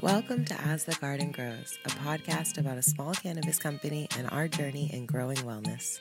Welcome 0.00 0.44
to 0.46 0.60
As 0.60 0.84
the 0.84 0.94
Garden 0.94 1.32
Grows, 1.32 1.78
a 1.84 1.88
podcast 1.88 2.58
about 2.58 2.78
a 2.78 2.82
small 2.82 3.14
cannabis 3.14 3.58
company 3.58 4.08
and 4.16 4.28
our 4.30 4.46
journey 4.46 4.90
in 4.92 5.06
growing 5.06 5.38
wellness. 5.38 5.98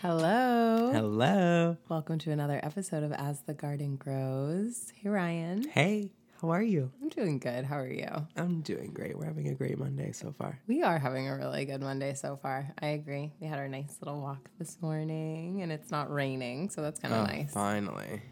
Hello. 0.00 0.90
Hello. 0.92 1.76
Welcome 1.88 2.18
to 2.20 2.30
another 2.30 2.60
episode 2.62 3.02
of 3.02 3.12
As 3.12 3.40
the 3.42 3.54
Garden 3.54 3.96
Grows. 3.96 4.92
Hey, 4.94 5.08
Ryan. 5.08 5.68
Hey, 5.68 6.12
how 6.40 6.50
are 6.50 6.62
you? 6.62 6.92
I'm 7.02 7.08
doing 7.08 7.38
good. 7.38 7.64
How 7.64 7.78
are 7.78 7.90
you? 7.90 8.08
I'm 8.36 8.60
doing 8.60 8.92
great. 8.92 9.18
We're 9.18 9.26
having 9.26 9.48
a 9.48 9.54
great 9.54 9.78
Monday 9.78 10.12
so 10.12 10.32
far. 10.38 10.60
We 10.68 10.82
are 10.82 10.98
having 10.98 11.28
a 11.28 11.36
really 11.36 11.64
good 11.64 11.80
Monday 11.80 12.14
so 12.14 12.36
far. 12.40 12.72
I 12.80 12.88
agree. 12.88 13.32
We 13.40 13.48
had 13.48 13.58
our 13.58 13.68
nice 13.68 13.96
little 14.00 14.20
walk 14.20 14.50
this 14.58 14.78
morning 14.80 15.62
and 15.62 15.72
it's 15.72 15.90
not 15.90 16.12
raining, 16.12 16.70
so 16.70 16.80
that's 16.80 17.00
kind 17.00 17.12
of 17.14 17.20
Oh, 17.28 17.32
nice. 17.32 17.52
Finally. 17.52 18.22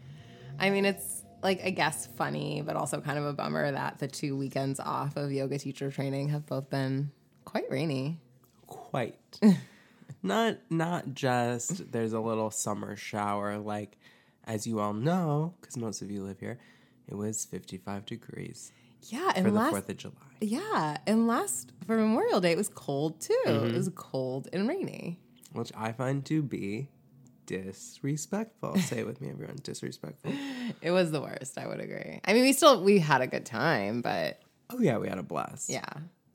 I 0.59 0.69
mean, 0.69 0.85
it's 0.85 1.20
like, 1.43 1.61
I 1.63 1.69
guess 1.71 2.07
funny, 2.07 2.61
but 2.65 2.75
also 2.75 3.01
kind 3.01 3.17
of 3.17 3.25
a 3.25 3.33
bummer 3.33 3.71
that 3.71 3.99
the 3.99 4.07
two 4.07 4.37
weekends 4.37 4.79
off 4.79 5.15
of 5.17 5.31
yoga 5.31 5.57
teacher 5.57 5.91
training 5.91 6.29
have 6.29 6.45
both 6.45 6.69
been 6.69 7.11
quite 7.45 7.65
rainy. 7.69 8.19
Quite. 8.67 9.17
not 10.23 10.57
not 10.69 11.13
just 11.13 11.91
there's 11.91 12.13
a 12.13 12.19
little 12.19 12.51
summer 12.51 12.95
shower 12.95 13.57
like 13.57 13.97
as 14.45 14.67
you 14.67 14.79
all 14.79 14.93
know 14.93 15.53
because 15.59 15.77
most 15.77 16.01
of 16.03 16.11
you 16.11 16.21
live 16.21 16.39
here 16.39 16.59
it 17.07 17.15
was 17.15 17.43
55 17.45 18.05
degrees 18.05 18.71
Yeah, 19.09 19.31
and 19.35 19.45
for 19.45 19.51
the 19.51 19.59
4th 19.59 19.89
of 19.89 19.97
July. 19.97 20.13
yeah, 20.41 20.97
and 21.07 21.27
last 21.27 21.71
for 21.87 21.97
Memorial 21.97 22.39
Day 22.39 22.51
it 22.51 22.57
was 22.57 22.69
cold 22.69 23.19
too. 23.19 23.35
Mm-hmm. 23.47 23.67
It 23.67 23.73
was 23.75 23.89
cold 23.95 24.47
and 24.53 24.67
rainy. 24.67 25.19
Which 25.53 25.71
I 25.75 25.91
find 25.91 26.23
to 26.25 26.43
be 26.43 26.89
disrespectful. 27.45 28.77
Say 28.77 28.99
it 28.99 29.05
with 29.07 29.21
me, 29.21 29.29
everyone. 29.29 29.57
Disrespectful. 29.63 30.31
It 30.81 30.91
was 30.91 31.11
the 31.11 31.21
worst. 31.21 31.57
I 31.57 31.67
would 31.67 31.79
agree. 31.81 32.21
I 32.25 32.33
mean, 32.33 32.43
we 32.43 32.53
still 32.53 32.81
we 32.83 32.99
had 32.99 33.21
a 33.21 33.27
good 33.27 33.45
time, 33.45 34.01
but 34.01 34.39
Oh 34.69 34.79
yeah, 34.79 34.97
we 34.97 35.07
had 35.09 35.17
a 35.17 35.23
blast. 35.23 35.69
yeah. 35.69 35.83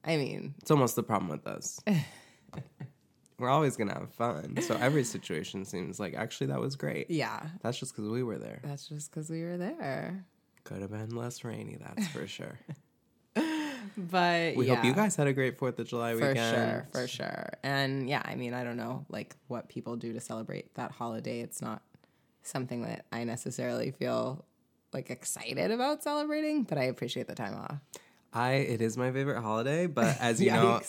I 0.05 0.17
mean, 0.17 0.55
It's 0.61 0.71
almost 0.71 0.95
the 0.95 1.03
problem 1.03 1.31
with 1.31 1.47
us. 1.47 1.81
We're 3.39 3.49
always 3.51 3.77
gonna 3.77 3.93
have 3.95 4.13
fun. 4.15 4.57
So 4.63 4.77
every 4.77 5.05
situation 5.05 5.65
seems 5.65 5.99
like 6.01 6.15
actually 6.15 6.47
that 6.49 6.61
was 6.61 6.75
great. 6.77 7.11
yeah. 7.11 7.47
That's 7.63 7.79
just 7.79 7.95
because 7.95 8.09
we 8.09 8.23
were 8.23 8.39
there. 8.39 8.61
That's 8.65 8.87
just 8.89 9.11
because 9.11 9.29
we 9.29 9.43
were 9.43 9.57
there. 9.59 10.25
Could 10.65 10.81
have 10.81 10.91
been 10.91 11.15
less 11.15 11.45
rainy, 11.45 11.77
that's 11.81 12.09
for 12.09 12.27
sure. 12.27 12.59
But 13.97 14.57
We 14.57 14.67
yeah, 14.67 14.75
hope 14.77 14.85
you 14.85 14.93
guys 14.93 15.17
had 15.17 15.27
a 15.27 15.33
great 15.33 15.59
Fourth 15.59 15.79
of 15.79 15.89
July 15.89 16.13
for 16.13 16.29
weekend. 16.29 16.37
For 16.37 16.55
sure, 16.55 16.87
for 17.03 17.09
sure. 17.09 17.49
And 17.63 18.09
yeah, 18.09 18.23
I 18.25 18.35
mean, 18.35 18.53
I 18.53 18.63
don't 18.63 18.77
know 18.77 19.07
like 19.09 19.35
what 19.49 19.69
people 19.69 19.97
do 19.97 20.13
to 20.13 20.21
celebrate 20.21 20.75
that 20.75 20.91
holiday. 20.91 21.41
It's 21.41 21.63
not 21.63 21.83
something 22.43 22.83
that 22.83 23.07
I 23.11 23.25
necessarily 23.25 23.91
feel 23.91 24.45
like 24.93 25.11
excited 25.11 25.71
about 25.71 26.03
celebrating, 26.03 26.65
but 26.65 26.79
I 26.79 26.85
appreciate 26.85 27.27
the 27.27 27.35
time 27.35 27.55
off. 27.55 27.79
I 28.33 28.53
it 28.55 28.83
is 28.83 28.97
my 28.97 29.11
favorite 29.13 29.41
holiday, 29.41 29.87
but 29.87 30.21
as 30.21 30.41
you 30.43 30.51
know 30.53 30.81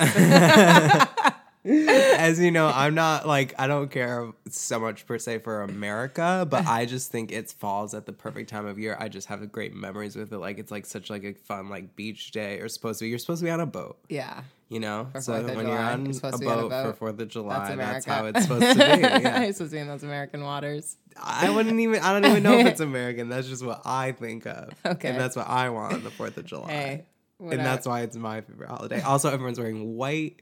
as 1.67 2.39
you 2.39 2.51
know, 2.51 2.67
I'm 2.73 2.95
not 2.95 3.27
like 3.27 3.53
I 3.59 3.67
don't 3.67 3.91
care 3.91 4.31
so 4.49 4.79
much 4.79 5.05
per 5.05 5.17
se 5.17 5.39
for 5.39 5.61
America, 5.61 6.47
but 6.49 6.65
I 6.65 6.85
just 6.85 7.11
think 7.11 7.31
it 7.31 7.51
falls 7.51 7.93
at 7.93 8.05
the 8.05 8.13
perfect 8.13 8.49
time 8.49 8.65
of 8.65 8.79
year. 8.79 8.95
I 8.99 9.09
just 9.09 9.27
have 9.27 9.51
great 9.51 9.73
memories 9.75 10.15
with 10.15 10.31
it. 10.31 10.37
Like 10.37 10.59
it's 10.59 10.71
like 10.71 10.85
such 10.85 11.09
like 11.09 11.23
a 11.23 11.33
fun 11.33 11.69
like 11.69 11.95
beach 11.95 12.31
day 12.31 12.59
or 12.59 12.69
supposed 12.69 12.99
to 12.99 13.05
be. 13.05 13.09
You're 13.09 13.19
supposed 13.19 13.39
to 13.41 13.45
be 13.45 13.51
on 13.51 13.59
a 13.59 13.65
boat. 13.65 13.97
Yeah. 14.09 14.43
You 14.69 14.81
know, 14.81 15.07
For 15.13 15.21
so 15.21 15.31
4th 15.31 15.49
of 15.49 15.55
when 15.55 15.67
you're 15.67 15.77
on 15.77 16.05
you're 16.05 16.17
a 16.23 16.37
boat, 16.37 16.71
on 16.73 16.85
a 16.87 16.91
for. 16.91 16.97
Fourth 16.97 17.19
of 17.21 17.29
July, 17.29 17.73
That's 17.73 18.05
that's, 18.05 18.05
how 18.05 18.25
it's 18.25 18.41
supposed 18.41 18.65
to 18.65 18.75
be. 18.75 18.81
Yeah. 19.01 19.43
it's 19.43 19.57
supposed 19.59 19.71
to 19.71 19.77
be 19.77 19.79
in 19.79 19.87
those 19.87 20.03
American 20.03 20.43
waters. 20.43 20.97
I 21.21 21.49
wouldn't 21.49 21.79
even. 21.79 22.01
I 22.01 22.11
don't 22.11 22.29
even 22.29 22.43
know 22.43 22.57
if 22.57 22.67
it's 22.67 22.79
American. 22.81 23.29
That's 23.29 23.47
just 23.47 23.65
what 23.65 23.81
I 23.85 24.11
think 24.11 24.45
of. 24.45 24.69
Okay. 24.85 25.07
and 25.07 25.17
that's 25.17 25.37
what 25.37 25.47
I 25.47 25.69
want 25.69 25.93
on 25.93 26.03
the 26.03 26.11
Fourth 26.11 26.37
of 26.37 26.45
July. 26.45 26.69
Hey, 26.69 27.05
and 27.39 27.59
that's 27.59 27.87
why 27.87 28.01
it's 28.01 28.17
my 28.17 28.41
favorite 28.41 28.69
holiday. 28.69 29.01
Also, 29.01 29.31
everyone's 29.31 29.57
wearing 29.59 29.95
white. 29.95 30.41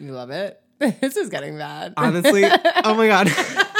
You 0.00 0.12
love 0.12 0.30
it. 0.30 0.60
this 0.78 1.16
is 1.16 1.30
getting 1.30 1.56
bad. 1.56 1.94
Honestly, 1.96 2.44
oh 2.44 2.94
my 2.94 3.06
god. 3.06 3.28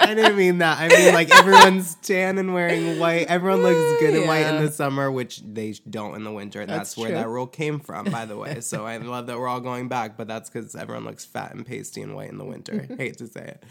I 0.00 0.14
didn't 0.14 0.36
mean 0.36 0.58
that. 0.58 0.78
I 0.78 0.88
mean 0.88 1.12
like 1.12 1.30
everyone's 1.34 1.96
tan 1.96 2.38
and 2.38 2.54
wearing 2.54 2.98
white. 2.98 3.26
Everyone 3.26 3.62
looks 3.62 4.00
good 4.00 4.14
in 4.14 4.26
white 4.26 4.46
in 4.46 4.64
the 4.64 4.70
summer, 4.70 5.10
which 5.10 5.42
they 5.42 5.74
don't 5.88 6.14
in 6.14 6.24
the 6.24 6.32
winter. 6.32 6.60
And 6.60 6.70
that's, 6.70 6.94
That's 6.94 6.96
where 6.96 7.10
that 7.12 7.28
rule 7.28 7.46
came 7.46 7.78
from, 7.78 8.06
by 8.06 8.24
the 8.24 8.36
way. 8.36 8.60
So 8.60 8.86
I 8.86 8.96
love 8.98 9.26
that 9.26 9.38
we're 9.38 9.48
all 9.48 9.60
going 9.60 9.88
back, 9.88 10.16
but 10.16 10.26
that's 10.26 10.48
because 10.48 10.74
everyone 10.74 11.04
looks 11.04 11.26
fat 11.26 11.54
and 11.54 11.66
pasty 11.66 12.00
and 12.00 12.14
white 12.14 12.30
in 12.30 12.38
the 12.38 12.44
winter. 12.44 12.86
I 12.90 12.94
Hate 12.94 13.18
to 13.18 13.26
say 13.26 13.56
it. 13.56 13.64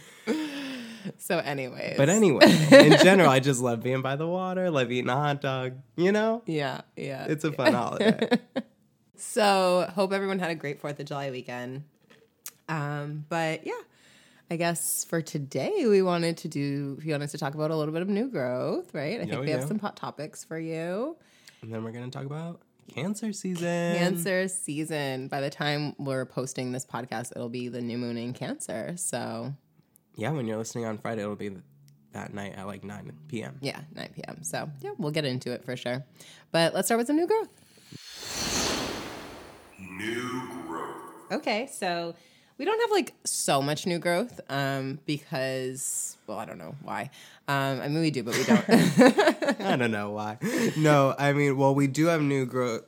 So, 1.18 1.40
anyways. 1.40 1.96
But 1.98 2.10
anyway, 2.10 2.46
in 2.70 2.98
general, 3.04 3.30
I 3.30 3.40
just 3.40 3.62
love 3.62 3.82
being 3.82 4.02
by 4.02 4.18
the 4.18 4.28
water, 4.28 4.70
love 4.70 4.92
eating 4.92 5.10
a 5.10 5.16
hot 5.16 5.42
dog. 5.42 5.74
You 5.96 6.12
know, 6.12 6.44
yeah, 6.46 6.82
yeah. 6.98 7.26
it's 7.30 7.46
a 7.46 7.52
fun 7.52 7.74
holiday. 7.74 8.30
So, 9.18 9.90
hope 9.94 10.14
everyone 10.14 10.40
had 10.40 10.52
a 10.52 10.56
great 10.56 10.82
4th 10.82 11.00
of 11.00 11.06
July 11.06 11.32
weekend. 11.32 11.84
Um, 12.70 13.26
but 13.30 13.66
yeah, 13.66 13.74
I 14.52 14.58
guess 14.58 15.04
for 15.06 15.22
today, 15.22 15.86
we 15.88 16.02
wanted 16.02 16.38
to 16.38 16.48
do, 16.48 17.00
we 17.04 17.12
wanted 17.12 17.30
to 17.32 17.38
talk 17.38 17.54
about 17.56 17.72
a 17.72 17.76
little 17.76 17.94
bit 17.94 18.02
of 18.02 18.10
new 18.10 18.30
growth, 18.30 18.94
right? 18.94 19.20
I 19.20 19.26
think 19.26 19.40
we 19.40 19.46
we 19.48 19.52
have 19.52 19.62
do. 19.62 19.68
some 19.68 19.80
hot 19.80 19.96
topics 19.96 20.44
for 20.44 20.60
you. 20.60 21.18
And 21.62 21.74
then 21.74 21.84
we're 21.84 21.92
gonna 21.92 22.12
talk 22.12 22.26
about 22.26 22.62
cancer 22.94 23.34
season. 23.34 23.98
Cancer 23.98 24.48
season. 24.48 25.28
By 25.28 25.42
the 25.42 25.50
time 25.50 25.96
we're 25.98 26.26
posting 26.26 26.72
this 26.72 26.86
podcast, 26.86 27.32
it'll 27.36 27.50
be 27.50 27.68
the 27.70 27.82
new 27.82 27.98
moon 27.98 28.18
in 28.18 28.34
Cancer. 28.34 28.94
So, 28.98 29.54
Yeah, 30.16 30.32
when 30.32 30.46
you're 30.48 30.58
listening 30.58 30.86
on 30.86 30.98
Friday, 30.98 31.24
it'll 31.24 31.36
be 31.36 31.58
that 32.14 32.34
night 32.34 32.56
at 32.56 32.68
like 32.68 32.84
9 32.84 33.12
p.m. 33.28 33.58
yeah, 33.62 33.82
9 33.96 34.10
p.m. 34.16 34.44
So, 34.44 34.70
yeah, 34.82 34.92
we'll 34.98 35.12
get 35.12 35.26
into 35.26 35.52
it 35.52 35.66
for 35.66 35.76
sure. 35.76 36.06
But 36.52 36.74
let's 36.74 36.88
start 36.88 36.98
with 37.00 37.08
some 37.08 37.16
new 37.18 37.28
growth. 37.28 37.50
New 39.80 40.48
growth. 40.68 40.96
Okay, 41.32 41.70
so 41.72 42.16
we 42.58 42.66
don't 42.66 42.80
have 42.80 42.92
like 42.92 43.14
so 43.24 43.62
much 43.62 43.86
new 43.86 44.00
growth 44.00 44.40
um, 44.50 45.00
because, 45.06 46.18
well, 46.26 46.40
I 46.40 46.46
don't 46.46 46.58
know 46.58 46.76
why. 46.82 47.12
Um, 47.48 47.82
I 47.82 47.88
mean, 47.88 48.02
we 48.02 48.12
do, 48.12 48.24
but 48.24 48.36
we 48.36 48.44
don't. 48.44 48.66
I 49.62 49.76
don't 49.76 49.92
know 49.92 50.12
why. 50.12 50.38
No, 50.78 51.16
I 51.18 51.34
mean, 51.34 51.58
well, 51.58 51.76
we 51.76 51.88
do 51.88 52.08
have 52.08 52.22
new 52.22 52.46
growth, 52.46 52.84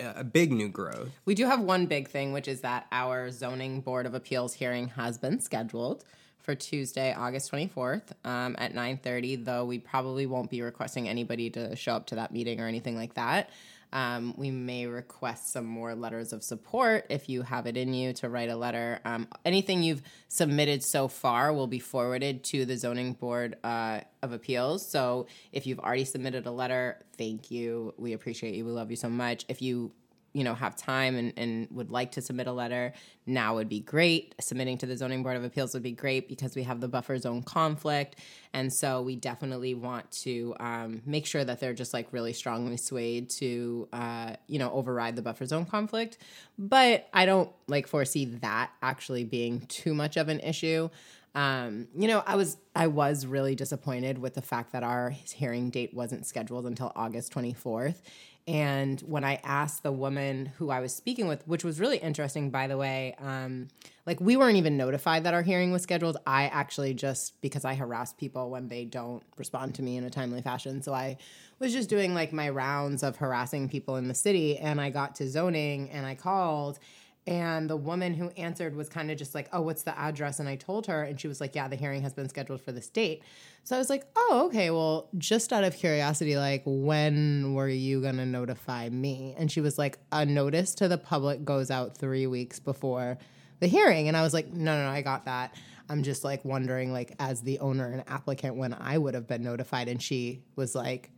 a 0.00 0.24
big 0.24 0.52
new 0.52 0.68
growth. 0.68 1.10
we 1.24 1.34
do 1.34 1.46
have 1.46 1.60
one 1.60 1.86
big 1.86 2.08
thing, 2.08 2.32
which 2.32 2.48
is 2.48 2.62
that 2.62 2.86
our 2.90 3.30
zoning 3.30 3.80
board 3.80 4.06
of 4.06 4.14
appeals 4.14 4.54
hearing 4.54 4.88
has 4.88 5.18
been 5.18 5.40
scheduled 5.40 6.04
for 6.44 6.54
Tuesday, 6.54 7.14
August 7.14 7.50
24th 7.50 8.12
um, 8.24 8.54
at 8.58 8.74
9.30, 8.74 9.44
though 9.46 9.64
we 9.64 9.78
probably 9.78 10.26
won't 10.26 10.50
be 10.50 10.60
requesting 10.60 11.08
anybody 11.08 11.48
to 11.50 11.74
show 11.74 11.94
up 11.94 12.06
to 12.06 12.16
that 12.16 12.32
meeting 12.32 12.60
or 12.60 12.66
anything 12.66 12.96
like 12.96 13.14
that. 13.14 13.48
Um, 13.94 14.34
we 14.36 14.50
may 14.50 14.86
request 14.86 15.52
some 15.52 15.64
more 15.64 15.94
letters 15.94 16.32
of 16.32 16.42
support 16.42 17.06
if 17.08 17.28
you 17.28 17.42
have 17.42 17.66
it 17.66 17.76
in 17.76 17.94
you 17.94 18.12
to 18.14 18.28
write 18.28 18.50
a 18.50 18.56
letter. 18.56 19.00
Um, 19.04 19.28
anything 19.44 19.84
you've 19.84 20.02
submitted 20.28 20.82
so 20.82 21.06
far 21.06 21.52
will 21.52 21.68
be 21.68 21.78
forwarded 21.78 22.42
to 22.44 22.66
the 22.66 22.76
zoning 22.76 23.12
board 23.12 23.56
uh, 23.62 24.00
of 24.20 24.32
appeals. 24.32 24.84
So 24.84 25.28
if 25.52 25.66
you've 25.66 25.78
already 25.78 26.04
submitted 26.04 26.44
a 26.46 26.50
letter, 26.50 26.98
thank 27.16 27.52
you. 27.52 27.94
We 27.96 28.12
appreciate 28.12 28.56
you. 28.56 28.64
We 28.64 28.72
love 28.72 28.90
you 28.90 28.96
so 28.96 29.08
much. 29.08 29.44
If 29.48 29.62
you 29.62 29.92
you 30.34 30.44
know 30.44 30.54
have 30.54 30.76
time 30.76 31.16
and, 31.16 31.32
and 31.36 31.68
would 31.70 31.90
like 31.90 32.12
to 32.12 32.20
submit 32.20 32.46
a 32.46 32.52
letter 32.52 32.92
now 33.26 33.54
would 33.54 33.68
be 33.68 33.80
great. 33.80 34.34
Submitting 34.40 34.76
to 34.78 34.86
the 34.86 34.96
zoning 34.96 35.22
board 35.22 35.36
of 35.36 35.44
appeals 35.44 35.72
would 35.72 35.82
be 35.82 35.92
great 35.92 36.28
because 36.28 36.54
we 36.54 36.64
have 36.64 36.80
the 36.80 36.88
buffer 36.88 37.16
zone 37.16 37.42
conflict. 37.42 38.16
And 38.52 38.70
so 38.72 39.00
we 39.00 39.16
definitely 39.16 39.74
want 39.74 40.10
to 40.22 40.54
um, 40.60 41.00
make 41.06 41.24
sure 41.24 41.42
that 41.42 41.60
they're 41.60 41.72
just 41.72 41.94
like 41.94 42.08
really 42.12 42.34
strongly 42.34 42.76
swayed 42.76 43.30
to 43.38 43.88
uh, 43.92 44.34
you 44.46 44.58
know 44.58 44.70
override 44.72 45.16
the 45.16 45.22
buffer 45.22 45.46
zone 45.46 45.64
conflict. 45.64 46.18
But 46.58 47.08
i 47.12 47.24
don't 47.24 47.50
like 47.66 47.86
foresee 47.86 48.26
that 48.26 48.70
actually 48.82 49.24
being 49.24 49.66
too 49.68 49.94
much 49.94 50.16
of 50.16 50.28
an 50.28 50.40
issue. 50.40 50.90
Um, 51.34 51.88
you 51.96 52.06
know, 52.06 52.22
I 52.24 52.36
was 52.36 52.56
I 52.76 52.86
was 52.86 53.26
really 53.26 53.56
disappointed 53.56 54.18
with 54.18 54.34
the 54.34 54.42
fact 54.42 54.72
that 54.72 54.84
our 54.84 55.10
hearing 55.10 55.70
date 55.70 55.92
wasn't 55.92 56.26
scheduled 56.26 56.64
until 56.64 56.92
August 56.94 57.32
24th. 57.32 58.02
And 58.46 59.00
when 59.00 59.24
I 59.24 59.40
asked 59.42 59.82
the 59.82 59.92
woman 59.92 60.52
who 60.58 60.68
I 60.68 60.80
was 60.80 60.94
speaking 60.94 61.28
with, 61.28 61.46
which 61.48 61.64
was 61.64 61.80
really 61.80 61.96
interesting, 61.96 62.50
by 62.50 62.66
the 62.66 62.76
way, 62.76 63.14
um, 63.18 63.68
like 64.04 64.20
we 64.20 64.36
weren't 64.36 64.58
even 64.58 64.76
notified 64.76 65.24
that 65.24 65.32
our 65.32 65.40
hearing 65.40 65.72
was 65.72 65.82
scheduled. 65.82 66.18
I 66.26 66.44
actually 66.48 66.92
just 66.92 67.40
because 67.40 67.64
I 67.64 67.74
harass 67.74 68.12
people 68.12 68.50
when 68.50 68.68
they 68.68 68.84
don't 68.84 69.22
respond 69.38 69.74
to 69.76 69.82
me 69.82 69.96
in 69.96 70.04
a 70.04 70.10
timely 70.10 70.42
fashion, 70.42 70.82
so 70.82 70.92
I 70.92 71.16
was 71.58 71.72
just 71.72 71.88
doing 71.88 72.14
like 72.14 72.34
my 72.34 72.50
rounds 72.50 73.02
of 73.02 73.16
harassing 73.16 73.68
people 73.70 73.96
in 73.96 74.08
the 74.08 74.14
city, 74.14 74.58
and 74.58 74.78
I 74.78 74.90
got 74.90 75.14
to 75.16 75.28
zoning 75.28 75.88
and 75.90 76.04
I 76.04 76.14
called. 76.14 76.78
And 77.26 77.70
the 77.70 77.76
woman 77.76 78.12
who 78.12 78.28
answered 78.30 78.76
was 78.76 78.90
kind 78.90 79.10
of 79.10 79.16
just 79.16 79.34
like, 79.34 79.48
Oh, 79.52 79.62
what's 79.62 79.82
the 79.82 79.98
address? 79.98 80.40
And 80.40 80.48
I 80.48 80.56
told 80.56 80.86
her, 80.86 81.02
and 81.02 81.18
she 81.18 81.26
was 81.26 81.40
like, 81.40 81.54
Yeah, 81.54 81.68
the 81.68 81.76
hearing 81.76 82.02
has 82.02 82.12
been 82.12 82.28
scheduled 82.28 82.60
for 82.60 82.72
this 82.72 82.88
date. 82.88 83.22
So 83.62 83.74
I 83.74 83.78
was 83.78 83.88
like, 83.88 84.06
Oh, 84.14 84.44
okay. 84.46 84.70
Well, 84.70 85.08
just 85.16 85.52
out 85.52 85.64
of 85.64 85.74
curiosity, 85.74 86.36
like, 86.36 86.62
when 86.66 87.54
were 87.54 87.68
you 87.68 88.02
going 88.02 88.16
to 88.16 88.26
notify 88.26 88.90
me? 88.90 89.34
And 89.38 89.50
she 89.50 89.62
was 89.62 89.78
like, 89.78 89.98
A 90.12 90.26
notice 90.26 90.74
to 90.76 90.88
the 90.88 90.98
public 90.98 91.44
goes 91.44 91.70
out 91.70 91.96
three 91.96 92.26
weeks 92.26 92.60
before 92.60 93.16
the 93.60 93.68
hearing. 93.68 94.08
And 94.08 94.16
I 94.16 94.22
was 94.22 94.34
like, 94.34 94.52
No, 94.52 94.76
no, 94.76 94.84
no, 94.84 94.90
I 94.90 95.00
got 95.00 95.24
that. 95.24 95.54
I'm 95.88 96.02
just 96.02 96.24
like 96.24 96.44
wondering, 96.44 96.92
like, 96.92 97.14
as 97.18 97.42
the 97.42 97.58
owner 97.58 97.86
and 97.86 98.04
applicant, 98.06 98.56
when 98.56 98.74
I 98.74 98.98
would 98.98 99.14
have 99.14 99.26
been 99.26 99.42
notified. 99.42 99.88
And 99.88 100.02
she 100.02 100.42
was 100.56 100.74
like, 100.74 101.10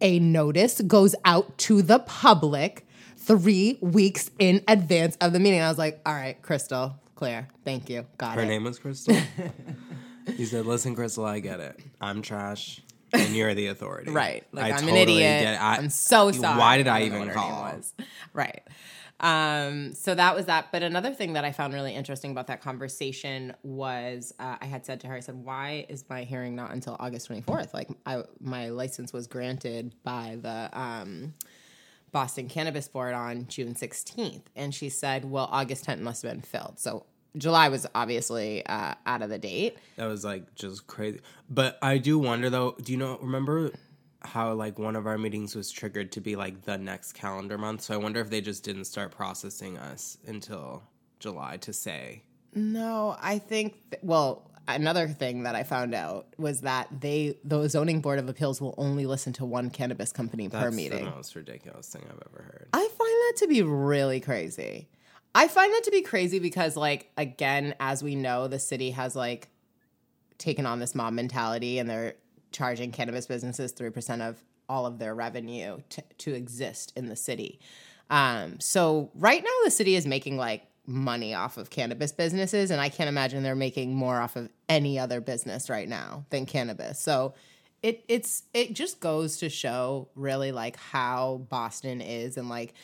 a 0.00 0.18
notice 0.18 0.80
goes 0.80 1.14
out 1.24 1.58
to 1.58 1.82
the 1.82 1.98
public 2.00 2.86
three 3.18 3.78
weeks 3.80 4.30
in 4.38 4.62
advance 4.68 5.16
of 5.20 5.32
the 5.32 5.40
meeting. 5.40 5.60
I 5.60 5.68
was 5.68 5.78
like, 5.78 6.00
all 6.06 6.14
right, 6.14 6.40
Crystal, 6.42 6.94
clear. 7.14 7.48
Thank 7.64 7.90
you. 7.90 8.06
Got 8.16 8.36
Her 8.36 8.42
it. 8.42 8.46
name 8.46 8.64
was 8.64 8.78
Crystal. 8.78 9.16
he 10.36 10.44
said, 10.44 10.66
"Listen, 10.66 10.94
Crystal, 10.94 11.24
I 11.24 11.40
get 11.40 11.60
it. 11.60 11.78
I'm 12.00 12.22
trash, 12.22 12.80
and 13.12 13.34
you're 13.34 13.54
the 13.54 13.66
authority. 13.66 14.10
Right. 14.10 14.44
Like 14.52 14.72
I 14.72 14.76
I'm 14.76 14.80
totally 14.86 15.24
an 15.24 15.42
idiot. 15.42 15.60
I, 15.60 15.76
I'm 15.76 15.90
so 15.90 16.32
sorry. 16.32 16.58
Why 16.58 16.76
did 16.76 16.86
I, 16.88 17.00
don't 17.00 17.14
even 17.16 17.28
her 17.28 17.34
call? 17.34 17.80
Right. 18.32 18.62
Um, 19.20 19.94
so 19.94 20.14
that 20.14 20.36
was 20.36 20.46
that. 20.46 20.70
But 20.70 20.82
another 20.82 21.12
thing 21.12 21.32
that 21.32 21.44
I 21.44 21.50
found 21.52 21.74
really 21.74 21.94
interesting 21.94 22.30
about 22.30 22.46
that 22.46 22.60
conversation 22.62 23.54
was 23.62 24.32
uh, 24.38 24.56
I 24.60 24.66
had 24.66 24.86
said 24.86 25.00
to 25.00 25.08
her, 25.08 25.14
I 25.16 25.20
said, 25.20 25.34
"Why 25.34 25.86
is 25.88 26.04
my 26.08 26.22
hearing 26.22 26.54
not 26.54 26.70
until 26.72 26.96
August 27.00 27.28
24th? 27.28 27.74
Like, 27.74 27.88
I, 28.06 28.22
my 28.40 28.68
license 28.68 29.12
was 29.12 29.26
granted 29.26 29.92
by 30.04 30.38
the 30.40 30.70
um, 30.72 31.34
Boston 32.12 32.48
Cannabis 32.48 32.88
Board 32.88 33.14
on 33.14 33.46
June 33.48 33.74
16th," 33.74 34.44
and 34.56 34.74
she 34.74 34.88
said, 34.88 35.24
"Well, 35.24 35.48
August 35.50 35.86
10th 35.86 36.00
must 36.00 36.22
have 36.22 36.32
been 36.32 36.42
filled." 36.42 36.78
So 36.78 37.06
July 37.36 37.68
was 37.68 37.86
obviously 37.94 38.64
uh, 38.66 38.94
out 39.06 39.22
of 39.22 39.30
the 39.30 39.38
date. 39.38 39.78
That 39.96 40.06
was 40.06 40.24
like 40.24 40.54
just 40.54 40.86
crazy. 40.86 41.20
But 41.48 41.78
I 41.82 41.98
do 41.98 42.18
wonder 42.18 42.50
though. 42.50 42.76
Do 42.82 42.92
you 42.92 42.98
know? 42.98 43.18
Remember 43.20 43.72
how 44.22 44.52
like 44.52 44.78
one 44.78 44.96
of 44.96 45.06
our 45.06 45.18
meetings 45.18 45.54
was 45.54 45.70
triggered 45.70 46.12
to 46.12 46.20
be 46.20 46.36
like 46.36 46.62
the 46.62 46.78
next 46.78 47.12
calendar 47.12 47.58
month? 47.58 47.82
So 47.82 47.94
I 47.94 47.96
wonder 47.98 48.20
if 48.20 48.30
they 48.30 48.40
just 48.40 48.64
didn't 48.64 48.84
start 48.84 49.10
processing 49.12 49.78
us 49.78 50.18
until 50.26 50.82
July 51.20 51.58
to 51.58 51.72
say. 51.72 52.22
No, 52.54 53.16
I 53.20 53.38
think. 53.38 53.90
Th- 53.90 54.02
well, 54.02 54.47
another 54.68 55.08
thing 55.08 55.42
that 55.42 55.56
I 55.56 55.64
found 55.64 55.94
out 55.94 56.28
was 56.36 56.60
that 56.60 57.00
they, 57.00 57.38
the 57.42 57.66
zoning 57.68 58.00
board 58.00 58.20
of 58.20 58.28
appeals, 58.28 58.60
will 58.60 58.74
only 58.78 59.06
listen 59.06 59.32
to 59.34 59.44
one 59.44 59.70
cannabis 59.70 60.12
company 60.12 60.48
per 60.48 60.70
meeting. 60.70 61.04
That's 61.04 61.10
the 61.10 61.16
most 61.16 61.34
ridiculous 61.34 61.88
thing 61.88 62.02
I've 62.04 62.22
ever 62.30 62.42
heard. 62.42 62.68
I 62.72 62.86
find 62.86 62.98
that 62.98 63.32
to 63.38 63.48
be 63.48 63.62
really 63.62 64.20
crazy. 64.20 64.88
I 65.34 65.48
find 65.48 65.72
that 65.72 65.84
to 65.84 65.90
be 65.90 66.02
crazy 66.02 66.38
because, 66.38 66.76
like, 66.76 67.10
again, 67.16 67.74
as 67.80 68.02
we 68.02 68.14
know, 68.14 68.46
the 68.46 68.58
city 68.58 68.92
has 68.92 69.16
like 69.16 69.48
taken 70.36 70.66
on 70.66 70.78
this 70.78 70.94
mob 70.94 71.14
mentality, 71.14 71.78
and 71.78 71.88
they're 71.88 72.14
charging 72.52 72.92
cannabis 72.92 73.26
businesses 73.26 73.72
three 73.72 73.90
percent 73.90 74.22
of 74.22 74.42
all 74.68 74.86
of 74.86 74.98
their 74.98 75.14
revenue 75.14 75.78
to, 75.88 76.02
to 76.18 76.34
exist 76.34 76.92
in 76.94 77.08
the 77.08 77.16
city. 77.16 77.58
Um, 78.10 78.60
so 78.60 79.10
right 79.14 79.42
now, 79.42 79.50
the 79.64 79.70
city 79.70 79.96
is 79.96 80.06
making 80.06 80.36
like 80.36 80.67
money 80.88 81.34
off 81.34 81.58
of 81.58 81.70
cannabis 81.70 82.12
businesses, 82.12 82.70
and 82.70 82.80
I 82.80 82.88
can't 82.88 83.08
imagine 83.08 83.42
they're 83.42 83.54
making 83.54 83.94
more 83.94 84.18
off 84.18 84.34
of 84.36 84.48
any 84.68 84.98
other 84.98 85.20
business 85.20 85.68
right 85.68 85.88
now 85.88 86.24
than 86.30 86.46
cannabis. 86.46 86.98
So 86.98 87.34
it 87.82 88.04
it's 88.08 88.44
it 88.54 88.72
just 88.72 89.00
goes 89.00 89.36
to 89.38 89.48
show 89.48 90.08
really 90.14 90.50
like 90.52 90.76
how 90.76 91.46
Boston 91.48 92.00
is 92.00 92.36
and 92.36 92.48
like 92.48 92.74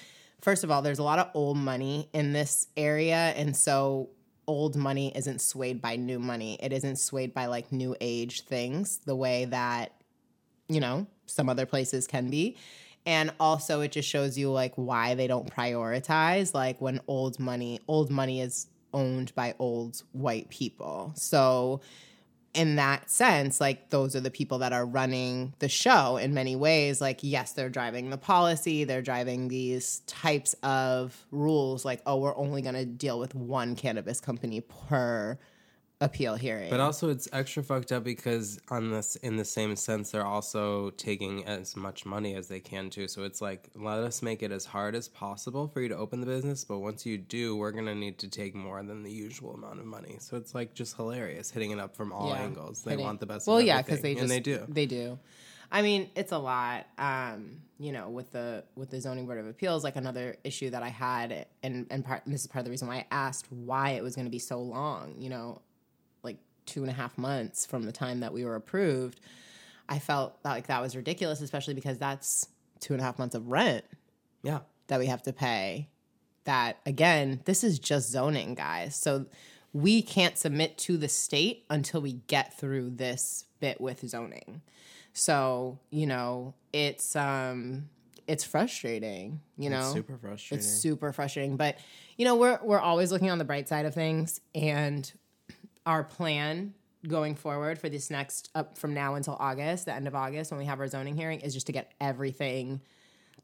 first 0.41 0.63
of 0.63 0.71
all 0.71 0.83
there's 0.83 0.99
a 0.99 1.03
lot 1.03 1.19
of 1.19 1.31
old 1.35 1.57
money 1.57 2.09
in 2.13 2.33
this 2.33 2.69
area 2.77 3.33
and 3.37 3.57
so 3.57 4.11
old 4.47 4.77
money 4.77 5.11
isn't 5.17 5.41
swayed 5.41 5.81
by 5.81 5.97
new 5.97 6.19
money 6.19 6.59
it 6.63 6.73
isn't 6.73 6.97
swayed 6.97 7.35
by 7.35 7.47
like 7.47 7.73
new 7.73 7.97
age 8.01 8.43
things 8.43 8.99
the 8.99 9.17
way 9.17 9.47
that 9.47 9.93
you 10.69 10.81
know 10.81 11.07
some 11.27 11.49
other 11.49 11.67
places 11.67 12.07
can 12.07 12.31
be 12.31 12.57
and 13.07 13.33
also 13.39 13.81
it 13.81 13.93
just 13.93 14.09
shows 14.09 14.39
you 14.39 14.51
like 14.51 14.73
why 14.77 15.15
they 15.15 15.27
don't 15.27 15.55
prioritize 15.55 16.55
like 16.55 16.81
when 16.81 17.01
old 17.07 17.39
money 17.39 17.81
old 17.89 18.11
money 18.11 18.41
is 18.41 18.67
owned 18.93 19.35
by 19.35 19.55
old 19.59 20.03
white 20.13 20.49
people 20.49 21.13
so 21.17 21.81
in 22.55 22.77
that 22.77 23.11
sense, 23.11 23.61
like 23.61 23.91
those 23.91 24.15
are 24.15 24.21
the 24.21 24.31
people 24.31 24.59
that 24.59 24.73
are 24.73 24.87
running 24.87 25.53
the 25.59 25.69
show 25.69 26.17
in 26.17 26.33
many 26.33 26.55
ways. 26.55 27.01
Like, 27.01 27.19
yes, 27.23 27.53
they're 27.53 27.69
driving 27.69 28.11
the 28.11 28.17
policy, 28.17 28.85
they're 28.85 29.03
driving 29.03 29.49
these 29.49 30.01
types 30.07 30.55
of 30.63 31.27
rules, 31.33 31.85
like, 31.85 32.01
oh, 32.07 32.17
we're 32.17 32.37
only 32.37 32.63
going 32.63 32.77
to 32.77 32.87
deal 32.87 33.19
with 33.19 33.35
one 33.35 33.75
cannabis 33.75 34.21
company 34.21 34.61
per 34.61 35.37
appeal 36.01 36.35
hearing. 36.35 36.71
But 36.71 36.81
also, 36.81 37.09
it's 37.09 37.29
extra 37.33 37.63
fucked 37.63 37.93
up 37.93 38.05
because 38.05 38.59
on 38.71 38.91
this, 38.91 39.17
in 39.17 39.37
the 39.37 39.45
same 39.45 39.77
sense, 39.77 40.11
they're 40.11 40.27
also 40.27 40.91
taking 40.91 41.45
as 41.47 41.77
much 41.77 42.05
money 42.05 42.35
as 42.35 42.49
they 42.49 42.61
can 42.61 42.91
too. 42.91 43.09
So 43.09 43.23
it's 43.25 43.41
like, 43.41 43.69
let 43.75 43.99
us 44.01 44.21
make 44.23 44.43
it 44.43 44.53
as 44.53 44.65
hard 44.67 44.95
as 44.95 45.09
possible 45.09 45.69
for 45.69 45.81
you 45.81 45.89
to 45.89 45.97
open 45.97 46.21
the 46.21 46.27
business. 46.27 46.65
But 46.65 46.81
once 46.81 47.07
you 47.07 47.17
do, 47.19 47.57
we're 47.57 47.71
gonna 47.73 47.95
need 47.95 48.19
to 48.19 48.29
take 48.29 48.55
more 48.55 48.83
than 48.83 49.03
the 49.03 49.11
usual 49.11 49.55
amount 49.55 49.81
of 49.81 49.87
money. 49.87 50.17
So 50.19 50.37
it's 50.37 50.55
like 50.55 50.75
just 50.75 50.97
hilarious, 50.97 51.51
hitting 51.51 51.71
it 51.71 51.79
up 51.79 51.97
from 51.97 52.13
all 52.13 52.29
Yeah. 52.29 52.43
angles. 52.43 52.83
They 52.83 52.93
Hitting- 52.93 53.07
want 53.07 53.21
the 53.21 53.27
best. 53.27 53.47
Well, 53.47 53.61
yeah, 53.61 53.81
because 53.81 54.01
they 54.03 54.13
just 54.15 54.23
and 54.23 54.31
they 54.31 54.41
do. 54.41 54.65
They 54.69 54.87
do. 54.87 55.19
I 55.73 55.83
mean, 55.83 56.11
it's 56.15 56.31
a 56.33 56.39
lot. 56.39 56.87
Um, 56.99 57.63
you 57.79 57.91
know, 57.91 58.09
with 58.11 58.31
the 58.31 58.65
with 58.77 58.91
the 58.91 59.01
zoning 59.01 59.27
board 59.27 59.39
of 59.39 59.47
appeals, 59.47 59.83
like 59.83 59.97
another 59.97 60.37
issue 60.45 60.71
that 60.71 60.83
I 60.83 60.89
had, 60.91 61.47
and 61.63 61.87
and 61.91 62.05
part 62.05 62.23
this 62.27 62.43
is 62.43 62.47
part 62.47 62.61
of 62.61 62.65
the 62.67 62.71
reason 62.71 62.87
why 62.87 62.97
I 62.99 63.07
asked 63.11 63.47
why 63.51 63.91
it 63.91 64.03
was 64.03 64.15
going 64.15 64.27
to 64.27 64.31
be 64.31 64.39
so 64.39 64.61
long. 64.61 65.15
You 65.19 65.31
know, 65.31 65.63
two 66.67 66.83
and 66.83 66.91
a 66.91 66.95
half 66.95 67.17
months 67.19 67.67
from 67.67 67.83
the 67.85 67.93
time 67.93 68.21
that 68.21 68.33
we 68.33 68.45
were 68.45 68.57
approved. 68.57 69.21
I 69.89 69.99
felt 69.99 70.39
like 70.45 70.67
that 70.69 70.81
was 70.81 70.97
ridiculous, 70.97 71.41
especially 71.41 71.75
because 71.75 71.99
that's 71.99 72.47
two 72.81 72.95
and 72.95 73.01
a 73.01 73.05
half 73.05 73.19
months 73.19 73.35
of 73.35 73.49
rent 73.49 73.85
Yeah. 74.43 74.61
that 74.89 74.99
we 74.99 75.07
have 75.07 75.23
to 75.25 75.33
pay. 75.33 75.89
That 76.45 76.79
again, 76.87 77.41
this 77.45 77.65
is 77.65 77.79
just 77.79 78.11
zoning, 78.11 78.55
guys. 78.55 78.97
So 78.97 79.27
we 79.73 80.03
can't 80.03 80.39
submit 80.39 80.79
to 80.79 80.97
the 80.97 81.09
state 81.09 81.65
until 81.71 82.01
we 82.01 82.15
get 82.29 82.57
through 82.59 82.91
this 82.91 83.47
bit 83.61 83.81
with 83.81 84.07
zoning. 84.09 84.61
So, 85.13 85.79
you 85.91 86.07
know, 86.07 86.55
it's 86.73 87.15
um 87.17 87.89
it's 88.27 88.43
frustrating, 88.45 89.41
you 89.59 89.69
know. 89.71 89.93
Super 89.93 90.17
frustrating. 90.17 90.59
It's 90.65 90.67
super 90.81 91.13
frustrating, 91.13 91.57
but 91.57 91.77
you 92.17 92.25
know, 92.25 92.37
we're 92.37 92.59
we're 92.63 92.81
always 92.81 93.11
looking 93.13 93.31
on 93.31 93.39
the 93.39 93.45
bright 93.45 93.69
side 93.69 93.85
of 93.87 93.95
things 93.95 94.41
and 94.55 95.11
our 95.87 96.05
plan 96.05 96.75
going 97.07 97.35
forward 97.35 97.79
for 97.79 97.89
this 97.89 98.11
next 98.11 98.51
up 98.55 98.79
from 98.79 98.95
now 98.95 99.15
until 99.15 99.37
August, 99.39 99.85
the 99.87 99.93
end 99.93 100.07
of 100.07 100.15
August 100.15 100.51
when 100.51 100.59
we 100.59 100.65
have 100.65 100.81
our 100.81 100.89
zoning 100.89 101.17
hearing 101.17 101.41
is 101.41 101.53
just 101.53 101.67
to 101.67 101.73
get 101.73 101.93
everything 102.01 102.81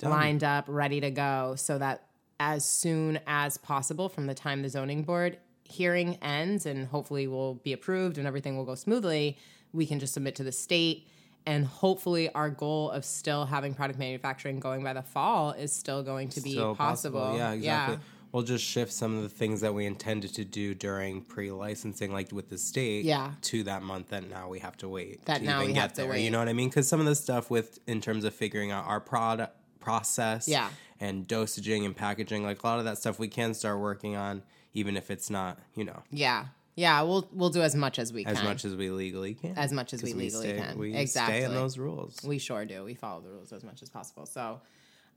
lined 0.03 0.43
up, 0.43 0.65
ready 0.67 1.01
to 1.01 1.11
go 1.11 1.55
so 1.57 1.77
that 1.77 2.07
as 2.39 2.65
soon 2.65 3.21
as 3.27 3.59
possible 3.59 4.09
from 4.09 4.27
the 4.27 4.35
time 4.35 4.63
the 4.63 4.69
zoning 4.69 5.03
board 5.03 5.37
hearing 5.65 6.17
ends 6.23 6.65
and 6.67 6.87
hopefully 6.89 7.27
will 7.27 7.55
be 7.57 7.73
approved 7.73 8.17
and 8.19 8.27
everything 8.27 8.57
will 8.57 8.65
go 8.65 8.75
smoothly, 8.75 9.37
we 9.73 9.87
can 9.87 10.01
just 10.01 10.15
submit 10.15 10.35
to 10.37 10.43
the 10.43 10.53
state 10.53 11.07
and 11.47 11.67
hopefully 11.67 12.33
our 12.35 12.51
goal 12.51 12.91
of 12.91 13.05
still 13.05 13.45
having 13.45 13.75
product 13.75 13.99
manufacturing 13.99 14.59
going 14.59 14.83
by 14.83 14.93
the 14.93 15.03
fall 15.03 15.53
is 15.53 15.73
still 15.73 16.03
going 16.03 16.29
to 16.31 16.41
be 16.41 16.53
Still 16.53 16.75
possible. 16.75 17.35
Yeah, 17.37 17.53
exactly. 17.53 17.97
Yeah. 17.97 18.01
We'll 18.33 18.45
just 18.45 18.65
shift 18.65 18.93
some 18.93 19.17
of 19.17 19.23
the 19.25 19.29
things 19.29 19.61
that 19.63 19.75
we 19.75 19.87
intended 19.87 20.35
to 20.35 20.45
do 20.45 20.73
during 20.75 21.23
pre-licensing, 21.23 22.13
like 22.13 22.31
with 22.31 22.49
the 22.49 22.59
state, 22.59 23.05
Yeah. 23.05 23.33
to 23.43 23.65
that 23.65 23.83
month 23.83 24.09
that 24.11 24.29
now 24.31 24.49
we 24.49 24.61
have 24.61 24.77
to 24.79 24.89
wait. 24.89 25.25
That 25.25 25.39
to 25.39 25.45
now 25.45 25.57
even 25.59 25.69
we 25.69 25.73
get 25.75 25.81
have 25.81 25.93
to 25.95 26.03
there. 26.03 26.11
wait. 26.11 26.25
You 26.25 26.31
know 26.31 26.39
what 26.39 26.49
I 26.49 26.53
mean? 26.53 26.69
Because 26.69 26.87
some 26.87 27.01
of 27.01 27.07
the 27.07 27.17
stuff 27.17 27.51
with 27.51 27.81
in 27.89 28.01
terms 28.01 28.25
of 28.25 28.33
figuring 28.35 28.71
out 28.71 28.87
our 28.87 29.01
product 29.01 29.57
process, 29.81 30.47
Yeah. 30.47 30.71
and 31.01 31.27
dosaging 31.27 31.85
and 31.87 31.97
packaging, 31.97 32.45
like 32.45 32.63
a 32.63 32.67
lot 32.67 32.79
of 32.79 32.85
that 32.85 32.99
stuff 32.99 33.19
we 33.19 33.29
can 33.29 33.53
start 33.55 33.81
working 33.81 34.15
on, 34.15 34.43
even 34.75 34.97
if 34.97 35.11
it's 35.11 35.29
not, 35.31 35.59
you 35.75 35.85
know, 35.85 36.03
Yeah. 36.13 36.47
Yeah, 36.77 37.03
we'll 37.03 37.29
we'll 37.33 37.51
do 37.51 37.63
as 37.63 37.75
much 37.75 37.99
as 37.99 38.13
we 38.13 38.25
as 38.25 38.37
can. 38.39 38.45
much 38.47 38.65
as 38.65 38.77
we 38.77 38.91
legally 38.91 39.35
can. 39.35 39.59
As 39.59 39.73
much 39.73 39.93
as 39.93 40.03
we 40.03 40.13
legally 40.15 40.49
stay, 40.51 40.57
can. 40.59 40.79
We 40.79 40.95
Exactly. 40.95 41.39
stay 41.41 41.45
in 41.45 41.53
those 41.53 41.77
rules. 41.79 42.17
We 42.23 42.39
sure 42.39 42.65
do. 42.65 42.85
We 42.85 42.95
follow 42.95 43.21
the 43.21 43.29
rules 43.29 43.53
as 43.53 43.65
much 43.65 43.83
as 43.83 43.91
possible. 43.91 44.25
So, 44.25 44.61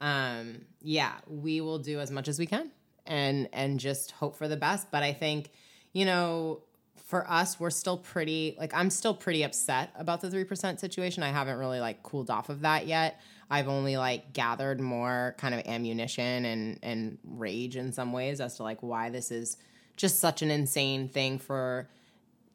um, 0.02 0.66
yeah, 0.82 1.14
we 1.28 1.62
will 1.62 1.80
do 1.80 2.00
as 2.00 2.10
much 2.12 2.28
as 2.28 2.40
we 2.40 2.48
can 2.48 2.72
and 3.06 3.50
and 3.54 3.80
just 3.80 4.12
hope 4.12 4.36
for 4.36 4.48
the 4.48 4.58
best. 4.58 4.92
But 4.92 5.04
I 5.04 5.14
think, 5.14 5.52
you 5.92 6.06
know, 6.06 6.62
for 6.96 7.30
us, 7.30 7.60
we're 7.60 7.70
still 7.70 7.98
pretty 7.98 8.56
like 8.60 8.74
I'm 8.74 8.90
still 8.90 9.14
pretty 9.14 9.44
upset 9.44 9.92
about 9.96 10.22
the 10.22 10.32
three 10.32 10.46
percent 10.46 10.80
situation. 10.80 11.24
I 11.24 11.30
haven't 11.30 11.58
really 11.58 11.80
like 11.80 12.04
cooled 12.04 12.30
off 12.30 12.50
of 12.50 12.62
that 12.62 12.88
yet. 12.88 13.20
I've 13.50 13.68
only 13.68 13.98
like 13.98 14.34
gathered 14.34 14.80
more 14.80 15.36
kind 15.38 15.54
of 15.54 15.66
ammunition 15.68 16.46
and 16.46 16.80
and 16.82 17.18
rage 17.24 17.76
in 17.76 17.92
some 17.92 18.14
ways 18.14 18.42
as 18.42 18.56
to 18.58 18.64
like 18.64 18.82
why 18.82 19.10
this 19.10 19.32
is 19.32 19.58
just 19.96 20.20
such 20.20 20.42
an 20.42 20.50
insane 20.50 21.08
thing 21.08 21.38
for 21.38 21.88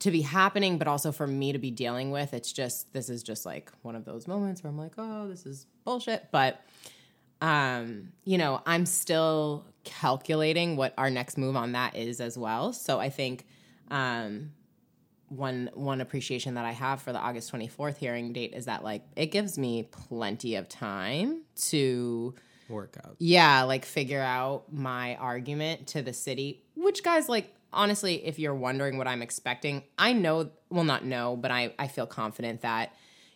to 0.00 0.10
be 0.10 0.22
happening, 0.22 0.78
but 0.78 0.86
also 0.86 1.12
for 1.12 1.26
me 1.26 1.52
to 1.52 1.58
be 1.58 1.70
dealing 1.70 2.10
with. 2.10 2.34
It's 2.34 2.52
just 2.52 2.92
this 2.92 3.08
is 3.08 3.22
just 3.22 3.44
like 3.44 3.70
one 3.82 3.96
of 3.96 4.04
those 4.04 4.26
moments 4.26 4.62
where 4.62 4.70
I'm 4.70 4.78
like, 4.78 4.92
oh, 4.98 5.28
this 5.28 5.46
is 5.46 5.66
bullshit. 5.84 6.28
But 6.30 6.60
um, 7.40 8.12
you 8.24 8.38
know, 8.38 8.62
I'm 8.66 8.86
still 8.86 9.66
calculating 9.88 10.76
what 10.76 10.92
our 10.98 11.08
next 11.08 11.38
move 11.38 11.56
on 11.56 11.72
that 11.72 11.96
is 11.96 12.20
as 12.20 12.36
well. 12.36 12.72
So 12.72 13.00
I 13.00 13.08
think 13.08 13.46
um 13.90 14.52
one 15.28 15.70
one 15.74 16.00
appreciation 16.00 16.54
that 16.54 16.64
I 16.64 16.72
have 16.72 17.02
for 17.02 17.12
the 17.12 17.18
August 17.18 17.52
24th 17.52 17.96
hearing 17.96 18.32
date 18.32 18.52
is 18.54 18.66
that 18.66 18.84
like 18.84 19.02
it 19.16 19.26
gives 19.26 19.58
me 19.58 19.88
plenty 19.90 20.56
of 20.56 20.68
time 20.68 21.42
to 21.68 22.34
work 22.68 22.96
out. 23.04 23.16
yeah, 23.18 23.62
like 23.62 23.84
figure 23.84 24.20
out 24.20 24.72
my 24.72 25.16
argument 25.16 25.88
to 25.88 26.02
the 26.02 26.12
city, 26.12 26.64
which 26.76 27.02
guys 27.02 27.28
like 27.28 27.54
honestly, 27.72 28.26
if 28.26 28.38
you're 28.38 28.54
wondering 28.54 28.98
what 28.98 29.06
I'm 29.06 29.22
expecting, 29.22 29.82
I 29.98 30.12
know 30.12 30.50
well 30.70 30.84
not 30.84 31.04
know, 31.04 31.36
but 31.36 31.50
I 31.50 31.74
I 31.78 31.88
feel 31.88 32.06
confident 32.06 32.60
that 32.60 32.92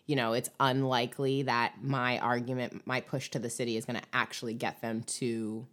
you 0.06 0.16
know, 0.16 0.32
it's 0.32 0.50
unlikely 0.58 1.42
that 1.44 1.74
my 1.80 2.18
argument, 2.18 2.82
my 2.86 3.00
push 3.00 3.30
to 3.30 3.38
the 3.38 3.48
city 3.48 3.76
is 3.76 3.84
going 3.84 3.98
to 3.98 4.06
actually 4.12 4.52
get 4.52 4.80
them 4.82 5.02
to 5.04 5.66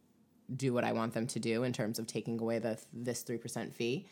do 0.56 0.74
what 0.74 0.84
I 0.84 0.92
want 0.92 1.14
them 1.14 1.28
to 1.28 1.40
do 1.40 1.64
in 1.64 1.74
terms 1.74 2.00
of 2.00 2.08
taking 2.08 2.40
away 2.40 2.60
the 2.60 2.80
this 2.94 3.24
3% 3.24 3.74
fee. 3.74 4.08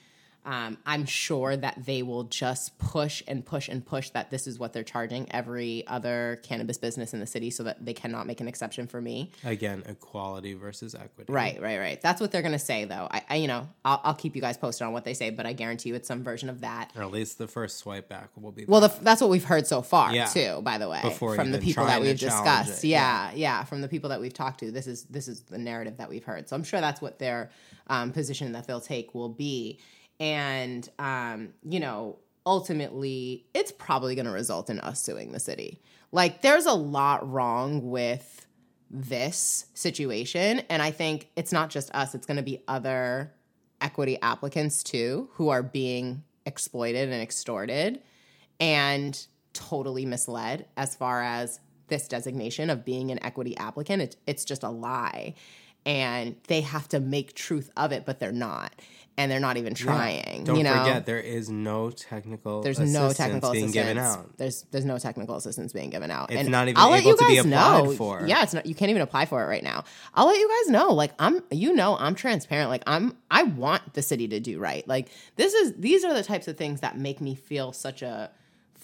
Um, 0.48 0.78
I'm 0.86 1.06
sure 1.06 1.58
that 1.58 1.86
they 1.86 2.04
will 2.04 2.24
just 2.24 2.80
push 2.80 3.22
and 3.28 3.46
push 3.46 3.68
and 3.68 3.86
push 3.86 4.12
that 4.12 4.32
this 4.32 4.48
is 4.48 4.58
what 4.58 4.72
they're 4.72 4.82
charging 4.82 5.30
every 5.30 5.86
other 5.88 6.40
cannabis 6.42 6.78
business 6.78 7.14
in 7.14 7.20
the 7.20 7.28
city 7.28 7.50
so 7.50 7.64
that 7.64 7.86
they 7.86 7.94
cannot 7.94 8.28
make 8.28 8.40
an 8.40 8.48
exception 8.48 8.88
for 8.88 9.02
me. 9.02 9.34
Again, 9.44 9.84
equality 9.86 10.54
versus 10.54 10.96
equity. 10.96 11.34
Right, 11.34 11.62
right, 11.62 11.78
right. 11.80 12.02
That's 12.02 12.22
what 12.22 12.32
they're 12.32 12.42
going 12.42 12.54
to 12.54 12.60
say, 12.60 12.86
though. 12.86 13.10
I, 13.12 13.24
I 13.30 13.36
you 13.36 13.48
know, 13.50 13.68
I'll, 13.84 14.00
I'll, 14.06 14.14
keep 14.14 14.38
you 14.38 14.42
guys 14.42 14.58
posted 14.58 14.88
on 14.88 14.94
what 14.94 15.04
they 15.04 15.14
say, 15.14 15.32
but 15.32 15.46
I 15.46 15.52
guarantee 15.52 15.90
you 15.90 15.96
it's 15.96 16.08
some 16.08 16.24
version 16.24 16.48
of 16.48 16.62
that. 16.62 16.92
Or 16.96 17.04
at 17.04 17.12
least 17.12 17.38
the 17.38 17.50
first 17.50 17.78
swipe 17.80 18.08
back 18.08 18.30
will 18.38 18.54
be. 18.54 18.64
Well, 18.66 18.80
the, 18.80 18.94
that's 19.02 19.20
what 19.20 19.30
we've 19.30 19.44
heard 19.44 19.68
so 19.68 19.82
far, 19.82 20.16
yeah. 20.16 20.28
too. 20.28 20.62
By 20.62 20.78
the 20.78 20.88
way, 20.88 21.02
Before 21.04 21.36
from 21.36 21.52
the 21.52 21.60
people 21.60 21.86
that 21.86 22.00
we've 22.00 22.18
discussed, 22.18 22.86
yeah, 22.86 23.32
yeah, 23.32 23.36
yeah, 23.36 23.64
from 23.66 23.82
the 23.82 23.90
people 23.90 24.12
that 24.12 24.22
we've 24.22 24.34
talked 24.34 24.62
to, 24.62 24.72
this 24.72 24.88
is 24.88 25.04
this 25.04 25.28
is 25.28 25.42
the 25.42 25.58
narrative 25.58 25.98
that 25.98 26.10
we've 26.10 26.24
heard. 26.24 26.48
So 26.48 26.56
I'm 26.56 26.64
sure 26.64 26.80
that's 26.80 27.02
what 27.02 27.20
their 27.20 27.50
um, 27.88 28.14
position 28.14 28.54
that 28.54 28.66
they'll 28.66 28.80
take 28.80 29.14
will 29.14 29.30
be 29.30 29.80
and 30.20 30.88
um, 31.00 31.50
you 31.64 31.80
know 31.80 32.18
ultimately 32.46 33.46
it's 33.54 33.72
probably 33.72 34.16
going 34.16 34.26
to 34.26 34.32
result 34.32 34.70
in 34.70 34.80
us 34.80 35.02
suing 35.02 35.32
the 35.32 35.40
city. 35.40 35.82
Like 36.12 36.42
there's 36.42 36.66
a 36.66 36.74
lot 36.74 37.30
wrong 37.30 37.90
with 37.90 38.46
this 38.90 39.66
situation 39.74 40.62
and 40.70 40.82
i 40.82 40.92
think 40.92 41.28
it's 41.36 41.52
not 41.52 41.70
just 41.70 41.94
us 41.94 42.16
it's 42.16 42.26
going 42.26 42.38
to 42.38 42.42
be 42.42 42.64
other 42.70 43.34
equity 43.82 44.18
applicants 44.22 44.82
too 44.82 45.28
who 45.34 45.50
are 45.50 45.62
being 45.62 46.24
exploited 46.46 47.10
and 47.10 47.22
extorted 47.22 48.02
and 48.60 49.28
totally 49.54 50.06
misled 50.06 50.66
as 50.78 50.96
far 50.96 51.22
as 51.22 51.60
this 51.88 52.08
designation 52.08 52.70
of 52.70 52.86
being 52.86 53.12
an 53.12 53.24
equity 53.24 53.56
applicant. 53.58 54.02
It, 54.02 54.16
it's 54.26 54.46
just 54.46 54.64
a 54.64 54.70
lie. 54.70 55.36
And 55.86 56.36
they 56.48 56.62
have 56.62 56.88
to 56.90 57.00
make 57.00 57.34
truth 57.34 57.70
of 57.78 57.92
it 57.92 58.06
but 58.06 58.20
they're 58.20 58.32
not 58.32 58.74
and 59.18 59.32
they're 59.32 59.40
not 59.40 59.58
even 59.58 59.74
trying. 59.74 60.40
Yeah. 60.40 60.44
Don't 60.44 60.58
you 60.58 60.64
know? 60.64 60.78
forget 60.78 61.06
there 61.06 61.20
is 61.20 61.50
no 61.50 61.90
technical. 61.90 62.62
There's 62.62 62.80
no 62.80 63.12
technical 63.12 63.52
assistance 63.52 63.52
being 63.52 63.66
assistance. 63.66 63.74
given 63.74 63.98
out. 63.98 64.38
There's 64.38 64.62
there's 64.72 64.86
no 64.86 65.00
technical 65.00 65.36
assistance 65.36 65.74
being 65.74 65.90
given 65.90 66.12
out. 66.12 66.32
It's 66.32 66.42
and 66.42 66.50
not 66.50 66.68
even 66.68 66.80
I'll 66.80 66.94
able 66.94 67.18
to 67.18 67.28
be 67.28 67.38
applied 67.38 67.84
know. 67.84 67.92
for. 67.94 68.26
Yeah, 68.28 68.44
it's 68.44 68.54
not. 68.54 68.68
You 68.68 68.76
can't 68.76 68.92
even 68.92 69.02
apply 69.02 69.26
for 69.26 69.44
it 69.44 69.48
right 69.48 69.64
now. 69.64 69.84
I'll 70.14 70.28
let 70.28 70.38
you 70.38 70.48
guys 70.48 70.72
know. 70.72 70.94
Like 70.94 71.14
I'm, 71.18 71.42
you 71.52 71.74
know, 71.74 71.98
I'm 71.98 72.14
transparent. 72.14 72.70
Like 72.70 72.84
I'm, 72.86 73.18
I 73.32 73.44
want 73.44 73.96
the 73.96 74.04
city 74.04 74.28
to 74.28 74.40
do 74.40 74.60
right. 74.60 74.88
Like 74.88 75.10
this 75.36 75.54
is 75.54 75.74
these 75.74 76.06
are 76.06 76.14
the 76.14 76.24
types 76.24 76.48
of 76.48 76.58
things 76.58 76.82
that 76.82 76.98
make 76.98 77.20
me 77.20 77.34
feel 77.34 77.74
such 77.74 78.04
a 78.04 78.30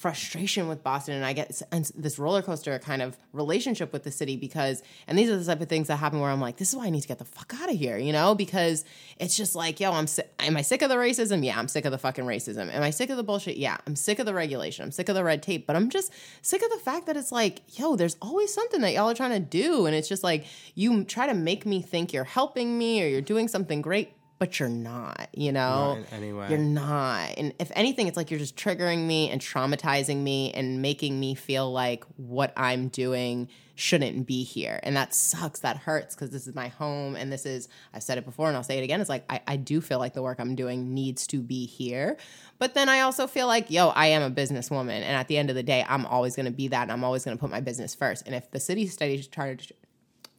frustration 0.04 0.68
with 0.68 0.84
Boston 0.84 1.16
and 1.16 1.24
I 1.24 1.32
get 1.32 1.62
this 1.96 2.20
roller 2.20 2.42
coaster 2.42 2.78
kind 2.78 3.02
of 3.02 3.18
relationship 3.32 3.94
with 3.94 4.04
the 4.04 4.12
city 4.12 4.36
because 4.36 4.84
and 5.08 5.18
these 5.18 5.30
are 5.30 5.38
the 5.38 5.46
type 5.46 5.62
of 5.62 5.70
things 5.70 5.88
that 5.88 5.96
happen 5.96 6.20
where 6.20 6.30
I'm 6.30 6.42
like 6.42 6.58
this 6.58 6.72
is 6.72 6.76
why 6.76 6.88
I 6.88 6.90
need 6.90 7.04
to 7.04 7.08
get 7.08 7.20
the 7.20 7.26
fuck 7.26 7.54
out 7.62 7.72
of 7.72 7.78
here 7.78 7.98
you 7.98 8.12
know? 8.12 8.36
Because 8.36 8.84
it's 9.18 9.38
just 9.38 9.56
like 9.56 9.80
yo 9.80 9.94
I'm 9.94 10.08
si- 10.08 10.24
am 10.40 10.58
I 10.58 10.62
sick 10.62 10.82
of 10.82 10.90
the 10.90 10.98
racism? 10.98 11.46
Yeah 11.46 11.58
I'm 11.58 11.70
sick 11.70 11.86
of 11.86 11.94
the 11.94 11.98
fucking 11.98 12.26
racism. 12.26 12.70
Am 12.70 12.84
I 12.84 12.90
sick 12.90 13.12
of 13.12 13.16
the 13.16 13.24
bullshit? 13.24 13.56
Yeah 13.56 13.78
I'm 13.88 13.96
sick 13.96 14.20
of 14.20 14.26
the 14.26 14.34
regulation. 14.34 14.84
I'm 14.84 14.92
sick 14.92 15.08
of 15.08 15.16
the 15.16 15.24
red 15.24 15.42
tape 15.42 15.66
but 15.66 15.78
I'm 15.78 15.90
just 15.90 16.12
sick 16.42 16.62
of 16.62 16.70
the 16.70 16.80
fact 16.80 17.06
that 17.06 17.16
it's 17.16 17.32
like 17.32 17.62
yo 17.80 17.96
there's 17.96 18.18
always 18.22 18.54
something 18.54 18.82
that 18.82 18.92
y'all 18.92 19.10
are 19.10 19.16
trying 19.16 19.32
to 19.32 19.40
do 19.40 19.86
and 19.86 19.96
it's 19.96 20.10
just 20.10 20.22
like 20.22 20.44
you 20.76 21.06
try 21.06 21.28
to 21.28 21.34
make 21.34 21.66
me 21.66 21.82
think 21.82 22.12
you're 22.12 22.26
helping 22.26 22.78
me 22.78 23.02
or 23.02 23.08
you're 23.08 23.22
doing 23.22 23.48
something 23.48 23.82
great 23.82 24.12
but 24.40 24.60
you're 24.60 24.70
not, 24.70 25.30
you 25.34 25.52
know? 25.52 25.96
Not 25.96 26.14
anyway. 26.14 26.50
You're 26.50 26.60
not. 26.60 27.34
And 27.38 27.54
if 27.60 27.72
anything, 27.76 28.08
it's 28.08 28.18
like 28.18 28.30
you're 28.30 28.40
just 28.40 28.56
triggering 28.56 29.06
me 29.06 29.30
and 29.30 29.40
traumatizing 29.40 30.18
me 30.18 30.52
and 30.52 30.82
making 30.82 31.20
me 31.20 31.36
feel 31.36 31.72
like 31.72 32.04
what 32.18 32.52
I'm 32.58 32.90
doing 32.90 33.48
shouldn't 33.76 34.28
be 34.28 34.44
here. 34.44 34.80
And 34.84 34.96
that 34.96 35.16
sucks. 35.16 35.62
That 35.62 35.78
hurts 35.78 36.14
because 36.14 36.32
this 36.32 36.48
is 36.48 36.56
my 36.56 36.68
home. 36.68 37.16
And 37.16 37.32
this 37.32 37.46
is, 37.46 37.70
I've 37.94 38.04
said 38.04 38.18
it 38.18 38.26
before 38.26 38.48
and 38.48 38.58
I'll 38.58 38.64
say 38.64 38.78
it 38.78 38.84
again. 38.84 39.02
It's 39.02 39.10
like, 39.10 39.24
I, 39.30 39.42
I 39.48 39.56
do 39.56 39.82
feel 39.82 40.00
like 40.00 40.14
the 40.14 40.22
work 40.22 40.40
I'm 40.40 40.56
doing 40.56 40.94
needs 40.94 41.26
to 41.28 41.42
be 41.42 41.66
here. 41.66 42.18
But 42.60 42.74
then 42.74 42.90
I 42.90 43.02
also 43.02 43.28
feel 43.28 43.48
like, 43.48 43.72
yo, 43.72 43.90
I 43.90 44.08
am 44.08 44.22
a 44.22 44.34
businesswoman. 44.34 44.90
And 44.90 45.16
at 45.16 45.28
the 45.28 45.38
end 45.38 45.50
of 45.50 45.56
the 45.56 45.64
day, 45.64 45.86
I'm 45.88 46.06
always 46.06 46.36
going 46.36 46.48
to 46.48 46.52
be 46.52 46.68
that. 46.70 46.84
And 46.84 46.92
I'm 46.92 47.04
always 47.04 47.24
going 47.24 47.38
to 47.38 47.42
put 47.42 47.50
my 47.50 47.62
business 47.62 47.96
first. 47.96 48.26
And 48.26 48.36
if 48.36 48.52
the 48.52 48.60
city 48.60 48.88
study 48.88 49.22
charge, 49.22 49.72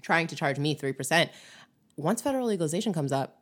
trying 0.02 0.26
to 0.28 0.36
charge 0.36 0.58
me 0.58 0.76
3%, 0.76 1.30
once 1.96 2.22
federal 2.22 2.46
legalization 2.46 2.92
comes 2.92 3.12
up, 3.12 3.40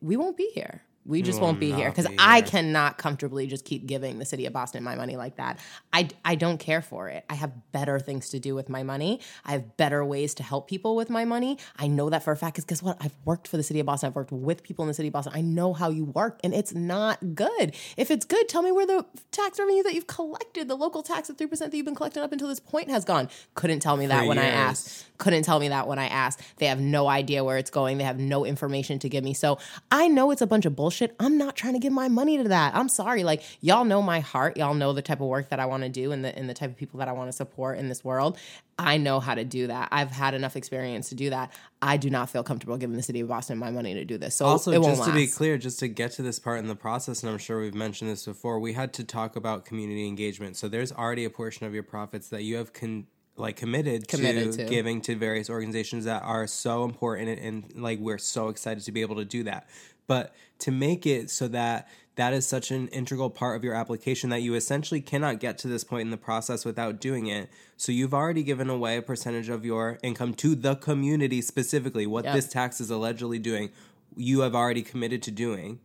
we 0.00 0.16
won't 0.16 0.36
be 0.36 0.50
here 0.54 0.82
we 1.06 1.20
just 1.20 1.40
won't 1.40 1.60
be 1.60 1.70
here 1.70 1.90
because 1.90 2.06
I 2.18 2.40
cannot 2.40 2.96
comfortably 2.96 3.46
just 3.46 3.64
keep 3.64 3.86
giving 3.86 4.18
the 4.18 4.24
city 4.24 4.46
of 4.46 4.54
Boston 4.54 4.82
my 4.82 4.94
money 4.94 5.16
like 5.16 5.36
that. 5.36 5.58
I, 5.92 6.08
I 6.24 6.34
don't 6.34 6.58
care 6.58 6.80
for 6.80 7.08
it. 7.08 7.24
I 7.28 7.34
have 7.34 7.52
better 7.72 8.00
things 8.00 8.30
to 8.30 8.38
do 8.38 8.54
with 8.54 8.70
my 8.70 8.82
money. 8.82 9.20
I 9.44 9.52
have 9.52 9.76
better 9.76 10.02
ways 10.04 10.34
to 10.36 10.42
help 10.42 10.66
people 10.66 10.96
with 10.96 11.10
my 11.10 11.26
money. 11.26 11.58
I 11.78 11.88
know 11.88 12.08
that 12.08 12.22
for 12.22 12.32
a 12.32 12.36
fact 12.36 12.54
because 12.54 12.64
guess 12.64 12.82
what? 12.82 12.96
I've 13.00 13.14
worked 13.26 13.48
for 13.48 13.58
the 13.58 13.62
city 13.62 13.80
of 13.80 13.86
Boston. 13.86 14.08
I've 14.08 14.16
worked 14.16 14.32
with 14.32 14.62
people 14.62 14.82
in 14.84 14.88
the 14.88 14.94
city 14.94 15.08
of 15.08 15.12
Boston. 15.12 15.34
I 15.36 15.42
know 15.42 15.74
how 15.74 15.90
you 15.90 16.06
work 16.06 16.40
and 16.42 16.54
it's 16.54 16.74
not 16.74 17.34
good. 17.34 17.74
If 17.98 18.10
it's 18.10 18.24
good, 18.24 18.48
tell 18.48 18.62
me 18.62 18.72
where 18.72 18.86
the 18.86 19.04
tax 19.30 19.58
revenue 19.58 19.82
that 19.82 19.94
you've 19.94 20.06
collected, 20.06 20.68
the 20.68 20.76
local 20.76 21.02
tax 21.02 21.28
of 21.28 21.36
3% 21.36 21.58
that 21.58 21.74
you've 21.74 21.84
been 21.84 21.94
collecting 21.94 22.22
up 22.22 22.32
until 22.32 22.48
this 22.48 22.60
point 22.60 22.90
has 22.90 23.04
gone. 23.04 23.28
Couldn't 23.54 23.80
tell 23.80 23.98
me 23.98 24.06
that 24.06 24.22
for 24.22 24.28
when 24.28 24.38
years. 24.38 24.46
I 24.46 24.50
asked. 24.50 25.06
Couldn't 25.18 25.42
tell 25.42 25.60
me 25.60 25.68
that 25.68 25.86
when 25.86 25.98
I 25.98 26.08
asked. 26.08 26.40
They 26.56 26.66
have 26.66 26.80
no 26.80 27.08
idea 27.08 27.44
where 27.44 27.58
it's 27.58 27.70
going. 27.70 27.98
They 27.98 28.04
have 28.04 28.18
no 28.18 28.46
information 28.46 28.98
to 29.00 29.08
give 29.10 29.22
me. 29.22 29.34
So 29.34 29.58
I 29.90 30.08
know 30.08 30.30
it's 30.30 30.42
a 30.42 30.46
bunch 30.46 30.64
of 30.64 30.74
bullshit. 30.74 30.93
I'm 31.20 31.38
not 31.38 31.56
trying 31.56 31.74
to 31.74 31.78
give 31.78 31.92
my 31.92 32.08
money 32.08 32.36
to 32.38 32.48
that. 32.48 32.74
I'm 32.74 32.88
sorry. 32.88 33.24
Like 33.24 33.42
y'all 33.60 33.84
know 33.84 34.02
my 34.02 34.20
heart. 34.20 34.56
Y'all 34.56 34.74
know 34.74 34.92
the 34.92 35.02
type 35.02 35.20
of 35.20 35.28
work 35.28 35.50
that 35.50 35.60
I 35.60 35.66
want 35.66 35.82
to 35.82 35.88
do 35.88 36.12
and 36.12 36.24
the 36.24 36.36
and 36.36 36.48
the 36.48 36.54
type 36.54 36.70
of 36.70 36.76
people 36.76 36.98
that 36.98 37.08
I 37.08 37.12
want 37.12 37.28
to 37.28 37.32
support 37.32 37.78
in 37.78 37.88
this 37.88 38.04
world. 38.04 38.38
I 38.78 38.96
know 38.96 39.20
how 39.20 39.34
to 39.34 39.44
do 39.44 39.68
that. 39.68 39.88
I've 39.92 40.10
had 40.10 40.34
enough 40.34 40.56
experience 40.56 41.08
to 41.10 41.14
do 41.14 41.30
that. 41.30 41.52
I 41.80 41.96
do 41.96 42.10
not 42.10 42.30
feel 42.30 42.42
comfortable 42.42 42.76
giving 42.76 42.96
the 42.96 43.02
city 43.02 43.20
of 43.20 43.28
Boston 43.28 43.58
my 43.58 43.70
money 43.70 43.94
to 43.94 44.04
do 44.04 44.18
this. 44.18 44.34
So 44.36 44.46
also, 44.46 44.72
just 44.82 45.04
to 45.04 45.12
be 45.12 45.26
clear, 45.26 45.58
just 45.58 45.78
to 45.80 45.88
get 45.88 46.12
to 46.12 46.22
this 46.22 46.38
part 46.38 46.58
in 46.58 46.66
the 46.66 46.74
process, 46.74 47.22
and 47.22 47.30
I'm 47.30 47.38
sure 47.38 47.60
we've 47.60 47.74
mentioned 47.74 48.10
this 48.10 48.24
before, 48.24 48.58
we 48.58 48.72
had 48.72 48.92
to 48.94 49.04
talk 49.04 49.36
about 49.36 49.64
community 49.64 50.08
engagement. 50.08 50.56
So 50.56 50.68
there's 50.68 50.92
already 50.92 51.24
a 51.24 51.30
portion 51.30 51.66
of 51.66 51.74
your 51.74 51.82
profits 51.82 52.28
that 52.30 52.42
you 52.42 52.56
have 52.56 52.72
con- 52.72 53.06
like 53.36 53.56
committed, 53.56 54.06
committed 54.06 54.52
to, 54.52 54.58
to, 54.58 54.64
giving 54.64 55.00
to 55.02 55.16
various 55.16 55.50
organizations 55.50 56.04
that 56.04 56.22
are 56.22 56.46
so 56.46 56.84
important 56.84 57.28
and, 57.28 57.40
and, 57.40 57.82
like 57.82 57.98
we're 57.98 58.18
so 58.18 58.48
excited 58.48 58.84
to 58.84 58.92
be 58.92 59.00
able 59.00 59.16
to 59.16 59.24
do 59.24 59.42
that 59.42 59.66
but 60.06 60.34
to 60.60 60.70
make 60.70 61.06
it 61.06 61.30
so 61.30 61.48
that 61.48 61.88
that 62.16 62.32
is 62.32 62.46
such 62.46 62.70
an 62.70 62.88
integral 62.88 63.30
part 63.30 63.56
of 63.56 63.64
your 63.64 63.74
application 63.74 64.30
that 64.30 64.42
you 64.42 64.54
essentially 64.54 65.00
cannot 65.00 65.40
get 65.40 65.58
to 65.58 65.68
this 65.68 65.82
point 65.82 66.02
in 66.02 66.10
the 66.10 66.16
process 66.16 66.64
without 66.64 67.00
doing 67.00 67.26
it. 67.26 67.50
So 67.76 67.90
you've 67.90 68.14
already 68.14 68.44
given 68.44 68.70
away 68.70 68.96
a 68.96 69.02
percentage 69.02 69.48
of 69.48 69.64
your 69.64 69.98
income 70.02 70.34
to 70.34 70.54
the 70.54 70.76
community 70.76 71.40
specifically. 71.40 72.06
What 72.06 72.24
yep. 72.24 72.34
this 72.34 72.48
tax 72.48 72.80
is 72.80 72.90
allegedly 72.90 73.40
doing, 73.40 73.70
you 74.16 74.40
have 74.40 74.54
already 74.54 74.82
committed 74.82 75.22
to 75.24 75.32
doing 75.32 75.80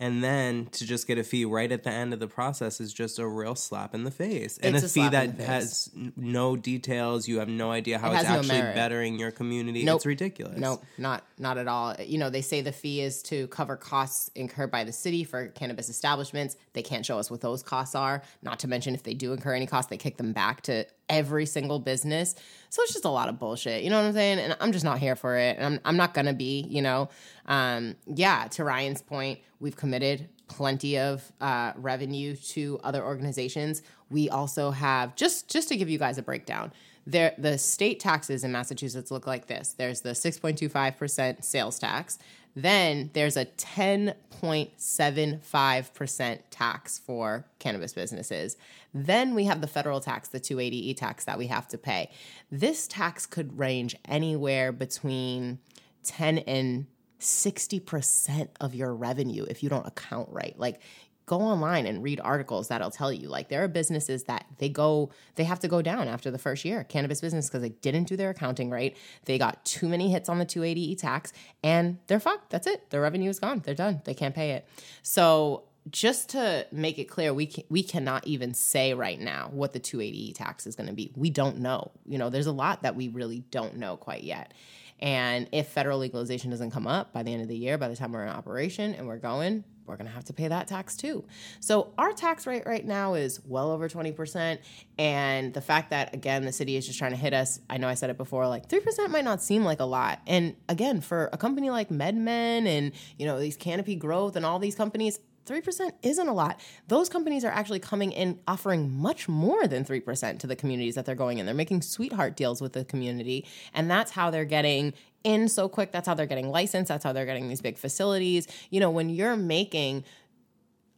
and 0.00 0.22
then 0.22 0.66
to 0.72 0.86
just 0.86 1.06
get 1.06 1.18
a 1.18 1.24
fee 1.24 1.44
right 1.44 1.70
at 1.70 1.82
the 1.82 1.90
end 1.90 2.12
of 2.12 2.20
the 2.20 2.28
process 2.28 2.80
is 2.80 2.92
just 2.92 3.18
a 3.18 3.26
real 3.26 3.54
slap 3.54 3.94
in 3.94 4.04
the 4.04 4.10
face. 4.10 4.58
And 4.58 4.76
a, 4.76 4.78
a 4.78 4.88
fee 4.88 5.08
that 5.08 5.40
has 5.40 5.90
no 6.16 6.56
details. 6.56 7.26
You 7.26 7.40
have 7.40 7.48
no 7.48 7.70
idea 7.72 7.98
how 7.98 8.12
it 8.12 8.16
it's 8.16 8.24
actually 8.24 8.58
no 8.58 8.74
bettering 8.74 9.18
your 9.18 9.30
community. 9.30 9.84
Nope. 9.84 9.96
it's 9.96 10.06
ridiculous. 10.06 10.58
No 10.58 10.80
not 10.98 11.24
not 11.38 11.58
at 11.58 11.66
all. 11.66 11.96
You 11.98 12.18
know 12.18 12.30
they 12.30 12.42
say 12.42 12.60
the 12.60 12.72
fee 12.72 13.00
is 13.00 13.22
to 13.24 13.48
cover 13.48 13.76
costs 13.76 14.30
incurred 14.34 14.70
by 14.70 14.84
the 14.84 14.92
city 14.92 15.24
for 15.24 15.48
cannabis 15.48 15.88
establishments. 15.88 16.56
They 16.74 16.82
can't 16.82 17.04
show 17.04 17.18
us 17.18 17.30
what 17.30 17.40
those 17.40 17.62
costs 17.62 17.94
are 17.94 18.22
not 18.42 18.60
to 18.60 18.68
mention 18.68 18.94
if 18.94 19.02
they 19.02 19.14
do 19.14 19.32
incur 19.32 19.54
any 19.54 19.66
costs 19.66 19.90
they 19.90 19.96
kick 19.96 20.16
them 20.16 20.32
back 20.32 20.62
to 20.62 20.86
every 21.08 21.46
single 21.46 21.78
business. 21.78 22.34
So 22.70 22.82
it's 22.82 22.92
just 22.92 23.04
a 23.04 23.10
lot 23.10 23.28
of 23.28 23.38
bullshit. 23.38 23.82
You 23.82 23.90
know 23.90 24.00
what 24.00 24.06
I'm 24.06 24.12
saying? 24.12 24.38
And 24.38 24.56
I'm 24.60 24.72
just 24.72 24.84
not 24.84 24.98
here 24.98 25.16
for 25.16 25.36
it. 25.36 25.56
And 25.56 25.64
I'm, 25.64 25.80
I'm 25.84 25.96
not 25.96 26.14
going 26.14 26.26
to 26.26 26.34
be, 26.34 26.66
you 26.68 26.82
know. 26.82 27.08
Um, 27.46 27.96
yeah, 28.06 28.48
to 28.48 28.64
Ryan's 28.64 29.02
point, 29.02 29.40
we've 29.58 29.76
committed 29.76 30.28
plenty 30.48 30.98
of 30.98 31.30
uh, 31.40 31.72
revenue 31.76 32.36
to 32.36 32.80
other 32.84 33.04
organizations. 33.04 33.82
We 34.10 34.28
also 34.30 34.70
have, 34.70 35.16
just, 35.16 35.48
just 35.48 35.68
to 35.68 35.76
give 35.76 35.88
you 35.88 35.98
guys 35.98 36.18
a 36.18 36.22
breakdown, 36.22 36.72
there, 37.08 37.34
the 37.38 37.56
state 37.56 38.00
taxes 38.00 38.44
in 38.44 38.52
Massachusetts 38.52 39.10
look 39.10 39.26
like 39.26 39.46
this. 39.46 39.72
There's 39.72 40.02
the 40.02 40.10
6.25% 40.10 41.42
sales 41.42 41.78
tax. 41.78 42.18
Then 42.54 43.08
there's 43.14 43.38
a 43.38 43.46
10.75% 43.46 46.38
tax 46.50 46.98
for 46.98 47.46
cannabis 47.58 47.94
businesses. 47.94 48.58
Then 48.92 49.34
we 49.34 49.44
have 49.44 49.62
the 49.62 49.66
federal 49.66 50.00
tax, 50.00 50.28
the 50.28 50.40
280E 50.40 50.94
tax 50.96 51.24
that 51.24 51.38
we 51.38 51.46
have 51.46 51.66
to 51.68 51.78
pay. 51.78 52.10
This 52.50 52.86
tax 52.86 53.24
could 53.24 53.58
range 53.58 53.96
anywhere 54.04 54.70
between 54.70 55.60
10 56.04 56.36
and 56.38 56.86
60% 57.20 58.48
of 58.60 58.74
your 58.74 58.94
revenue 58.94 59.46
if 59.48 59.62
you 59.62 59.70
don't 59.70 59.86
account 59.86 60.28
right. 60.30 60.58
Like 60.58 60.82
go 61.28 61.40
online 61.40 61.86
and 61.86 62.02
read 62.02 62.20
articles 62.20 62.68
that'll 62.68 62.90
tell 62.90 63.12
you 63.12 63.28
like 63.28 63.48
there 63.48 63.62
are 63.62 63.68
businesses 63.68 64.24
that 64.24 64.46
they 64.58 64.68
go 64.68 65.10
they 65.36 65.44
have 65.44 65.60
to 65.60 65.68
go 65.68 65.80
down 65.80 66.08
after 66.08 66.30
the 66.30 66.38
first 66.38 66.64
year 66.64 66.82
cannabis 66.84 67.20
business 67.20 67.48
because 67.48 67.62
they 67.62 67.68
didn't 67.68 68.08
do 68.08 68.16
their 68.16 68.30
accounting 68.30 68.70
right 68.70 68.96
they 69.26 69.38
got 69.38 69.64
too 69.64 69.88
many 69.88 70.10
hits 70.10 70.28
on 70.28 70.38
the 70.38 70.46
280e 70.46 70.98
tax 70.98 71.32
and 71.62 71.98
they're 72.08 72.18
fucked 72.18 72.50
that's 72.50 72.66
it 72.66 72.90
their 72.90 73.00
revenue 73.00 73.30
is 73.30 73.38
gone 73.38 73.60
they're 73.64 73.74
done 73.74 74.00
they 74.04 74.14
can't 74.14 74.34
pay 74.34 74.52
it 74.52 74.66
so 75.02 75.64
just 75.90 76.30
to 76.30 76.66
make 76.70 76.98
it 76.98 77.04
clear, 77.04 77.32
we 77.32 77.46
can, 77.46 77.64
we 77.68 77.82
cannot 77.82 78.26
even 78.26 78.54
say 78.54 78.94
right 78.94 79.18
now 79.18 79.48
what 79.52 79.72
the 79.72 79.80
280E 79.80 80.34
tax 80.34 80.66
is 80.66 80.76
going 80.76 80.88
to 80.88 80.92
be. 80.92 81.12
We 81.16 81.30
don't 81.30 81.58
know. 81.58 81.92
You 82.06 82.18
know, 82.18 82.30
there's 82.30 82.46
a 82.46 82.52
lot 82.52 82.82
that 82.82 82.96
we 82.96 83.08
really 83.08 83.40
don't 83.50 83.76
know 83.76 83.96
quite 83.96 84.22
yet. 84.22 84.52
And 85.00 85.48
if 85.52 85.68
federal 85.68 85.98
legalization 85.98 86.50
doesn't 86.50 86.70
come 86.70 86.86
up 86.86 87.12
by 87.12 87.22
the 87.22 87.32
end 87.32 87.42
of 87.42 87.48
the 87.48 87.56
year, 87.56 87.78
by 87.78 87.88
the 87.88 87.96
time 87.96 88.12
we're 88.12 88.24
in 88.24 88.30
operation 88.30 88.94
and 88.94 89.06
we're 89.06 89.18
going, 89.18 89.64
we're 89.88 89.96
going 89.96 90.06
to 90.06 90.12
have 90.12 90.24
to 90.24 90.32
pay 90.32 90.48
that 90.48 90.68
tax 90.68 90.96
too. 90.96 91.24
So 91.60 91.92
our 91.96 92.12
tax 92.12 92.46
rate 92.46 92.64
right 92.66 92.84
now 92.84 93.14
is 93.14 93.40
well 93.44 93.70
over 93.70 93.88
20%. 93.88 94.58
And 94.98 95.54
the 95.54 95.60
fact 95.60 95.90
that, 95.90 96.14
again, 96.14 96.44
the 96.44 96.52
city 96.52 96.76
is 96.76 96.86
just 96.86 96.98
trying 96.98 97.12
to 97.12 97.16
hit 97.16 97.32
us, 97.32 97.60
I 97.70 97.78
know 97.78 97.88
I 97.88 97.94
said 97.94 98.10
it 98.10 98.18
before, 98.18 98.46
like 98.46 98.68
3% 98.68 99.08
might 99.08 99.24
not 99.24 99.42
seem 99.42 99.64
like 99.64 99.80
a 99.80 99.84
lot. 99.84 100.20
And 100.26 100.56
again, 100.68 101.00
for 101.00 101.30
a 101.32 101.38
company 101.38 101.70
like 101.70 101.88
MedMen 101.88 102.66
and, 102.66 102.92
you 103.18 103.26
know, 103.26 103.40
these 103.40 103.56
Canopy 103.56 103.96
Growth 103.96 104.36
and 104.36 104.44
all 104.44 104.58
these 104.58 104.74
companies, 104.74 105.18
3% 105.48 105.92
isn't 106.02 106.28
a 106.28 106.32
lot. 106.32 106.60
Those 106.86 107.08
companies 107.08 107.44
are 107.44 107.50
actually 107.50 107.80
coming 107.80 108.12
in 108.12 108.38
offering 108.46 108.92
much 108.92 109.28
more 109.28 109.66
than 109.66 109.84
3% 109.84 110.38
to 110.40 110.46
the 110.46 110.56
communities 110.56 110.94
that 110.94 111.06
they're 111.06 111.14
going 111.14 111.38
in. 111.38 111.46
They're 111.46 111.54
making 111.54 111.82
sweetheart 111.82 112.36
deals 112.36 112.60
with 112.60 112.72
the 112.72 112.84
community. 112.84 113.46
And 113.74 113.90
that's 113.90 114.12
how 114.12 114.30
they're 114.30 114.44
getting 114.44 114.94
in 115.24 115.48
so 115.48 115.68
quick. 115.68 115.92
That's 115.92 116.06
how 116.06 116.14
they're 116.14 116.26
getting 116.26 116.50
licensed. 116.50 116.88
That's 116.88 117.04
how 117.04 117.12
they're 117.12 117.26
getting 117.26 117.48
these 117.48 117.60
big 117.60 117.78
facilities. 117.78 118.46
You 118.70 118.80
know, 118.80 118.90
when 118.90 119.08
you're 119.08 119.36
making 119.36 120.04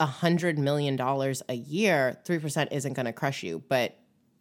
a 0.00 0.06
hundred 0.06 0.58
million 0.58 0.96
dollars 0.96 1.42
a 1.48 1.54
year, 1.54 2.18
3% 2.24 2.72
isn't 2.72 2.94
going 2.94 3.06
to 3.06 3.12
crush 3.12 3.42
you. 3.42 3.62
But 3.68 3.96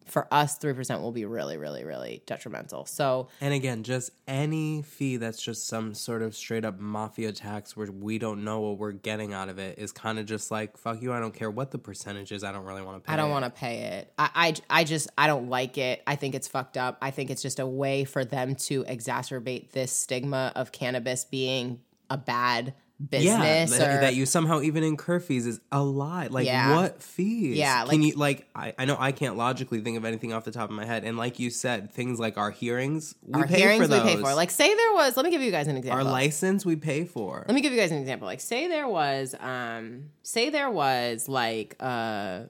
for 0.06 0.28
us, 0.34 0.58
3% 0.58 1.02
will 1.02 1.12
be 1.12 1.26
really, 1.26 1.58
really, 1.58 1.84
really 1.84 2.24
detrimental. 2.26 2.86
So, 2.86 3.28
And 3.42 3.54
again, 3.54 3.84
just 3.84 4.12
any 4.28 4.82
fee 4.82 5.18
that's 5.18 5.42
just 5.42 5.68
some 5.68 5.94
sort 5.94 6.22
of 6.22 6.36
straight 6.36 6.66
up 6.66 6.80
mafia 6.80 7.32
tax 7.32 7.78
where 7.78 7.92
we 7.92 8.18
don't 8.18 8.44
know 8.44 8.60
what 8.60 8.78
we're 8.78 8.92
getting 8.92 9.34
out 9.34 9.50
of 9.50 9.60
it 9.60 9.78
is 9.78 9.92
kind 9.92 10.20
of 10.20 10.26
just 10.26 10.52
like, 10.52 10.78
fuck 10.78 11.02
you, 11.02 11.14
I 11.14 11.20
don't 11.20 11.34
care 11.34 11.52
what 11.52 11.72
the 11.72 11.78
percentage 11.78 12.32
is, 12.32 12.44
I 12.44 12.52
don't 12.52 12.66
really 12.66 12.82
want 12.82 13.04
to 13.04 13.08
pay 13.08 13.14
I 13.14 13.18
don't 13.18 13.30
want 13.30 13.46
to 13.46 13.52
pay 13.52 13.80
it. 13.82 14.14
I, 14.18 14.30
I, 14.70 14.80
I 14.82 14.84
just, 14.84 15.10
I 15.18 15.28
don't 15.28 15.50
like 15.50 15.78
it. 15.78 16.02
I 16.08 16.16
think 16.16 16.36
it's 16.36 16.48
fucked 16.48 16.78
up. 16.78 16.98
I 17.02 17.12
think 17.12 17.30
it's 17.30 17.42
just 17.42 17.60
a 17.60 17.68
way 17.68 18.04
for 18.04 18.26
them 18.26 18.56
to 18.56 18.84
exacerbate 18.86 19.72
this 19.72 19.92
stigma 19.92 20.52
of 20.56 20.72
cannabis 20.72 21.26
being 21.26 21.82
a 22.10 22.18
bad 22.18 22.74
business. 23.00 23.72
that, 23.72 23.82
or, 23.82 24.02
that 24.02 24.16
you 24.16 24.26
somehow 24.26 24.62
even 24.62 24.84
incur 24.84 25.20
fees 25.20 25.46
is 25.48 25.60
a 25.72 25.82
lie. 25.82 26.28
Like 26.28 26.46
Yeah. 26.46 26.76
what 26.76 27.02
fees? 27.02 27.58
Yeah, 27.58 27.80
can 27.86 27.88
like- 27.88 28.00
you 28.08 28.14
like? 28.16 28.48
I, 28.54 28.74
I 28.78 28.86
know 28.86 28.98
I 29.00 29.12
can't 29.12 29.38
logically 29.38 29.82
think 29.82 29.98
of 29.98 30.06
anything 30.06 30.34
off 30.34 30.44
the 30.44 30.52
top 30.52 30.70
of 30.70 30.76
my 30.76 30.86
head. 30.86 31.04
And 31.04 31.18
like 31.18 31.40
you 31.40 31.50
said, 31.50 31.92
things 31.92 32.20
like 32.20 32.38
our 32.38 32.52
hearings, 32.52 33.16
we 33.22 33.42
our 33.42 33.48
pay 33.48 33.60
hearings 33.60 33.82
for 33.82 33.88
those. 33.88 34.04
we 34.04 34.16
pay 34.16 34.22
for. 34.22 34.34
Like, 34.34 34.52
say 34.52 34.74
there 34.74 34.94
was, 34.94 35.16
let 35.16 35.26
me 35.26 35.32
give 35.32 35.42
you 35.42 35.52
guys 35.52 35.68
an 35.68 35.78
example. 35.78 36.06
our 36.06 36.12
license, 36.12 36.66
we 36.66 36.76
pay 36.76 37.06
for. 37.06 37.46
let 37.48 37.56
me 37.56 37.62
give 37.62 37.72
you 37.72 37.80
guys 37.80 37.92
an 37.92 38.00
example. 38.00 38.26
Like, 38.26 38.42
say 38.42 38.68
there 38.68 38.88
was, 38.88 39.36
um, 39.40 40.10
say 40.24 40.50
there 40.50 40.70
was 40.70 41.30
like 41.30 41.76
uh, 41.80 42.42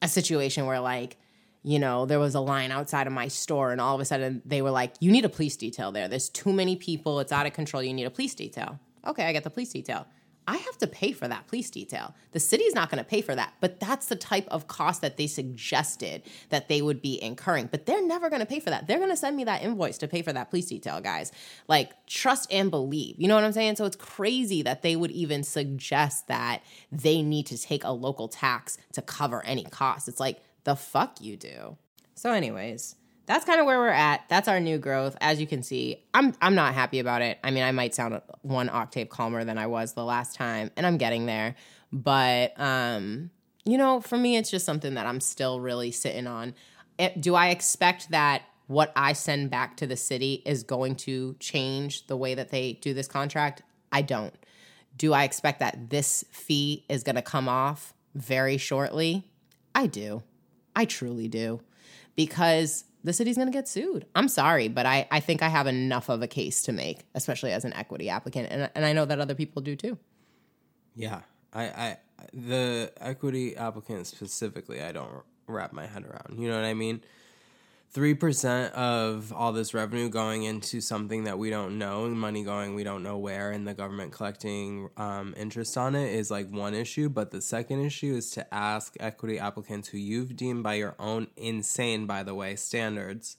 a 0.00 0.08
situation 0.08 0.66
where 0.66 0.80
like, 0.80 1.16
you 1.64 1.78
know, 1.78 2.06
there 2.06 2.18
was 2.18 2.34
a 2.34 2.40
line 2.40 2.72
outside 2.72 3.06
of 3.06 3.12
my 3.12 3.28
store, 3.28 3.70
and 3.70 3.80
all 3.80 3.94
of 3.94 4.00
a 4.00 4.04
sudden 4.04 4.42
they 4.44 4.62
were 4.62 4.72
like, 4.72 4.94
"You 4.98 5.12
need 5.12 5.24
a 5.24 5.28
police 5.28 5.56
detail 5.56 5.92
there. 5.92 6.08
There's 6.08 6.28
too 6.28 6.52
many 6.52 6.74
people. 6.74 7.20
It's 7.20 7.30
out 7.30 7.46
of 7.46 7.52
control. 7.52 7.84
You 7.84 7.94
need 7.94 8.02
a 8.04 8.10
police 8.10 8.34
detail." 8.34 8.80
Okay, 9.06 9.24
I 9.24 9.32
get 9.32 9.44
the 9.44 9.50
police 9.50 9.72
detail. 9.72 10.06
I 10.46 10.56
have 10.56 10.76
to 10.78 10.88
pay 10.88 11.12
for 11.12 11.28
that 11.28 11.46
police 11.46 11.70
detail. 11.70 12.14
The 12.32 12.40
city's 12.40 12.74
not 12.74 12.90
going 12.90 12.98
to 12.98 13.08
pay 13.08 13.20
for 13.20 13.34
that, 13.34 13.54
but 13.60 13.78
that's 13.78 14.06
the 14.06 14.16
type 14.16 14.48
of 14.48 14.66
cost 14.66 15.00
that 15.02 15.16
they 15.16 15.28
suggested 15.28 16.22
that 16.48 16.68
they 16.68 16.82
would 16.82 17.00
be 17.00 17.22
incurring. 17.22 17.68
But 17.70 17.86
they're 17.86 18.04
never 18.04 18.28
going 18.28 18.40
to 18.40 18.46
pay 18.46 18.58
for 18.58 18.70
that. 18.70 18.88
They're 18.88 18.98
going 18.98 19.10
to 19.10 19.16
send 19.16 19.36
me 19.36 19.44
that 19.44 19.62
invoice 19.62 19.98
to 19.98 20.08
pay 20.08 20.20
for 20.22 20.32
that 20.32 20.50
police 20.50 20.66
detail, 20.66 21.00
guys. 21.00 21.30
Like, 21.68 21.92
trust 22.06 22.52
and 22.52 22.72
believe. 22.72 23.20
You 23.20 23.28
know 23.28 23.36
what 23.36 23.44
I'm 23.44 23.52
saying? 23.52 23.76
So 23.76 23.84
it's 23.84 23.94
crazy 23.94 24.62
that 24.62 24.82
they 24.82 24.96
would 24.96 25.12
even 25.12 25.44
suggest 25.44 26.26
that 26.26 26.62
they 26.90 27.22
need 27.22 27.46
to 27.46 27.58
take 27.58 27.84
a 27.84 27.92
local 27.92 28.26
tax 28.26 28.78
to 28.94 29.02
cover 29.02 29.44
any 29.44 29.64
cost. 29.64 30.08
It's 30.08 30.20
like, 30.20 30.42
the 30.64 30.74
fuck 30.74 31.20
you 31.20 31.36
do. 31.36 31.76
So, 32.14 32.32
anyways, 32.32 32.96
that's 33.26 33.44
kind 33.44 33.60
of 33.60 33.66
where 33.66 33.78
we're 33.78 33.88
at. 33.88 34.24
That's 34.28 34.48
our 34.48 34.60
new 34.60 34.78
growth. 34.78 35.16
As 35.20 35.40
you 35.40 35.46
can 35.46 35.62
see, 35.62 36.04
I'm 36.12 36.34
I'm 36.40 36.54
not 36.54 36.74
happy 36.74 36.98
about 36.98 37.22
it. 37.22 37.38
I 37.44 37.50
mean, 37.50 37.62
I 37.62 37.72
might 37.72 37.94
sound 37.94 38.20
one 38.42 38.68
octave 38.68 39.08
calmer 39.08 39.44
than 39.44 39.58
I 39.58 39.66
was 39.66 39.94
the 39.94 40.04
last 40.04 40.34
time, 40.34 40.70
and 40.76 40.86
I'm 40.86 40.98
getting 40.98 41.26
there. 41.26 41.54
But 41.92 42.58
um, 42.60 43.30
you 43.64 43.78
know, 43.78 44.00
for 44.00 44.16
me, 44.16 44.36
it's 44.36 44.50
just 44.50 44.66
something 44.66 44.94
that 44.94 45.06
I'm 45.06 45.20
still 45.20 45.60
really 45.60 45.92
sitting 45.92 46.26
on. 46.26 46.54
It- 46.98 47.20
do 47.20 47.34
I 47.34 47.48
expect 47.48 48.10
that 48.10 48.42
what 48.66 48.92
I 48.96 49.12
send 49.12 49.50
back 49.50 49.76
to 49.78 49.86
the 49.86 49.96
city 49.96 50.42
is 50.46 50.62
going 50.62 50.96
to 50.96 51.36
change 51.38 52.06
the 52.06 52.16
way 52.16 52.34
that 52.34 52.50
they 52.50 52.74
do 52.74 52.94
this 52.94 53.08
contract? 53.08 53.62
I 53.92 54.02
don't. 54.02 54.34
Do 54.96 55.12
I 55.12 55.24
expect 55.24 55.60
that 55.60 55.90
this 55.90 56.24
fee 56.30 56.84
is 56.88 57.02
going 57.02 57.16
to 57.16 57.22
come 57.22 57.48
off 57.48 57.94
very 58.14 58.56
shortly? 58.56 59.24
I 59.74 59.86
do. 59.86 60.22
I 60.74 60.84
truly 60.84 61.28
do. 61.28 61.60
Because 62.14 62.84
the 63.04 63.12
city's 63.12 63.36
going 63.36 63.48
to 63.48 63.52
get 63.52 63.68
sued. 63.68 64.06
I'm 64.14 64.28
sorry, 64.28 64.68
but 64.68 64.86
I, 64.86 65.06
I 65.10 65.20
think 65.20 65.42
I 65.42 65.48
have 65.48 65.66
enough 65.66 66.08
of 66.08 66.22
a 66.22 66.26
case 66.26 66.62
to 66.62 66.72
make, 66.72 67.04
especially 67.14 67.52
as 67.52 67.64
an 67.64 67.72
equity 67.74 68.08
applicant. 68.08 68.48
And, 68.50 68.70
and 68.74 68.84
I 68.84 68.92
know 68.92 69.04
that 69.04 69.18
other 69.18 69.34
people 69.34 69.62
do 69.62 69.76
too. 69.76 69.98
Yeah, 70.94 71.20
I, 71.52 71.64
I, 71.64 71.96
the 72.32 72.92
equity 73.00 73.56
applicant 73.56 74.06
specifically, 74.06 74.82
I 74.82 74.92
don't 74.92 75.22
wrap 75.46 75.72
my 75.72 75.86
head 75.86 76.04
around. 76.04 76.38
You 76.38 76.48
know 76.48 76.56
what 76.56 76.64
I 76.64 76.74
mean? 76.74 77.02
Three 77.92 78.14
percent 78.14 78.72
of 78.72 79.34
all 79.34 79.52
this 79.52 79.74
revenue 79.74 80.08
going 80.08 80.44
into 80.44 80.80
something 80.80 81.24
that 81.24 81.38
we 81.38 81.50
don't 81.50 81.76
know, 81.76 82.08
money 82.08 82.42
going 82.42 82.74
we 82.74 82.84
don't 82.84 83.02
know 83.02 83.18
where, 83.18 83.50
and 83.50 83.68
the 83.68 83.74
government 83.74 84.12
collecting 84.12 84.88
um, 84.96 85.34
interest 85.36 85.76
on 85.76 85.94
it 85.94 86.14
is 86.14 86.30
like 86.30 86.50
one 86.50 86.72
issue. 86.72 87.10
But 87.10 87.32
the 87.32 87.42
second 87.42 87.84
issue 87.84 88.14
is 88.14 88.30
to 88.30 88.54
ask 88.54 88.94
equity 88.98 89.38
applicants 89.38 89.88
who 89.88 89.98
you've 89.98 90.36
deemed 90.36 90.62
by 90.62 90.74
your 90.74 90.94
own 90.98 91.26
insane, 91.36 92.06
by 92.06 92.22
the 92.22 92.34
way, 92.34 92.56
standards 92.56 93.36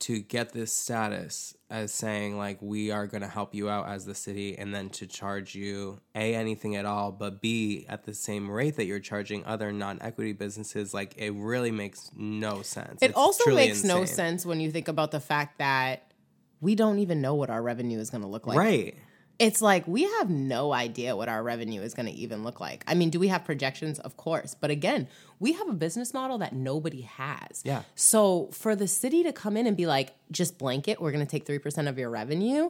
to 0.00 0.20
get 0.20 0.52
this 0.52 0.72
status 0.72 1.54
as 1.68 1.92
saying 1.92 2.36
like 2.36 2.58
we 2.60 2.90
are 2.90 3.06
going 3.06 3.20
to 3.20 3.28
help 3.28 3.54
you 3.54 3.68
out 3.68 3.88
as 3.88 4.04
the 4.06 4.14
city 4.14 4.58
and 4.58 4.74
then 4.74 4.88
to 4.88 5.06
charge 5.06 5.54
you 5.54 6.00
a 6.14 6.34
anything 6.34 6.74
at 6.74 6.84
all 6.84 7.12
but 7.12 7.40
b 7.40 7.86
at 7.88 8.04
the 8.04 8.14
same 8.14 8.50
rate 8.50 8.76
that 8.76 8.86
you're 8.86 8.98
charging 8.98 9.44
other 9.44 9.70
non-equity 9.72 10.32
businesses 10.32 10.92
like 10.92 11.14
it 11.16 11.30
really 11.32 11.70
makes 11.70 12.10
no 12.16 12.62
sense. 12.62 13.02
It 13.02 13.10
It's 13.10 13.16
also 13.16 13.54
makes 13.54 13.84
no 13.84 14.04
sense 14.04 14.44
when 14.44 14.58
you 14.60 14.70
think 14.70 14.88
about 14.88 15.10
the 15.10 15.20
fact 15.20 15.58
that 15.58 16.12
we 16.60 16.74
don't 16.74 16.98
even 16.98 17.20
know 17.20 17.34
what 17.34 17.50
our 17.50 17.62
revenue 17.62 17.98
is 17.98 18.10
going 18.10 18.22
to 18.22 18.28
look 18.28 18.46
like. 18.46 18.58
right 18.58 18.94
It's 19.40 19.62
like 19.62 19.88
we 19.88 20.02
have 20.02 20.28
no 20.28 20.74
idea 20.74 21.16
what 21.16 21.30
our 21.30 21.42
revenue 21.42 21.80
is 21.80 21.94
going 21.94 22.04
to 22.04 22.12
even 22.12 22.44
look 22.44 22.60
like. 22.60 22.84
I 22.86 22.92
mean, 22.94 23.08
do 23.08 23.18
we 23.18 23.28
have 23.28 23.42
projections? 23.42 23.98
Of 23.98 24.18
course. 24.18 24.54
But 24.54 24.70
again, 24.70 25.08
we 25.38 25.54
have 25.54 25.66
a 25.66 25.72
business 25.72 26.12
model 26.12 26.36
that 26.38 26.52
nobody 26.52 27.00
has. 27.00 27.62
Yeah. 27.64 27.82
So 27.94 28.50
for 28.52 28.76
the 28.76 28.86
city 28.86 29.22
to 29.22 29.32
come 29.32 29.56
in 29.56 29.66
and 29.66 29.78
be 29.78 29.86
like, 29.86 30.14
just 30.30 30.58
blanket, 30.58 31.00
we're 31.00 31.10
going 31.10 31.26
to 31.26 31.30
take 31.30 31.46
3% 31.46 31.88
of 31.88 31.98
your 31.98 32.10
revenue, 32.10 32.68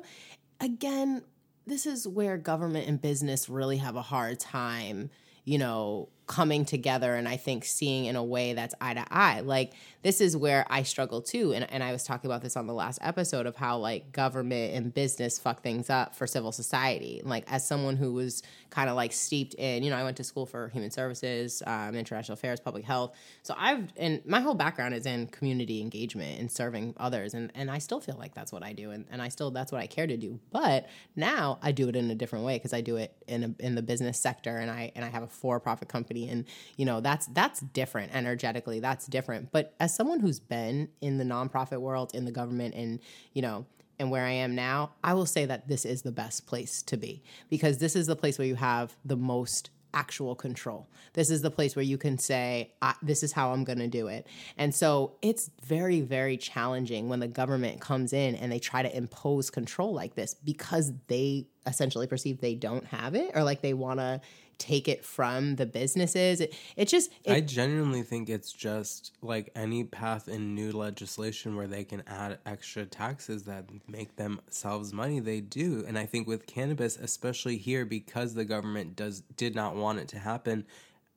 again, 0.61 1.23
this 1.67 1.87
is 1.87 2.07
where 2.07 2.37
government 2.37 2.87
and 2.87 3.03
business 3.03 3.49
really 3.49 3.79
have 3.79 3.97
a 3.97 4.03
hard 4.03 4.39
time, 4.39 5.11
you 5.45 5.59
know, 5.59 6.09
coming 6.31 6.65
together 6.65 7.17
and 7.17 7.29
I 7.29 7.37
think 7.37 7.65
seeing 7.65 8.05
in 8.05 8.15
a 8.15 8.23
way 8.23 8.53
that's 8.53 8.77
eye 8.81 8.95
to 8.95 9.05
eye. 9.11 9.41
Like 9.41 9.73
this 10.03 10.21
is 10.21 10.37
where 10.37 10.67
I 10.71 10.83
struggle 10.83 11.21
too. 11.21 11.53
And, 11.53 11.71
and 11.71 11.83
I 11.83 11.93
was 11.93 12.05
talking 12.05 12.31
about 12.31 12.43
this 12.43 12.57
on 12.57 12.67
the 12.67 12.73
last 12.73 12.99
episode 13.03 13.47
of 13.47 13.57
how 13.57 13.79
like 13.79 14.13
government 14.13 14.75
and 14.75 14.95
business 14.95 15.39
fuck 15.39 15.63
things 15.63 15.91
up 15.91 16.15
for 16.15 16.27
civil 16.27 16.53
society. 16.53 17.21
Like 17.25 17.45
as 17.51 17.67
someone 17.67 17.97
who 17.97 18.13
was 18.13 18.43
kind 18.71 18.89
of 18.89 18.97
like 18.97 19.13
steeped 19.13 19.55
in, 19.55 19.83
you 19.83 19.91
know, 19.91 19.97
I 19.97 20.05
went 20.05 20.17
to 20.19 20.25
school 20.25 20.47
for 20.47 20.69
human 20.69 20.91
services, 20.91 21.63
um, 21.67 21.95
international 21.95 22.35
affairs, 22.35 22.61
public 22.61 22.85
health. 22.85 23.15
So 23.43 23.55
I've, 23.59 23.93
and 23.97 24.25
my 24.25 24.41
whole 24.41 24.55
background 24.55 24.95
is 24.95 25.07
in 25.07 25.27
community 25.27 25.81
engagement 25.81 26.41
and 26.41 26.51
serving 26.51 26.95
others. 26.97 27.35
And, 27.35 27.53
and 27.55 27.71
I 27.71 27.79
still 27.79 28.01
feel 28.01 28.17
like 28.19 28.35
that's 28.35 28.53
what 28.53 28.63
I 28.63 28.73
do. 28.73 28.91
And, 28.93 29.05
and 29.11 29.21
I 29.21 29.29
still, 29.29 29.51
that's 29.51 29.73
what 29.73 29.81
I 29.81 29.87
care 29.87 30.07
to 30.07 30.17
do. 30.17 30.41
But 30.51 30.89
now 31.17 31.59
I 31.63 31.73
do 31.73 31.89
it 31.89 31.97
in 31.97 32.11
a 32.11 32.15
different 32.15 32.45
way 32.45 32.57
because 32.57 32.73
I 32.73 32.81
do 32.81 32.97
it 32.97 33.15
in, 33.27 33.45
a, 33.45 33.63
in 33.63 33.75
the 33.75 33.83
business 33.83 34.19
sector 34.19 34.57
and 34.57 34.71
I, 34.71 34.93
and 34.95 35.05
I 35.05 35.09
have 35.09 35.23
a 35.23 35.27
for-profit 35.27 35.89
company 35.89 36.29
and 36.29 36.45
you 36.77 36.85
know 36.85 37.01
that's 37.01 37.27
that's 37.29 37.61
different 37.61 38.15
energetically 38.15 38.81
that's 38.81 39.07
different 39.07 39.51
but 39.53 39.75
as 39.81 39.90
someone 39.95 40.21
who's 40.21 40.41
been 40.41 40.89
in 41.01 41.19
the 41.19 41.25
nonprofit 41.25 41.79
world 41.79 42.15
in 42.15 42.25
the 42.25 42.33
government 42.33 42.75
and 42.75 43.01
you 43.33 43.43
know 43.43 43.67
and 43.99 44.11
where 44.11 44.25
I 44.25 44.31
am 44.31 44.55
now, 44.55 44.93
I 45.05 45.13
will 45.13 45.27
say 45.27 45.45
that 45.45 45.69
this 45.69 45.85
is 45.85 46.01
the 46.01 46.11
best 46.11 46.47
place 46.47 46.83
to 46.85 46.97
be 46.97 47.23
because 47.51 47.79
this 47.79 47.95
is 47.95 48.07
the 48.07 48.17
place 48.17 48.39
where 48.39 48.49
you 48.49 48.55
have 48.55 48.97
the 49.05 49.17
most 49.17 49.69
actual 49.93 50.35
control. 50.35 50.89
This 51.13 51.31
is 51.31 51.43
the 51.43 51.51
place 51.51 51.77
where 51.77 51.85
you 51.85 51.99
can 51.99 52.19
say, 52.19 52.73
This 53.03 53.23
is 53.23 53.33
how 53.33 53.53
I'm 53.53 53.65
going 53.65 53.79
to 53.79 53.89
do 53.89 54.07
it. 54.07 54.27
And 54.57 54.75
so 54.75 55.17
it's 55.21 55.51
very, 55.65 56.01
very 56.01 56.37
challenging 56.37 57.09
when 57.09 57.21
the 57.21 57.29
government 57.29 57.81
comes 57.81 58.13
in 58.13 58.37
and 58.37 58.51
they 58.51 58.59
try 58.59 58.83
to 58.83 58.97
impose 58.97 59.51
control 59.51 59.93
like 59.93 60.15
this 60.15 60.35
because 60.35 60.93
they 61.09 61.47
essentially 61.67 62.07
perceive 62.07 62.41
they 62.41 62.55
don't 62.55 62.87
have 62.87 63.15
it 63.15 63.31
or 63.35 63.43
like 63.45 63.61
they 63.63 63.75
want 63.75 64.01
to 64.01 64.21
take 64.59 64.89
it 64.89 65.05
from 65.05 65.57
the 65.57 65.65
businesses. 65.65 66.41
It, 66.41 66.55
it 66.77 66.87
just 66.87 67.11
it, 67.25 67.33
I 67.33 67.41
genuinely 67.41 68.03
think 68.03 68.29
it's 68.29 68.53
just 68.53 69.13
like 69.23 69.51
any 69.55 69.85
path 69.85 70.29
in 70.29 70.55
new 70.55 70.71
legislation 70.71 71.57
where 71.57 71.67
they 71.67 71.83
can 71.83 72.03
add 72.07 72.39
extra 72.45 72.85
taxes 72.85 73.45
that 73.45 73.65
make 73.89 74.17
themselves 74.17 74.93
money, 74.93 75.19
they 75.19 75.41
do. 75.41 75.83
And 75.89 75.99
I 75.99 76.05
think 76.05 76.29
with 76.29 76.47
cannabis, 76.47 76.99
especially 76.99 77.57
here, 77.57 77.87
because 77.87 78.35
the 78.35 78.45
government 78.45 78.97
does 78.97 79.23
did 79.37 79.55
not 79.55 79.77
want 79.77 79.99
it 79.99 80.09
to 80.09 80.19
happen, 80.19 80.67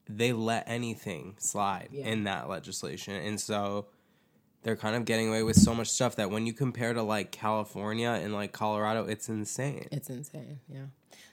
they 0.08 0.32
let 0.32 0.63
anything 0.67 1.36
slide 1.38 1.89
Yeah. 1.91 2.06
in 2.08 2.23
that 2.23 2.47
legislation. 2.49 3.13
And 3.15 3.39
so 3.39 3.88
they're 4.63 4.76
kind 4.76 4.95
of 4.95 5.06
getting 5.06 5.30
away 5.30 5.43
with 5.43 5.58
so 5.58 5.76
much 5.76 5.89
stuff 5.89 6.15
that 6.15 6.30
when 6.32 6.47
you 6.47 6.54
compare 6.54 6.93
to 6.93 7.04
like 7.04 7.32
California 7.32 8.10
and 8.10 8.34
like 8.34 8.52
Colorado, 8.52 9.06
it's 9.06 9.30
insane. 9.30 9.88
It's 9.91 10.10
insane. 10.10 10.60
Yeah. 10.67 10.86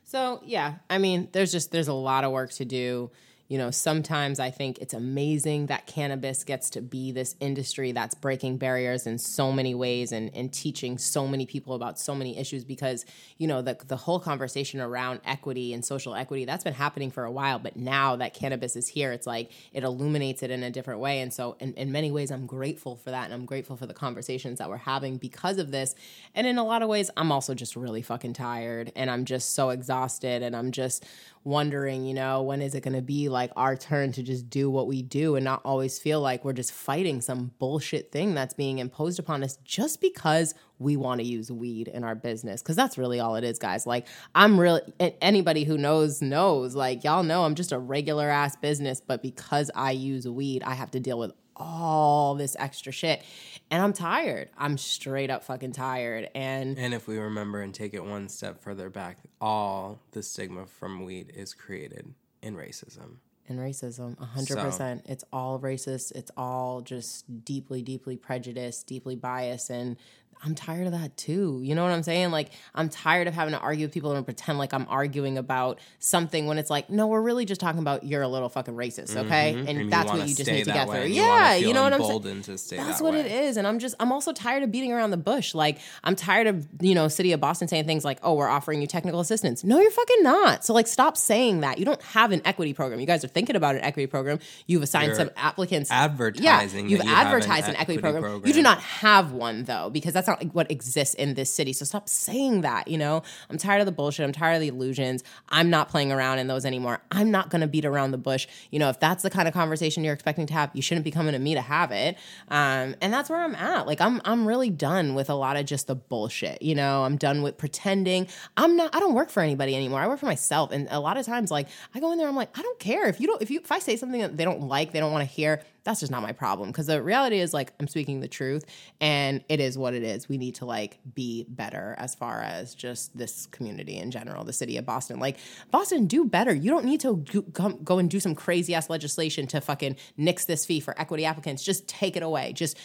So 0.04 0.40
yeah, 0.44 0.74
I 0.88 0.98
mean, 0.98 1.28
there's 1.32 1.52
just 1.52 1.70
there's 1.70 1.88
a 1.88 1.94
lot 1.94 2.24
of 2.24 2.32
work 2.32 2.50
to 2.52 2.64
do. 2.64 3.10
You 3.50 3.58
know, 3.58 3.72
sometimes 3.72 4.38
I 4.38 4.52
think 4.52 4.78
it's 4.78 4.94
amazing 4.94 5.66
that 5.66 5.88
cannabis 5.88 6.44
gets 6.44 6.70
to 6.70 6.80
be 6.80 7.10
this 7.10 7.34
industry 7.40 7.90
that's 7.90 8.14
breaking 8.14 8.58
barriers 8.58 9.08
in 9.08 9.18
so 9.18 9.50
many 9.50 9.74
ways 9.74 10.12
and, 10.12 10.30
and 10.36 10.52
teaching 10.52 10.98
so 10.98 11.26
many 11.26 11.46
people 11.46 11.74
about 11.74 11.98
so 11.98 12.14
many 12.14 12.38
issues 12.38 12.62
because, 12.62 13.04
you 13.38 13.48
know, 13.48 13.60
the, 13.60 13.76
the 13.88 13.96
whole 13.96 14.20
conversation 14.20 14.80
around 14.80 15.20
equity 15.24 15.74
and 15.74 15.84
social 15.84 16.14
equity, 16.14 16.44
that's 16.44 16.62
been 16.62 16.74
happening 16.74 17.10
for 17.10 17.24
a 17.24 17.32
while. 17.32 17.58
But 17.58 17.74
now 17.74 18.14
that 18.14 18.34
cannabis 18.34 18.76
is 18.76 18.86
here, 18.86 19.10
it's 19.10 19.26
like 19.26 19.50
it 19.72 19.82
illuminates 19.82 20.44
it 20.44 20.52
in 20.52 20.62
a 20.62 20.70
different 20.70 21.00
way. 21.00 21.18
And 21.18 21.34
so, 21.34 21.56
in, 21.58 21.74
in 21.74 21.90
many 21.90 22.12
ways, 22.12 22.30
I'm 22.30 22.46
grateful 22.46 22.94
for 22.94 23.10
that. 23.10 23.24
And 23.24 23.34
I'm 23.34 23.46
grateful 23.46 23.76
for 23.76 23.86
the 23.86 23.94
conversations 23.94 24.60
that 24.60 24.68
we're 24.68 24.76
having 24.76 25.16
because 25.16 25.58
of 25.58 25.72
this. 25.72 25.96
And 26.36 26.46
in 26.46 26.56
a 26.56 26.64
lot 26.64 26.82
of 26.82 26.88
ways, 26.88 27.10
I'm 27.16 27.32
also 27.32 27.54
just 27.54 27.74
really 27.74 28.02
fucking 28.02 28.34
tired 28.34 28.92
and 28.94 29.10
I'm 29.10 29.24
just 29.24 29.56
so 29.56 29.70
exhausted 29.70 30.44
and 30.44 30.54
I'm 30.54 30.70
just 30.70 31.04
wondering, 31.42 32.04
you 32.04 32.14
know, 32.14 32.42
when 32.42 32.60
is 32.60 32.74
it 32.74 32.82
going 32.82 32.94
to 32.94 33.02
be 33.02 33.28
like 33.28 33.50
our 33.56 33.74
turn 33.76 34.12
to 34.12 34.22
just 34.22 34.50
do 34.50 34.68
what 34.68 34.86
we 34.86 35.02
do 35.02 35.36
and 35.36 35.44
not 35.44 35.60
always 35.64 35.98
feel 35.98 36.20
like 36.20 36.44
we're 36.44 36.52
just 36.52 36.72
fighting 36.72 37.20
some 37.20 37.52
bullshit 37.58 38.12
thing 38.12 38.34
that's 38.34 38.52
being 38.52 38.78
imposed 38.78 39.18
upon 39.18 39.42
us 39.42 39.56
just 39.64 40.00
because 40.00 40.54
we 40.78 40.96
want 40.96 41.20
to 41.20 41.26
use 41.26 41.50
weed 41.50 41.88
in 41.88 42.04
our 42.04 42.14
business 42.14 42.62
because 42.62 42.76
that's 42.76 42.98
really 42.98 43.20
all 43.20 43.36
it 43.36 43.44
is 43.44 43.58
guys. 43.58 43.86
Like 43.86 44.06
i'm 44.34 44.58
really 44.58 44.80
anybody 45.20 45.64
who 45.64 45.78
knows 45.78 46.20
knows. 46.20 46.74
Like 46.74 47.04
y'all 47.04 47.22
know 47.22 47.44
i'm 47.44 47.54
just 47.54 47.72
a 47.72 47.78
regular 47.78 48.28
ass 48.28 48.56
business 48.56 49.00
but 49.00 49.22
because 49.22 49.70
i 49.74 49.90
use 49.90 50.26
weed 50.26 50.62
i 50.64 50.74
have 50.74 50.90
to 50.92 51.00
deal 51.00 51.18
with 51.18 51.32
all 51.56 52.34
this 52.34 52.56
extra 52.58 52.90
shit 52.90 53.22
and 53.70 53.82
i'm 53.82 53.92
tired. 53.92 54.50
I'm 54.58 54.76
straight 54.78 55.30
up 55.30 55.44
fucking 55.44 55.72
tired. 55.72 56.28
And 56.34 56.78
And 56.78 56.94
if 56.94 57.06
we 57.06 57.18
remember 57.18 57.60
and 57.60 57.74
take 57.74 57.94
it 57.94 58.04
one 58.04 58.28
step 58.28 58.62
further 58.62 58.90
back, 58.90 59.18
all 59.40 60.00
the 60.12 60.22
stigma 60.22 60.66
from 60.66 61.04
weed 61.04 61.32
is 61.34 61.54
created 61.54 62.14
in 62.42 62.56
racism. 62.56 63.16
In 63.46 63.58
racism 63.58 64.16
100% 64.16 65.02
it's 65.06 65.24
all 65.32 65.58
racist. 65.58 66.12
It's 66.12 66.30
all 66.36 66.80
just 66.82 67.44
deeply 67.44 67.82
deeply 67.82 68.16
prejudiced 68.16 68.86
deeply 68.86 69.16
biased. 69.16 69.70
And 69.70 69.96
i'm 70.44 70.54
tired 70.54 70.86
of 70.86 70.92
that 70.92 71.16
too. 71.16 71.60
You 71.62 71.74
know 71.74 71.82
what 71.82 71.92
i'm 71.92 72.02
saying? 72.02 72.30
Like 72.30 72.50
i'm 72.74 72.88
tired 72.88 73.28
of 73.28 73.34
having 73.34 73.52
to 73.52 73.60
argue 73.60 73.86
with 73.86 73.92
people 73.92 74.12
and 74.12 74.24
pretend 74.24 74.58
like 74.58 74.72
i'm 74.72 74.86
arguing 74.88 75.38
about 75.38 75.78
something 75.98 76.46
when 76.46 76.58
it's 76.58 76.70
like 76.70 76.88
no 76.90 77.06
we're 77.08 77.20
really 77.20 77.44
just 77.44 77.60
talking 77.60 77.80
about 77.80 78.04
you're 78.04 78.22
a 78.22 78.28
little 78.28 78.48
fucking 78.48 78.74
racist 78.74 79.16
okay? 79.16 79.50
And, 79.54 79.68
Mm-hmm. 79.68 79.80
you 79.84 79.90
that's 79.90 80.06
wanna 80.08 80.20
what 80.20 80.28
you 80.28 80.34
just 80.34 80.50
need 80.50 80.64
to 80.64 80.72
get 80.72 80.86
through. 80.88 80.96
and 80.96 81.14
you 81.14 81.20
yeah 81.22 81.54
you 81.56 81.72
know 81.74 81.82
what 81.82 81.92
i'm 81.92 82.00
saying? 82.02 82.42
that's 82.42 82.70
that 82.70 83.02
what 83.02 83.12
way. 83.14 83.20
it 83.20 83.26
is 83.26 83.56
and 83.56 83.66
i'm 83.66 83.78
just 83.78 83.94
i'm 84.00 84.12
also 84.12 84.32
tired 84.32 84.62
of 84.62 84.70
beating 84.72 84.92
around 84.92 85.10
the 85.10 85.16
bush. 85.16 85.54
Like 85.54 85.78
i'm 86.04 86.16
tired 86.16 86.46
of 86.46 86.66
you 86.80 86.94
know 86.94 87.08
city 87.08 87.32
of 87.32 87.40
boston 87.40 87.68
saying 87.68 87.84
things 87.84 88.04
like 88.04 88.18
oh 88.22 88.34
we're 88.34 88.48
offering 88.48 88.80
you 88.80 88.86
technical 88.86 89.20
assistance. 89.20 89.62
No 89.64 89.78
you're 89.80 89.90
fucking 89.90 90.22
not. 90.22 90.64
So 90.64 90.72
like 90.72 90.86
stop 90.86 91.16
saying 91.16 91.60
that. 91.60 91.78
You 91.78 91.84
don't 91.84 92.00
have 92.02 92.32
an 92.32 92.40
equity 92.44 92.72
program. 92.72 93.00
You 93.00 93.06
guys 93.06 93.24
are 93.24 93.28
thinking 93.28 93.56
about 93.56 93.74
an 93.74 93.82
equity 93.82 94.06
program. 94.06 94.38
You've 94.66 94.82
assigned 94.82 95.08
You're 95.08 95.16
some 95.16 95.30
applicants. 95.36 95.90
Advertising 95.90 96.44
yeah 96.44 96.62
you've 96.62 97.04
you 97.04 97.10
have 97.10 97.26
an 97.26 97.26
advertised 97.26 97.68
an 97.68 97.76
equity, 97.76 97.80
equity 97.80 97.98
program. 98.00 98.22
program. 98.22 98.46
you 98.48 98.52
do 98.54 98.62
not 98.62 98.80
have 98.80 99.32
one 99.32 99.64
though 99.64 99.90
because 99.90 100.12
that's 100.14 100.28
not 100.30 100.42
like, 100.42 100.52
what 100.52 100.70
exists 100.70 101.14
in 101.14 101.34
this 101.34 101.52
city. 101.52 101.72
So 101.72 101.84
stop 101.84 102.08
saying 102.08 102.62
that 102.62 102.88
you 102.88 102.98
know? 102.98 103.22
I'm 103.48 103.58
tired 103.58 103.80
of 103.80 103.86
the 103.86 103.92
bullshit. 103.92 104.24
I'm 104.24 104.32
tired 104.32 104.54
of 104.54 104.60
the 104.60 104.68
illusions. 104.68 105.22
I'm 105.48 105.70
not 105.70 105.88
playing 105.88 106.12
around 106.12 106.38
in 106.38 106.46
those 106.46 106.64
anymore. 106.64 107.00
I'm 107.10 107.30
not 107.30 107.50
going 107.50 107.60
to 107.60 107.66
beat 107.66 107.84
around 107.84 108.10
the 108.10 108.18
bush. 108.18 108.46
You 108.70 108.78
know 108.78 108.88
if 108.88 109.00
that's 109.00 109.22
the 109.22 109.30
kind 109.30 109.48
of 109.48 109.54
conversation 109.54 110.04
you're 110.04 110.14
expecting 110.14 110.46
to 110.46 110.52
have 110.54 110.70
you 110.74 110.82
shouldn't 110.82 111.04
be 111.04 111.10
coming 111.10 111.32
to 111.32 111.38
me 111.38 111.54
to 111.54 111.60
have 111.60 111.92
it. 111.92 112.16
Um, 112.48 112.94
and 113.00 113.12
that's 113.12 113.28
where 113.30 113.40
i'm 113.40 113.54
at. 113.54 113.86
Like 113.86 114.00
i'm 114.00 114.20
i'm 114.24 114.46
really 114.46 114.70
done 114.70 115.14
with 115.14 115.30
a 115.30 115.34
lot 115.34 115.56
of 115.56 115.66
just 115.66 115.86
the 115.86 115.94
bullshit 115.94 116.62
you 116.62 116.74
know? 116.74 117.04
I'm 117.04 117.16
done 117.16 117.42
with 117.42 117.58
pretending. 117.58 118.28
I'm 118.56 118.76
not 118.76 118.94
i 118.94 119.00
don't 119.00 119.14
work 119.14 119.30
for 119.30 119.42
anybody 119.42 119.74
anymore. 119.74 120.00
I 120.00 120.08
work 120.08 120.20
for 120.20 120.26
myself. 120.26 120.72
And 120.72 120.88
a 120.90 121.00
lot 121.00 121.16
of 121.16 121.26
times 121.26 121.50
like 121.50 121.68
i 121.94 122.00
go 122.00 122.12
in 122.12 122.18
there 122.18 122.28
i'm 122.28 122.36
like 122.36 122.56
i 122.58 122.62
don't 122.62 122.78
care. 122.78 123.08
If 123.08 123.20
you 123.20 123.26
don't 123.26 123.42
if 123.42 123.50
you 123.50 123.60
if 123.60 123.72
i 123.72 123.78
say 123.78 123.96
something 123.96 124.20
that 124.20 124.36
they 124.36 124.44
don't 124.44 124.62
like 124.62 124.92
they 124.92 125.00
don't 125.00 125.12
want 125.12 125.28
to 125.28 125.34
hear 125.34 125.62
that's 125.84 126.00
just 126.00 126.12
not 126.12 126.22
my 126.22 126.32
problem 126.32 126.70
because 126.70 126.86
the 126.86 127.02
reality 127.02 127.38
is 127.38 127.54
like 127.54 127.72
i'm 127.80 127.88
speaking 127.88 128.20
the 128.20 128.28
truth 128.28 128.64
and 129.00 129.42
it 129.48 129.60
is 129.60 129.78
what 129.78 129.94
it 129.94 130.02
is. 130.02 130.28
We 130.28 130.38
need 130.38 130.56
to 130.56 130.64
like 130.64 130.98
be 131.14 131.46
better 131.48 131.94
as 131.98 132.14
far 132.14 132.40
as 132.40 132.74
just 132.74 133.16
this 133.16 133.46
community 133.46 133.96
in 133.96 134.10
general 134.10 134.44
the 134.44 134.52
city 134.52 134.76
of 134.76 134.84
boston. 134.84 135.18
Like 135.18 135.38
boston 135.70 136.06
do 136.06 136.24
better. 136.24 136.54
You 136.54 136.70
don't 136.70 136.84
need 136.84 137.00
to 137.00 137.16
go, 137.52 137.70
go 137.70 137.98
and 137.98 138.10
do 138.10 138.20
some 138.20 138.34
crazy 138.34 138.74
ass 138.74 138.90
legislation 138.90 139.46
to 139.48 139.60
fucking 139.60 139.96
nix 140.16 140.44
this 140.44 140.66
fee 140.66 140.80
for 140.80 140.98
equity 141.00 141.24
applicants. 141.24 141.62
Just 141.62 141.88
take 141.88 142.16
it 142.16 142.22
away. 142.22 142.52
Just 142.52 142.76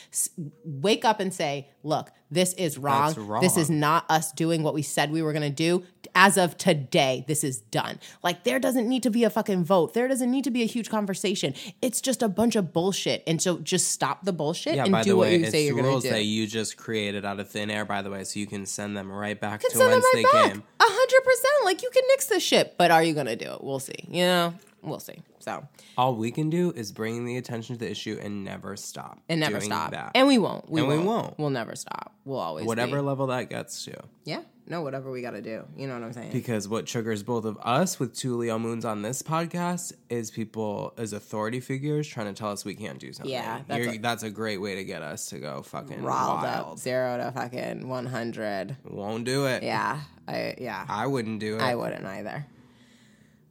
wake 0.63 1.05
up 1.05 1.19
and 1.19 1.33
say 1.33 1.69
look 1.83 2.11
this 2.31 2.53
is 2.53 2.77
wrong. 2.77 3.13
That's 3.13 3.41
this 3.41 3.57
is 3.57 3.69
not 3.69 4.05
us 4.09 4.31
doing 4.31 4.63
what 4.63 4.73
we 4.73 4.81
said 4.81 5.11
we 5.11 5.21
were 5.21 5.31
going 5.31 5.43
to 5.43 5.49
do. 5.49 5.83
As 6.13 6.37
of 6.37 6.57
today 6.57 7.25
this 7.27 7.43
is 7.43 7.59
done. 7.59 7.99
Like 8.23 8.43
there 8.43 8.59
doesn't 8.59 8.87
need 8.87 9.03
to 9.03 9.09
be 9.09 9.23
a 9.23 9.29
fucking 9.29 9.63
vote. 9.63 9.93
There 9.93 10.07
doesn't 10.07 10.31
need 10.31 10.43
to 10.45 10.51
be 10.51 10.61
a 10.63 10.65
huge 10.65 10.89
conversation. 10.89 11.53
It's 11.81 12.01
just 12.01 12.23
a 12.23 12.27
bunch 12.29 12.55
of 12.55 12.71
bullshit. 12.73 13.23
And 13.27 13.41
so 13.41 13.59
just 13.59 13.91
stop 13.91 14.23
the 14.23 14.33
bullshit 14.33 14.75
Yeah, 14.75 14.83
and 14.83 14.91
by 14.91 15.03
do 15.03 15.11
the 15.11 15.17
what 15.17 15.31
you 15.31 15.45
say 15.45 15.65
you're 15.65 15.73
going 15.73 15.83
to 15.83 15.89
do. 15.89 15.91
rules 15.91 16.03
that 16.03 16.23
you 16.23 16.47
just 16.47 16.77
created 16.77 17.25
out 17.25 17.39
of 17.39 17.49
thin 17.49 17.69
air, 17.69 17.85
by 17.85 18.01
the 18.01 18.09
way, 18.09 18.23
so 18.23 18.39
you 18.39 18.47
can 18.47 18.65
send 18.65 18.95
them 18.95 19.11
right 19.11 19.39
back 19.39 19.61
can 19.61 19.71
to 19.71 19.77
send 19.77 19.91
them 19.91 20.01
whence 20.01 20.05
right 20.13 20.25
they 20.33 20.39
back. 20.39 20.51
came. 20.53 20.63
a 20.79 20.83
hundred 20.83 21.23
percent. 21.23 21.65
Like 21.65 21.83
you 21.83 21.89
can 21.91 22.03
nix 22.09 22.27
this 22.27 22.43
shit 22.43 22.75
but 22.77 22.91
are 22.91 23.03
you 23.03 23.13
going 23.13 23.27
to 23.27 23.35
do 23.35 23.51
it? 23.51 23.63
We'll 23.63 23.79
see 23.79 24.05
you 24.09 24.23
know 24.23 24.53
we'll 24.85 24.99
see 24.99 25.21
so 25.39 25.67
All 25.97 26.15
we 26.15 26.31
can 26.31 26.49
do 26.49 26.71
is 26.75 26.91
bring 26.91 27.25
the 27.25 27.37
attention 27.37 27.75
to 27.75 27.79
the 27.79 27.89
issue 27.91 28.17
and 28.21 28.43
never 28.43 28.75
stop. 28.77 29.19
and 29.29 29.39
never 29.39 29.59
stop 29.61 29.91
That. 29.91 30.11
and 30.15 30.27
we 30.27 30.37
won't 30.37 30.69
we 30.69 30.81
And 30.81 30.89
we 30.89 30.95
won't. 30.97 31.07
won't. 31.07 31.39
we'll 31.39 31.49
never 31.49 31.75
stop 31.75 32.13
we'll 32.25 32.39
always 32.39 32.65
Whatever 32.65 32.97
be. 32.97 33.01
level 33.01 33.27
that 33.27 33.49
gets 33.49 33.85
to. 33.85 33.93
yeah 34.23 34.41
no 34.67 34.81
whatever 34.81 35.11
we 35.11 35.21
got 35.21 35.31
to 35.31 35.41
do 35.43 35.63
you 35.77 35.85
know 35.87 35.93
what 35.93 36.01
i'm 36.03 36.11
saying 36.13 36.31
Because 36.31 36.67
what 36.67 36.87
triggers 36.87 37.21
both 37.21 37.45
of 37.45 37.57
us 37.61 37.99
with 37.99 38.15
two 38.15 38.35
Leo 38.35 38.57
moons 38.57 38.83
on 38.83 39.03
this 39.03 39.21
podcast 39.21 39.93
is 40.09 40.31
people 40.31 40.93
as 40.97 41.13
authority 41.13 41.59
figures 41.59 42.07
trying 42.07 42.25
to 42.27 42.33
tell 42.33 42.49
us 42.51 42.65
we 42.65 42.73
can't 42.73 42.97
do 42.97 43.13
something. 43.13 43.31
Yeah, 43.31 43.61
that's 43.67 43.85
that's, 43.85 43.97
a- 43.97 43.99
that's 44.01 44.23
a 44.23 44.29
great 44.31 44.57
way 44.59 44.73
to 44.75 44.83
get 44.83 45.03
us 45.03 45.27
to 45.29 45.37
go 45.39 45.61
fucking 45.61 46.01
riled 46.01 46.41
wild. 46.41 46.71
up 46.73 46.79
zero 46.79 47.17
to 47.17 47.31
fucking 47.31 47.87
100 47.87 48.77
Won't 48.85 49.25
do 49.25 49.45
it. 49.45 49.61
yeah 49.61 49.99
i 50.27 50.55
yeah 50.57 50.83
I 50.89 51.05
wouldn't 51.05 51.39
do 51.39 51.57
it. 51.57 51.61
I 51.61 51.75
wouldn't 51.75 52.05
either. 52.05 52.45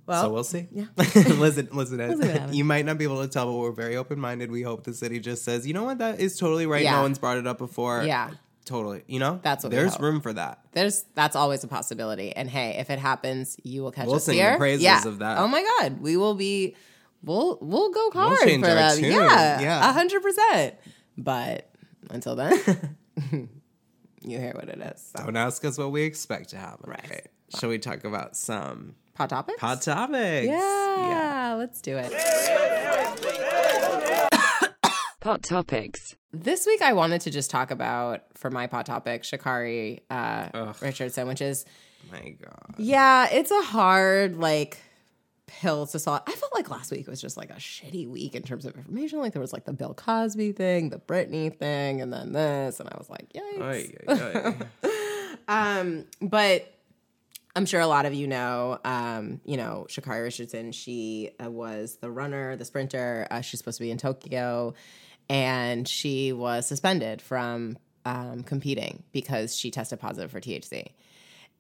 Well, 0.07 0.23
so 0.25 0.31
we'll 0.31 0.45
see. 0.45 0.69
yeah. 0.73 0.85
listen, 0.97 1.69
listen. 1.73 2.01
Ed, 2.01 2.11
see 2.13 2.17
what 2.19 2.27
happens. 2.31 2.57
you 2.57 2.65
might 2.65 2.85
not 2.85 2.99
be 2.99 3.05
able 3.05 3.23
to 3.23 3.29
tell, 3.29 3.47
but 3.47 3.53
we're 3.59 3.73
very 3.73 3.97
open 3.97 4.21
minded. 4.21 4.51
We 4.51 4.63
hope 4.63 4.85
the 4.85 4.93
city 4.95 5.19
just 5.21 5.45
says, 5.45 5.67
you 5.67 5.73
know 5.75 5.85
what, 5.85 5.99
that 5.99 6.21
is 6.21 6.37
totally 6.39 6.67
right. 6.67 6.83
Yeah. 6.83 6.97
No 6.97 7.03
one's 7.03 7.19
brought 7.19 7.39
it 7.39 7.47
up 7.47 7.59
before. 7.59 8.03
Yeah. 8.05 8.31
totally. 8.67 9.05
You 9.07 9.19
know, 9.19 9.41
That's 9.43 9.65
what 9.65 9.71
there's 9.71 9.99
room 10.01 10.21
for 10.21 10.33
that. 10.33 10.59
there's 10.73 11.05
that's 11.15 11.37
always 11.37 11.65
a 11.65 11.69
possibility. 11.69 12.35
And 12.37 12.51
hey, 12.51 12.77
if 12.79 12.91
it 12.91 12.99
happens, 12.99 13.57
you 13.63 13.83
will 13.83 13.93
catch 13.93 14.07
We'll 14.07 14.17
us 14.17 14.25
sing 14.25 14.37
the 14.37 14.43
here. 14.43 14.57
praises 14.59 14.83
yeah. 14.83 15.07
of 15.07 15.21
that. 15.21 15.39
Oh 15.39 15.49
my 15.49 15.63
god, 15.81 16.01
we 16.01 16.17
will 16.17 16.35
be. 16.35 16.75
We'll 17.23 17.57
we'll 17.63 17.91
go 17.91 18.11
hard 18.11 18.39
change 18.41 18.63
for 18.63 18.97
tune. 18.97 19.11
Yeah, 19.11 19.61
Yeah. 19.61 19.89
a 19.91 19.93
hundred 19.95 20.23
percent. 20.23 20.75
But 21.17 21.71
until 22.11 22.37
then, 22.37 22.97
you 24.21 24.39
hear 24.39 24.53
what 24.55 24.69
it 24.69 24.79
is. 24.81 25.13
So. 25.17 25.25
Don't 25.25 25.37
ask 25.37 25.65
us 25.65 25.79
what 25.79 25.91
we 25.91 26.03
expect 26.03 26.51
to 26.51 26.57
happen. 26.59 26.91
Right. 26.91 27.05
Okay. 27.05 27.23
Shall 27.59 27.69
we 27.71 27.79
talk 27.79 28.05
about 28.05 28.37
some 28.37 28.95
Hot 29.17 29.31
topics. 29.31 29.61
hot 29.61 29.81
topics? 29.81 30.47
Yeah, 30.47 31.09
yeah. 31.09 31.55
let's 31.57 31.81
do 31.81 31.97
it. 31.97 32.13
Pot 35.21 35.43
topics. 35.45 36.17
This 36.33 36.67
week, 36.67 36.83
I 36.83 36.95
wanted 36.95 37.21
to 37.23 37.31
just 37.31 37.49
talk 37.49 37.71
about 37.71 38.23
for 38.35 38.51
my 38.51 38.67
pot 38.67 38.87
topic, 38.87 39.23
Sha'Carri 39.23 40.01
uh, 40.11 40.73
Richardson, 40.83 41.29
which 41.29 41.41
is 41.41 41.65
My 42.11 42.35
God. 42.43 42.75
Yeah, 42.77 43.29
it's 43.31 43.53
a 43.53 43.63
hard 43.63 44.37
like 44.37 44.83
pill 45.47 45.87
to 45.87 45.99
swallow. 46.01 46.21
I 46.27 46.33
felt 46.33 46.53
like 46.53 46.69
last 46.69 46.91
week 46.91 47.07
was 47.07 47.21
just 47.21 47.37
like 47.37 47.51
a 47.51 47.55
shitty 47.55 48.09
week 48.09 48.35
in 48.35 48.43
terms 48.43 48.67
of 48.67 48.75
information. 48.75 49.21
Like 49.21 49.33
there 49.33 49.41
was 49.41 49.53
like 49.53 49.65
the 49.65 49.73
Bill 49.73 49.95
Cosby 49.95 50.53
thing, 50.53 50.91
the 50.91 50.99
Britney 50.99 51.57
thing, 51.57 52.01
and 52.03 52.13
then 52.13 52.33
this, 52.33 52.81
and 52.81 52.89
I 52.91 52.97
was 52.99 53.09
like, 53.09 53.33
yikes. 53.33 53.63
Ay, 53.63 53.95
ay, 54.09 54.55
ay. 54.83 54.91
Um, 55.47 56.07
but 56.23 56.74
I'm 57.57 57.67
sure 57.67 57.81
a 57.81 57.87
lot 57.87 58.05
of 58.05 58.15
you 58.15 58.27
know, 58.27 58.79
um, 58.85 59.41
you 59.45 59.57
know, 59.57 59.87
Sha'Carri 59.89 60.25
Richardson. 60.25 60.73
She 60.73 61.31
uh, 61.43 61.51
was 61.51 61.99
the 62.01 62.11
runner, 62.11 62.57
the 62.57 62.65
sprinter. 62.65 63.29
Uh, 63.31 63.43
she's 63.43 63.61
supposed 63.61 63.79
to 63.79 63.85
be 63.85 63.93
in 63.93 63.99
Tokyo, 63.99 64.75
and 65.29 65.87
she 65.87 66.33
was 66.33 66.67
suspended 66.67 67.23
from 67.23 67.79
um, 68.05 68.43
competing 68.43 69.05
because 69.13 69.57
she 69.57 69.71
tested 69.71 70.01
positive 70.01 70.33
for 70.33 70.41
THC. 70.41 70.89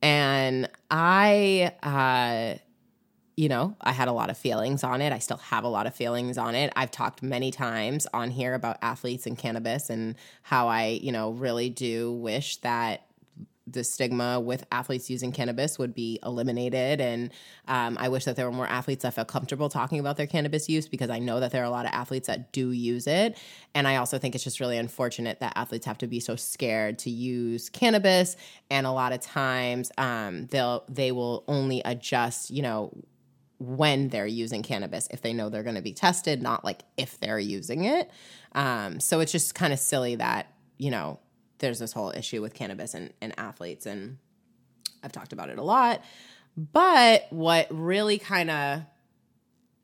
And 0.02 0.68
I, 0.90 1.72
uh, 1.82 2.58
you 3.36 3.48
know, 3.48 3.76
I 3.80 3.92
had 3.92 4.08
a 4.08 4.12
lot 4.12 4.30
of 4.30 4.36
feelings 4.36 4.82
on 4.82 5.00
it. 5.00 5.12
I 5.12 5.18
still 5.20 5.38
have 5.38 5.64
a 5.64 5.68
lot 5.68 5.86
of 5.86 5.94
feelings 5.94 6.38
on 6.38 6.56
it. 6.56 6.72
I've 6.76 6.90
talked 6.90 7.22
many 7.22 7.50
times 7.50 8.06
on 8.12 8.30
here 8.30 8.54
about 8.54 8.78
athletes 8.82 9.26
and 9.26 9.38
cannabis 9.38 9.90
and 9.90 10.16
how 10.42 10.68
I, 10.68 10.98
you 11.02 11.12
know, 11.12 11.30
really 11.30 11.70
do 11.70 12.12
wish 12.12 12.56
that 12.58 13.06
the 13.66 13.82
stigma 13.82 14.38
with 14.40 14.64
athletes 14.70 15.08
using 15.08 15.32
cannabis 15.32 15.78
would 15.78 15.94
be 15.94 16.18
eliminated. 16.24 17.00
And 17.00 17.30
um, 17.66 17.96
I 17.98 18.08
wish 18.08 18.24
that 18.26 18.36
there 18.36 18.44
were 18.44 18.56
more 18.56 18.66
athletes 18.66 19.02
that 19.02 19.14
felt 19.14 19.28
comfortable 19.28 19.68
talking 19.68 19.98
about 19.98 20.16
their 20.16 20.26
cannabis 20.26 20.68
use 20.68 20.86
because 20.86 21.08
I 21.08 21.18
know 21.18 21.40
that 21.40 21.50
there 21.50 21.62
are 21.62 21.66
a 21.66 21.70
lot 21.70 21.86
of 21.86 21.92
athletes 21.92 22.26
that 22.26 22.52
do 22.52 22.72
use 22.72 23.06
it. 23.06 23.38
And 23.74 23.88
I 23.88 23.96
also 23.96 24.18
think 24.18 24.34
it's 24.34 24.44
just 24.44 24.60
really 24.60 24.76
unfortunate 24.76 25.40
that 25.40 25.54
athletes 25.56 25.86
have 25.86 25.98
to 25.98 26.06
be 26.06 26.20
so 26.20 26.36
scared 26.36 26.98
to 27.00 27.10
use 27.10 27.70
cannabis. 27.70 28.36
And 28.70 28.86
a 28.86 28.92
lot 28.92 29.12
of 29.12 29.20
times 29.20 29.90
um, 29.96 30.46
they'll 30.46 30.84
they 30.88 31.10
will 31.12 31.44
only 31.48 31.80
adjust, 31.84 32.50
you 32.50 32.62
know, 32.62 32.92
when 33.58 34.08
they're 34.08 34.26
using 34.26 34.62
cannabis 34.62 35.08
if 35.10 35.22
they 35.22 35.32
know 35.32 35.48
they're 35.48 35.62
going 35.62 35.76
to 35.76 35.82
be 35.82 35.94
tested, 35.94 36.42
not 36.42 36.64
like 36.64 36.82
if 36.96 37.18
they're 37.20 37.38
using 37.38 37.84
it. 37.84 38.10
Um, 38.52 39.00
so 39.00 39.20
it's 39.20 39.32
just 39.32 39.54
kind 39.54 39.72
of 39.72 39.78
silly 39.78 40.16
that, 40.16 40.52
you 40.76 40.90
know, 40.90 41.18
there's 41.64 41.78
this 41.78 41.92
whole 41.92 42.10
issue 42.10 42.42
with 42.42 42.54
cannabis 42.54 42.94
and, 42.94 43.12
and 43.20 43.34
athletes. 43.38 43.86
And 43.86 44.18
I've 45.02 45.12
talked 45.12 45.32
about 45.32 45.48
it 45.48 45.58
a 45.58 45.62
lot. 45.62 46.02
But 46.56 47.26
what 47.30 47.66
really 47.70 48.18
kind 48.18 48.50
of 48.50 48.82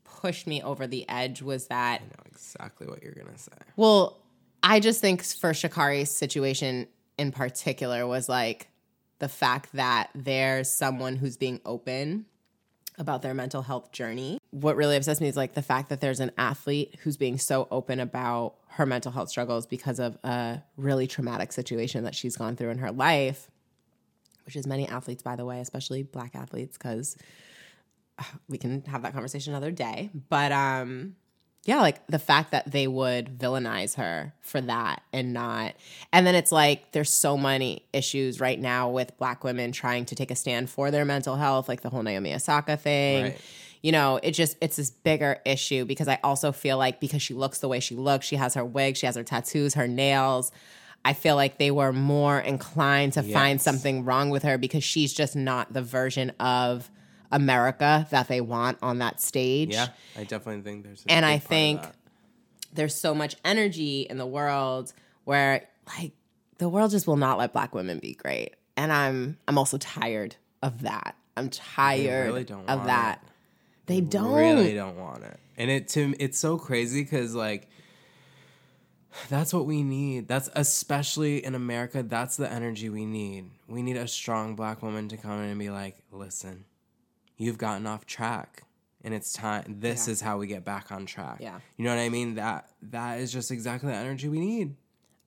pushed 0.04 0.46
me 0.46 0.62
over 0.62 0.86
the 0.86 1.08
edge 1.08 1.42
was 1.42 1.66
that 1.68 2.00
I 2.02 2.04
know 2.04 2.22
exactly 2.30 2.86
what 2.86 3.02
you're 3.02 3.14
gonna 3.14 3.38
say. 3.38 3.52
well, 3.76 4.18
I 4.62 4.78
just 4.78 5.00
think 5.00 5.24
for 5.24 5.52
Sha'Carri's 5.52 6.10
situation 6.10 6.86
in 7.18 7.32
particular 7.32 8.06
was 8.06 8.28
like 8.28 8.68
the 9.18 9.28
fact 9.28 9.72
that 9.72 10.10
there's 10.14 10.70
someone 10.70 11.16
who's 11.16 11.38
being 11.38 11.60
open 11.64 12.26
about 13.00 13.22
their 13.22 13.34
mental 13.34 13.62
health 13.62 13.90
journey. 13.90 14.38
What 14.50 14.76
really 14.76 14.94
upsets 14.94 15.20
me 15.20 15.26
is 15.26 15.36
like 15.36 15.54
the 15.54 15.62
fact 15.62 15.88
that 15.88 16.00
there's 16.00 16.20
an 16.20 16.30
athlete 16.38 16.96
who's 17.02 17.16
being 17.16 17.38
so 17.38 17.66
open 17.70 17.98
about 17.98 18.54
her 18.68 18.86
mental 18.86 19.10
health 19.10 19.30
struggles 19.30 19.66
because 19.66 19.98
of 19.98 20.16
a 20.22 20.62
really 20.76 21.08
traumatic 21.08 21.52
situation 21.52 22.04
that 22.04 22.14
she's 22.14 22.36
gone 22.36 22.54
through 22.54 22.70
in 22.70 22.78
her 22.78 22.92
life, 22.92 23.50
which 24.44 24.54
is 24.54 24.66
many 24.66 24.86
athletes, 24.86 25.22
by 25.22 25.34
the 25.34 25.44
way, 25.44 25.60
especially 25.60 26.02
black 26.02 26.36
athletes, 26.36 26.76
because 26.78 27.16
we 28.48 28.58
can 28.58 28.82
have 28.84 29.02
that 29.02 29.14
conversation 29.14 29.54
another 29.54 29.72
day. 29.72 30.10
But 30.28 30.52
um 30.52 31.16
yeah, 31.64 31.80
like 31.80 32.06
the 32.06 32.18
fact 32.18 32.52
that 32.52 32.70
they 32.70 32.86
would 32.86 33.38
villainize 33.38 33.96
her 33.96 34.32
for 34.40 34.60
that 34.62 35.02
and 35.12 35.34
not. 35.34 35.74
And 36.12 36.26
then 36.26 36.34
it's 36.34 36.50
like 36.50 36.92
there's 36.92 37.10
so 37.10 37.36
many 37.36 37.84
issues 37.92 38.40
right 38.40 38.58
now 38.58 38.88
with 38.88 39.16
black 39.18 39.44
women 39.44 39.70
trying 39.70 40.06
to 40.06 40.14
take 40.14 40.30
a 40.30 40.36
stand 40.36 40.70
for 40.70 40.90
their 40.90 41.04
mental 41.04 41.36
health, 41.36 41.68
like 41.68 41.82
the 41.82 41.90
whole 41.90 42.02
Naomi 42.02 42.34
Osaka 42.34 42.78
thing. 42.78 43.24
Right. 43.24 43.40
You 43.82 43.92
know, 43.92 44.18
it 44.22 44.32
just 44.32 44.56
it's 44.62 44.76
this 44.76 44.90
bigger 44.90 45.40
issue 45.44 45.84
because 45.84 46.08
I 46.08 46.18
also 46.24 46.50
feel 46.50 46.78
like 46.78 46.98
because 46.98 47.20
she 47.20 47.34
looks 47.34 47.58
the 47.58 47.68
way 47.68 47.80
she 47.80 47.94
looks, 47.94 48.26
she 48.26 48.36
has 48.36 48.54
her 48.54 48.64
wig, 48.64 48.96
she 48.96 49.06
has 49.06 49.16
her 49.16 49.24
tattoos, 49.24 49.74
her 49.74 49.88
nails. 49.88 50.52
I 51.04 51.12
feel 51.14 51.36
like 51.36 51.58
they 51.58 51.70
were 51.70 51.92
more 51.92 52.38
inclined 52.38 53.14
to 53.14 53.22
find 53.22 53.60
something 53.60 54.04
wrong 54.04 54.28
with 54.28 54.42
her 54.42 54.58
because 54.58 54.84
she's 54.84 55.14
just 55.14 55.34
not 55.34 55.72
the 55.72 55.80
version 55.80 56.30
of 56.38 56.90
America 57.32 58.06
that 58.10 58.28
they 58.28 58.40
want 58.40 58.78
on 58.82 58.98
that 58.98 59.20
stage. 59.20 59.72
Yeah, 59.72 59.88
I 60.16 60.24
definitely 60.24 60.62
think 60.62 60.84
there's. 60.84 61.04
And 61.08 61.24
I 61.24 61.38
think 61.38 61.80
there's 62.72 62.94
so 62.94 63.14
much 63.14 63.36
energy 63.44 64.02
in 64.02 64.18
the 64.18 64.26
world 64.26 64.92
where 65.24 65.68
like 65.98 66.12
the 66.58 66.68
world 66.68 66.90
just 66.90 67.06
will 67.06 67.16
not 67.16 67.38
let 67.38 67.52
black 67.52 67.74
women 67.74 67.98
be 67.98 68.14
great. 68.14 68.54
And 68.76 68.92
I'm 68.92 69.38
I'm 69.48 69.58
also 69.58 69.78
tired 69.78 70.36
of 70.62 70.82
that. 70.82 71.16
I'm 71.36 71.50
tired 71.50 72.26
really 72.26 72.44
don't 72.44 72.68
of 72.68 72.86
that. 72.86 73.24
They 73.86 74.00
don't. 74.00 74.32
really 74.32 74.74
don't 74.74 74.96
want 74.96 75.24
it. 75.24 75.38
And 75.56 75.70
it 75.70 75.88
to 75.88 76.14
it's 76.18 76.38
so 76.38 76.58
crazy 76.58 77.02
because 77.02 77.34
like 77.34 77.68
that's 79.28 79.52
what 79.52 79.66
we 79.66 79.82
need. 79.82 80.28
That's 80.28 80.48
especially 80.54 81.44
in 81.44 81.54
America. 81.54 82.02
That's 82.02 82.36
the 82.36 82.50
energy 82.50 82.88
we 82.88 83.04
need. 83.04 83.50
We 83.66 83.82
need 83.82 83.96
a 83.96 84.06
strong 84.06 84.54
black 84.54 84.82
woman 84.82 85.08
to 85.08 85.16
come 85.16 85.42
in 85.42 85.50
and 85.50 85.58
be 85.58 85.70
like, 85.70 85.96
"Listen, 86.12 86.64
you've 87.40 87.58
gotten 87.58 87.86
off 87.86 88.06
track, 88.06 88.62
and 89.02 89.12
it's 89.12 89.32
time. 89.32 89.76
This 89.80 90.06
Yeah. 90.06 90.12
is 90.12 90.20
how 90.20 90.38
we 90.38 90.46
get 90.46 90.64
back 90.64 90.92
on 90.92 91.06
track." 91.06 91.38
Yeah. 91.40 91.58
you 91.76 91.84
know 91.84 91.94
what 91.94 92.00
I 92.00 92.08
mean. 92.08 92.36
That 92.36 92.68
that 92.82 93.18
is 93.20 93.32
just 93.32 93.50
exactly 93.50 93.90
the 93.90 93.96
energy 93.96 94.28
we 94.28 94.38
need. 94.40 94.76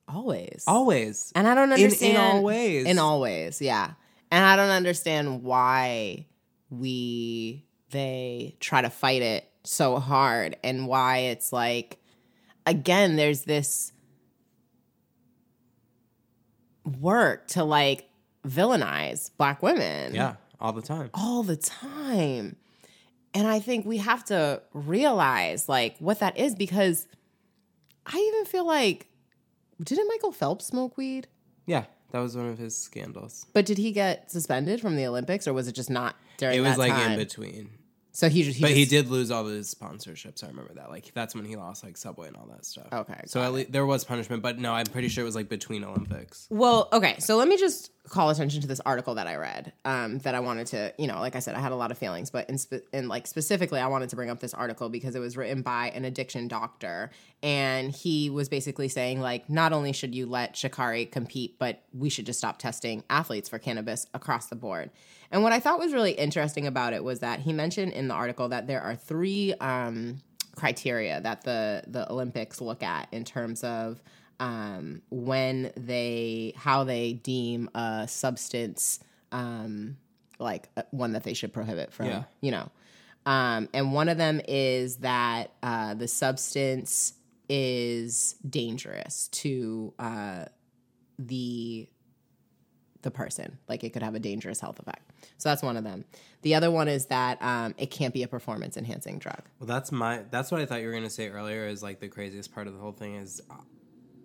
Always. 0.08 0.64
Always. 0.68 1.32
And 1.36 1.48
I 1.48 1.56
don't 1.56 1.72
In- 1.72 1.78
in 1.80 1.84
understand 1.86 2.18
all 2.18 2.44
ways. 2.44 2.86
In 2.86 3.00
all 3.00 3.20
ways, 3.20 3.62
yeah. 3.62 3.94
And 4.32 4.44
I 4.46 4.56
don't 4.56 4.70
understand 4.70 5.44
why 5.44 6.28
we 6.70 7.66
they 7.92 8.56
try 8.60 8.82
to 8.82 8.90
fight 8.90 9.22
it 9.22 9.48
so 9.64 9.98
hard 10.00 10.58
and 10.64 10.88
why 10.88 11.20
it's 11.20 11.54
like 11.54 12.00
again 12.66 13.16
there's 13.16 13.44
this 13.44 13.92
work 17.00 17.48
to 17.50 17.64
like 17.64 18.10
villainize 18.46 19.30
black 19.38 19.62
women 19.64 20.14
yeah, 20.14 20.36
all 20.60 20.74
the 20.74 20.82
time. 20.82 21.10
all 21.14 21.44
the 21.44 21.58
time. 21.58 22.56
And 23.34 23.48
I 23.48 23.60
think 23.60 23.86
we 23.86 23.98
have 23.98 24.24
to 24.26 24.62
realize 24.74 25.68
like 25.68 25.98
what 26.00 26.20
that 26.20 26.38
is 26.38 26.54
because 26.56 27.08
I 28.06 28.18
even 28.18 28.46
feel 28.46 28.66
like 28.66 29.08
didn't 29.84 30.08
Michael 30.08 30.32
Phelps 30.32 30.66
smoke 30.68 30.98
weed? 30.98 31.28
Yeah, 31.66 31.86
that 32.12 32.20
was 32.20 32.38
one 32.38 32.48
of 32.48 32.58
his 32.60 32.78
scandals. 32.78 33.46
But 33.54 33.66
did 33.66 33.78
he 33.80 33.92
get 33.92 34.32
suspended 34.32 34.80
from 34.82 34.96
the 34.96 35.06
Olympics 35.08 35.48
or 35.48 35.54
was 35.54 35.68
it 35.68 35.74
just 35.74 35.90
not 35.90 36.16
during 36.38 36.58
It 36.58 36.62
was 36.62 36.78
like 36.78 36.92
time? 36.94 37.14
in 37.14 37.18
between. 37.18 37.70
So 38.16 38.30
he, 38.30 38.44
just- 38.44 38.58
he 38.58 38.62
but 38.62 38.72
he 38.72 38.86
did 38.86 39.10
lose 39.10 39.32
all 39.32 39.46
of 39.48 39.52
his 39.52 39.74
sponsorships. 39.74 40.44
I 40.44 40.48
remember 40.48 40.74
that. 40.76 40.90
Like 40.92 41.12
that's 41.16 41.34
when 41.34 41.46
he 41.46 41.56
lost 41.56 41.84
like 41.84 41.98
Subway 41.98 42.28
and 42.28 42.38
all 42.38 42.46
that 42.52 42.64
stuff. 42.64 42.88
Okay, 42.94 43.22
So 43.26 43.42
at 43.42 43.52
least 43.54 43.72
there 43.72 43.86
was 43.88 44.04
punishment, 44.04 44.44
but 44.44 44.60
no, 44.60 44.72
I'm 44.72 44.86
pretty 44.86 45.08
sure 45.08 45.24
it 45.24 45.26
was 45.26 45.36
like 45.36 45.50
between 45.50 45.84
Olympics. 45.84 46.48
Well, 46.52 46.90
okay, 46.94 47.16
so 47.20 47.38
let 47.38 47.48
me 47.48 47.58
just 47.58 47.90
call 48.10 48.30
attention 48.30 48.62
to 48.62 48.68
this 48.68 48.82
article 48.86 49.16
that 49.16 49.26
I 49.26 49.36
read. 49.36 49.74
Um, 49.84 50.20
that 50.20 50.36
I 50.36 50.42
wanted 50.42 50.68
to, 50.68 50.94
you 51.00 51.08
know, 51.08 51.20
like 51.22 51.36
I 51.36 51.40
said, 51.40 51.56
I 51.56 51.60
had 51.60 51.72
a 51.72 51.76
lot 51.76 51.90
of 51.90 51.98
feelings, 51.98 52.30
but 52.30 52.48
in, 52.50 52.58
spe- 52.60 52.86
in 52.94 53.08
like 53.08 53.26
specifically, 53.26 53.80
I 53.80 53.88
wanted 53.88 54.10
to 54.10 54.16
bring 54.16 54.30
up 54.30 54.40
this 54.40 54.54
article 54.54 54.90
because 54.90 55.16
it 55.16 55.20
was 55.20 55.36
written 55.36 55.64
by 55.64 55.90
an 55.90 56.06
addiction 56.06 56.48
doctor, 56.48 57.10
and 57.44 57.92
he 57.92 58.30
was 58.30 58.48
basically 58.48 58.88
saying 58.88 59.20
like, 59.20 59.50
not 59.50 59.74
only 59.74 59.92
should 59.92 60.16
you 60.16 60.26
let 60.26 60.56
Sha'Carri 60.56 61.12
compete, 61.12 61.60
but 61.60 61.84
we 61.94 62.10
should 62.10 62.26
just 62.26 62.40
stop 62.40 62.58
testing 62.58 63.04
athletes 63.10 63.50
for 63.50 63.60
cannabis 63.60 64.08
across 64.14 64.48
the 64.48 64.56
board. 64.56 64.90
And 65.30 65.44
what 65.44 65.52
I 65.52 65.60
thought 65.60 65.78
was 65.78 65.92
really 65.94 66.14
interesting 66.14 66.66
about 66.68 66.94
it 66.94 67.04
was 67.04 67.20
that 67.20 67.42
he 67.42 67.52
mentioned 67.52 67.92
in 67.92 68.08
the 68.08 68.14
article 68.14 68.48
that 68.50 68.68
there 68.68 68.82
are 68.82 68.96
three 68.96 69.54
um, 69.60 70.22
criteria 70.56 71.20
that 71.22 71.44
the 71.44 71.84
the 71.88 72.10
Olympics 72.12 72.62
look 72.62 72.82
at 72.82 73.08
in 73.12 73.26
terms 73.26 73.64
of 73.64 74.02
um, 74.40 75.02
when 75.10 75.72
they 75.76 76.54
how 76.56 76.84
they 76.86 77.14
deem 77.14 77.70
a 77.76 78.08
substance 78.08 79.00
um, 79.32 79.98
like 80.40 80.70
uh, 80.78 80.84
one 80.92 81.14
that 81.14 81.24
they 81.24 81.34
should 81.34 81.52
prohibit 81.52 81.92
from 81.92 82.06
Yeah. 82.06 82.24
you 82.42 82.52
know 82.52 82.70
um, 83.26 83.68
and 83.74 83.94
one 83.94 84.10
of 84.10 84.18
them 84.18 84.40
is 84.48 84.98
that 84.98 85.52
uh, 85.64 85.94
the 85.96 86.08
substance 86.08 87.14
is 87.50 88.36
dangerous 88.50 89.28
to 89.30 89.94
uh, 90.00 90.46
the 91.20 91.88
the 93.02 93.12
person 93.12 93.58
like 93.68 93.84
it 93.84 93.92
could 93.92 94.02
have 94.02 94.16
a 94.16 94.20
dangerous 94.20 94.62
health 94.62 94.80
effect 94.80 95.12
so 95.38 95.50
that's 95.50 95.62
one 95.62 95.76
of 95.76 95.84
them 95.84 96.06
the 96.42 96.56
other 96.56 96.72
one 96.72 96.88
is 96.88 97.08
that 97.08 97.42
um, 97.42 97.76
it 97.78 97.88
can't 97.92 98.14
be 98.14 98.24
a 98.24 98.28
performance 98.28 98.78
enhancing 98.78 99.18
drug 99.20 99.42
Well, 99.60 99.68
that's 99.68 99.92
my. 99.92 100.24
That's 100.30 100.52
what 100.52 100.62
I 100.62 100.66
thought 100.66 100.82
you 100.82 100.88
were 100.88 100.94
gonna 100.94 101.10
say 101.10 101.30
earlier. 101.30 101.66
Is 101.68 101.82
like 101.82 102.00
the 102.00 102.10
craziest 102.10 102.54
part 102.54 102.68
of 102.68 102.74
the 102.74 102.80
whole 102.80 102.92
thing 102.92 103.16
is, 103.16 103.42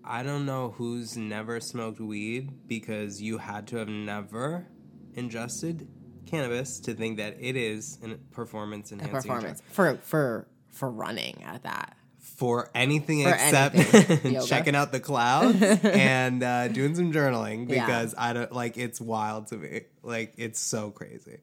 I 0.04 0.22
don't 0.22 0.44
know 0.46 0.70
who's 0.76 1.16
never 1.16 1.61
smoked 1.61 2.00
weed 2.00 2.66
because 2.66 3.22
you 3.22 3.38
had 3.38 3.66
to 3.68 3.76
have 3.76 3.88
never 3.88 4.66
ingested 5.14 5.87
cannabis 6.26 6.81
to 6.81 6.94
think 6.94 7.18
that 7.18 7.37
it 7.40 7.57
is 7.57 7.98
a 8.04 8.16
performance 8.35 8.90
enhancing 8.92 9.14
performance 9.14 9.61
drug. 9.61 9.72
for 9.72 9.96
for 10.02 10.48
for 10.68 10.90
running 10.90 11.42
at 11.44 11.62
that 11.62 11.96
for 12.37 12.71
anything 12.75 13.25
For 13.25 13.31
except 13.31 13.75
anything. 13.75 14.41
Checking 14.47 14.75
out 14.77 14.93
the 14.93 15.01
clouds 15.01 15.61
and 15.62 16.43
uh, 16.43 16.69
doing 16.69 16.95
some 16.95 17.12
journaling 17.12 17.69
Yeah. 17.69 17.85
because 17.87 18.14
I 18.17 18.33
don't 18.33 18.53
like 18.53 18.77
it's 18.77 19.01
wild 19.01 19.49
to 19.49 19.57
me. 19.57 19.83
Like 20.03 20.35
it's 20.37 20.61
so 20.61 20.91
crazy. 20.91 21.38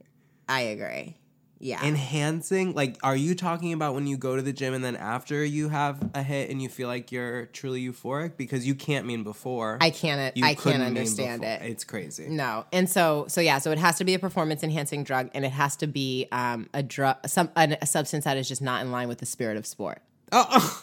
i 0.48 0.62
agree 0.62 1.18
yeah 1.58 1.84
Enhancing, 1.86 2.74
like, 2.74 2.98
are 3.02 3.16
you 3.16 3.34
talking 3.34 3.72
about 3.72 3.96
when 3.96 4.06
you 4.08 4.18
go 4.18 4.36
to 4.36 4.42
the 4.42 4.52
gym 4.52 4.74
and 4.74 4.84
then 4.84 4.96
after 4.98 5.44
you 5.44 5.70
have 5.70 5.98
a 6.14 6.22
hit 6.22 6.50
and 6.50 6.62
you 6.62 6.68
feel 6.68 6.88
like 6.90 7.14
you're 7.14 7.46
truly 7.48 7.82
euphoric? 7.88 8.36
Because 8.36 8.68
you 8.68 8.76
can't 8.76 9.06
mean 9.08 9.24
before. 9.24 9.78
i 9.80 9.90
can't 9.90 10.36
You 10.36 10.46
i 10.46 10.54
can't 10.54 10.84
understand 10.84 11.44
it 11.46 11.62
It's 11.64 11.86
crazy. 11.86 12.28
No, 12.28 12.66
and 12.74 12.90
so 12.90 13.26
so 13.30 13.40
yeah, 13.40 13.60
so 13.60 13.72
it 13.72 13.78
has 13.80 13.98
to 13.98 14.04
be 14.04 14.14
a 14.14 14.20
performance 14.20 14.64
enhancing 14.64 15.04
drug, 15.06 15.30
and 15.34 15.46
it 15.46 15.52
has 15.54 15.78
to 15.78 15.88
be 15.88 16.28
um, 16.32 16.70
a 16.74 16.84
drug, 16.84 17.16
some 17.26 17.50
a 17.56 17.86
substance 17.86 18.26
that 18.26 18.36
is 18.38 18.48
just 18.50 18.62
not 18.62 18.82
in 18.84 18.92
line 18.92 19.08
with 19.08 19.20
the 19.20 19.26
spirit 19.26 19.56
of 19.58 19.66
sport. 19.66 20.02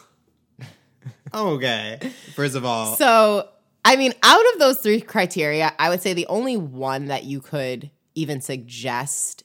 Oh, 1.35 1.55
okay. 1.55 1.99
First 2.35 2.55
of 2.57 2.65
all, 2.67 2.95
So 2.97 3.49
I 3.85 3.97
mean, 3.97 4.13
out 4.23 4.53
of 4.53 4.59
those 4.59 4.79
three 4.81 5.01
criteria, 5.01 5.73
I 5.79 5.89
would 5.89 6.03
say 6.03 6.13
the 6.13 6.27
only 6.27 6.57
one 6.59 7.07
that 7.07 7.25
you 7.25 7.41
could 7.41 7.91
even 8.15 8.41
suggest 8.43 9.43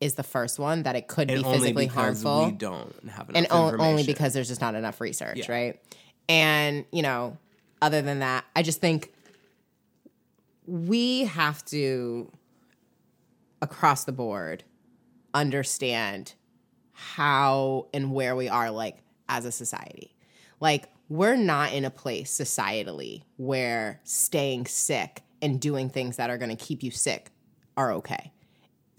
is 0.00 0.14
the 0.14 0.22
first 0.22 0.58
one 0.60 0.84
that 0.84 0.94
it 0.94 1.08
could 1.08 1.28
be 1.28 1.42
physically 1.42 1.86
harmful 1.86 2.46
we 2.46 2.52
don't 2.52 2.94
have 3.08 3.28
enough 3.30 3.36
and 3.36 3.46
o- 3.50 3.76
only 3.78 4.04
because 4.04 4.34
there's 4.34 4.46
just 4.48 4.60
not 4.60 4.74
enough 4.76 5.00
research, 5.00 5.36
Yeah. 5.48 5.52
right? 5.52 5.80
And 6.28 6.84
you 6.92 7.02
know, 7.02 7.38
other 7.82 8.00
than 8.00 8.20
that, 8.20 8.44
I 8.54 8.62
just 8.62 8.80
think 8.80 9.12
we 10.66 11.24
have 11.24 11.64
to 11.66 12.30
across 13.60 14.04
the 14.04 14.12
board 14.12 14.62
understand 15.32 16.34
how 16.92 17.88
and 17.92 18.12
where 18.12 18.36
we 18.36 18.48
are 18.48 18.70
like 18.70 18.98
as 19.28 19.44
a 19.44 19.52
society. 19.52 20.14
Like 20.60 20.88
we're 21.08 21.36
not 21.36 21.72
in 21.72 21.84
a 21.84 21.90
place 21.90 22.32
societally 22.36 23.22
where 23.36 24.00
staying 24.04 24.66
sick 24.66 25.22
and 25.42 25.60
doing 25.60 25.90
things 25.90 26.16
that 26.16 26.30
are 26.30 26.38
going 26.38 26.54
to 26.56 26.64
keep 26.64 26.82
you 26.82 26.90
sick 26.90 27.30
are 27.76 27.92
okay 27.92 28.32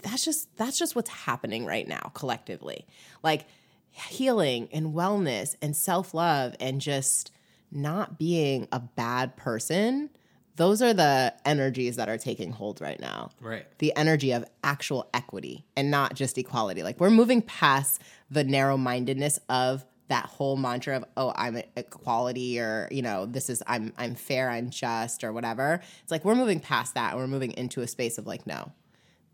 that's 0.02 0.24
just 0.24 0.54
that's 0.56 0.78
just 0.78 0.94
what's 0.94 1.08
happening 1.10 1.64
right 1.64 1.88
now 1.88 2.10
collectively 2.14 2.86
like 3.24 3.46
healing 3.90 4.68
and 4.72 4.94
wellness 4.94 5.56
and 5.62 5.74
self-love 5.74 6.54
and 6.60 6.80
just 6.80 7.32
not 7.72 8.18
being 8.18 8.68
a 8.70 8.78
bad 8.78 9.36
person 9.36 10.10
those 10.56 10.80
are 10.82 10.94
the 10.94 11.34
energies 11.44 11.96
that 11.96 12.08
are 12.08 12.18
taking 12.18 12.52
hold 12.52 12.80
right 12.80 13.00
now 13.00 13.30
Right. 13.40 13.66
the 13.78 13.92
energy 13.96 14.30
of 14.32 14.44
actual 14.62 15.08
equity 15.14 15.64
and 15.76 15.90
not 15.90 16.14
just 16.14 16.38
equality 16.38 16.82
like 16.82 17.00
we're 17.00 17.10
moving 17.10 17.40
past 17.42 18.00
the 18.30 18.44
narrow-mindedness 18.44 19.40
of 19.48 19.84
that 20.08 20.26
whole 20.26 20.56
mantra 20.56 20.96
of 20.98 21.04
oh 21.16 21.32
i'm 21.36 21.60
equality 21.76 22.60
or 22.60 22.88
you 22.90 23.02
know 23.02 23.26
this 23.26 23.50
is 23.50 23.62
i'm 23.66 23.92
i'm 23.98 24.14
fair 24.14 24.50
i'm 24.50 24.70
just 24.70 25.24
or 25.24 25.32
whatever 25.32 25.80
it's 26.02 26.10
like 26.12 26.24
we're 26.24 26.34
moving 26.34 26.60
past 26.60 26.94
that 26.94 27.12
and 27.12 27.20
we're 27.20 27.26
moving 27.26 27.52
into 27.52 27.80
a 27.80 27.86
space 27.86 28.16
of 28.18 28.26
like 28.26 28.46
no 28.46 28.70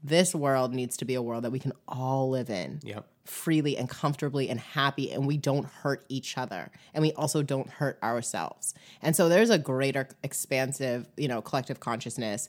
this 0.05 0.35
world 0.35 0.75
needs 0.75 0.97
to 0.97 1.05
be 1.05 1.15
a 1.15 1.23
world 1.23 1.45
that 1.45 1.51
we 1.53 1.59
can 1.61 1.73
all 1.87 2.29
live 2.31 2.51
in 2.51 2.81
Yep. 2.83 3.07
freely 3.25 3.77
and 3.77 3.89
comfortably 3.89 4.49
and 4.49 4.59
happy 4.59 5.13
and 5.13 5.27
we 5.27 5.37
don't 5.37 5.67
hurt 5.67 6.05
each 6.09 6.37
other 6.37 6.71
and 6.95 7.03
we 7.03 7.13
also 7.13 7.43
don't 7.43 7.69
hurt 7.71 7.99
ourselves 8.03 8.75
and 9.01 9.15
so 9.15 9.29
there's 9.29 9.51
a 9.51 9.59
greater 9.59 10.09
expansive 10.25 11.07
you 11.17 11.29
know 11.29 11.41
collective 11.43 11.81
consciousness 11.81 12.49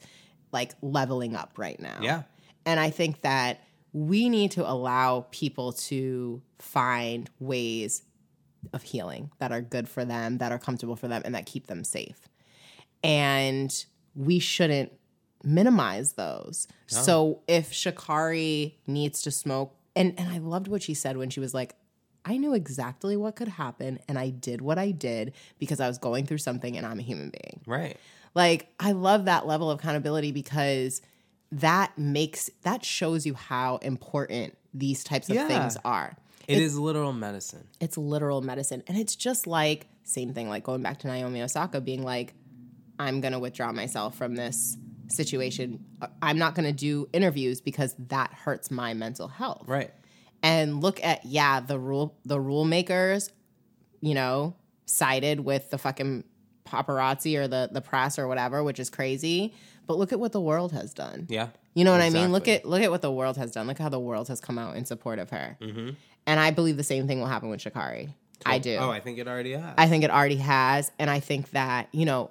like 0.52 0.72
leveling 0.82 1.36
up 1.36 1.54
right 1.58 1.80
now 1.80 1.98
Yeah. 2.02 2.24
and 2.66 2.80
i 2.80 2.90
think 2.90 3.22
that 3.22 3.60
we 3.96 4.28
need 4.30 4.50
to 4.52 4.68
allow 4.68 5.28
people 5.30 5.74
to 5.74 6.42
find 6.58 7.30
ways 7.40 8.02
of 8.72 8.84
healing 8.84 9.32
that 9.40 9.52
are 9.52 9.62
good 9.62 9.90
for 9.90 10.06
them 10.06 10.38
that 10.38 10.52
are 10.52 10.60
comfortable 10.60 10.96
for 10.96 11.08
them 11.08 11.22
and 11.26 11.36
that 11.36 11.46
keep 11.46 11.68
them 11.68 11.84
safe 11.84 12.30
and 13.04 13.86
we 14.16 14.40
shouldn't 14.40 14.92
minimize 15.44 16.14
those. 16.14 16.68
So 16.88 17.42
if 17.48 17.72
Sha'Carri 17.72 18.76
needs 18.88 19.22
to 19.24 19.32
smoke, 19.32 19.76
and 19.96 20.14
and 20.18 20.30
I 20.30 20.38
loved 20.38 20.68
what 20.68 20.82
she 20.84 20.94
said 20.94 21.18
when 21.18 21.30
she 21.30 21.40
was 21.40 21.54
like, 21.54 21.76
I 22.26 22.38
knew 22.38 22.54
exactly 22.54 23.18
what 23.18 23.36
could 23.36 23.48
happen, 23.50 24.00
and 24.08 24.18
I 24.18 24.30
did 24.30 24.62
what 24.62 24.78
I 24.78 24.92
did 24.92 25.34
because 25.60 25.80
I 25.80 25.88
was 25.88 25.98
going 25.98 26.26
through 26.26 26.38
something, 26.38 26.78
and 26.78 26.86
I'm 26.86 27.00
a 27.00 27.04
human 27.04 27.30
being. 27.30 27.62
Right. 27.66 27.98
Like 28.36 28.70
I 28.80 28.94
love 28.94 29.26
that 29.26 29.46
level 29.46 29.70
of 29.70 29.80
accountability 29.80 30.32
because 30.32 31.02
that 31.52 31.98
makes 31.98 32.50
that 32.62 32.86
shows 32.86 33.26
you 33.26 33.34
how 33.34 33.78
important 33.78 34.58
these 34.74 35.04
types 35.04 35.30
of 35.30 35.36
Yeah. 35.36 35.48
things 35.48 35.78
are. 35.84 36.16
It 36.48 36.58
is 36.58 36.78
literal 36.78 37.14
medicine. 37.14 37.68
It's 37.80 37.98
literal 37.98 38.42
medicine. 38.42 38.84
And 38.88 38.98
it's 38.98 39.16
just 39.16 39.48
like, 39.48 39.88
same 40.04 40.34
thing, 40.34 40.50
like 40.50 40.64
going 40.64 40.82
back 40.82 41.00
to 41.00 41.08
Naomi 41.08 41.42
Osaka 41.42 41.82
being 41.82 42.04
like, 42.04 42.34
I'm 43.00 43.22
going 43.22 43.34
to 43.34 43.40
withdraw 43.40 43.72
myself 43.72 44.16
from 44.16 44.36
this 44.36 44.78
situation. 45.08 45.86
I'm 46.22 46.38
not 46.38 46.56
going 46.56 46.66
to 46.66 46.74
do 46.78 47.08
interviews 47.14 47.62
because 47.62 47.96
that 48.10 48.34
hurts 48.34 48.72
my 48.72 48.94
mental 48.94 49.28
health. 49.28 49.64
Right. 49.68 49.92
And 50.42 50.82
look 50.82 51.04
at, 51.04 51.26
yeah, 51.26 51.62
the 51.62 51.80
rule, 51.80 52.18
the 52.26 52.40
rule 52.40 52.66
makers, 52.66 53.32
you 54.02 54.14
know, 54.14 54.56
sided 54.86 55.40
with 55.40 55.70
the 55.70 55.78
fucking 55.78 56.26
paparazzi 56.66 57.38
or 57.38 57.48
the, 57.48 57.70
the 57.72 57.82
press 57.82 58.20
or 58.20 58.28
whatever, 58.28 58.64
which 58.64 58.80
is 58.80 58.90
crazy. 58.90 59.54
But 59.88 59.98
look 59.98 60.12
at 60.12 60.20
what 60.20 60.34
the 60.34 60.42
world 60.42 60.72
has 60.74 60.94
done. 60.94 61.28
Yeah. 61.30 61.50
You 61.74 61.84
know 61.84 61.92
what 61.92 62.02
I 62.02 62.10
mean? 62.10 62.32
Look 62.32 62.48
at 62.48 62.66
look 62.66 62.82
at 62.82 62.92
what 62.92 63.02
the 63.02 63.12
world 63.12 63.38
has 63.38 63.52
done. 63.52 63.68
Look 63.68 63.80
how 63.80 63.90
the 63.90 64.00
world 64.00 64.28
has 64.28 64.40
come 64.40 64.60
out 64.60 64.76
in 64.76 64.86
support 64.86 65.20
of 65.20 65.30
her. 65.32 65.58
Mm-hmm. 65.60 65.92
And 66.26 66.40
I 66.40 66.52
believe 66.52 66.78
the 66.78 66.84
same 66.84 67.08
thing 67.08 67.20
will 67.20 67.28
happen 67.28 67.50
with 67.50 67.60
Sha'Carri. 67.60 68.10
I 68.46 68.60
do. 68.60 68.78
Oh, 68.78 68.90
I 68.90 69.00
think 69.00 69.18
it 69.20 69.28
already 69.28 69.54
has. 69.54 69.74
I 69.78 69.88
think 69.88 70.04
it 70.04 70.12
already 70.12 70.38
has. 70.38 70.92
And 71.00 71.10
I 71.10 71.20
think 71.20 71.52
that, 71.52 71.88
you 71.92 72.06
know, 72.06 72.30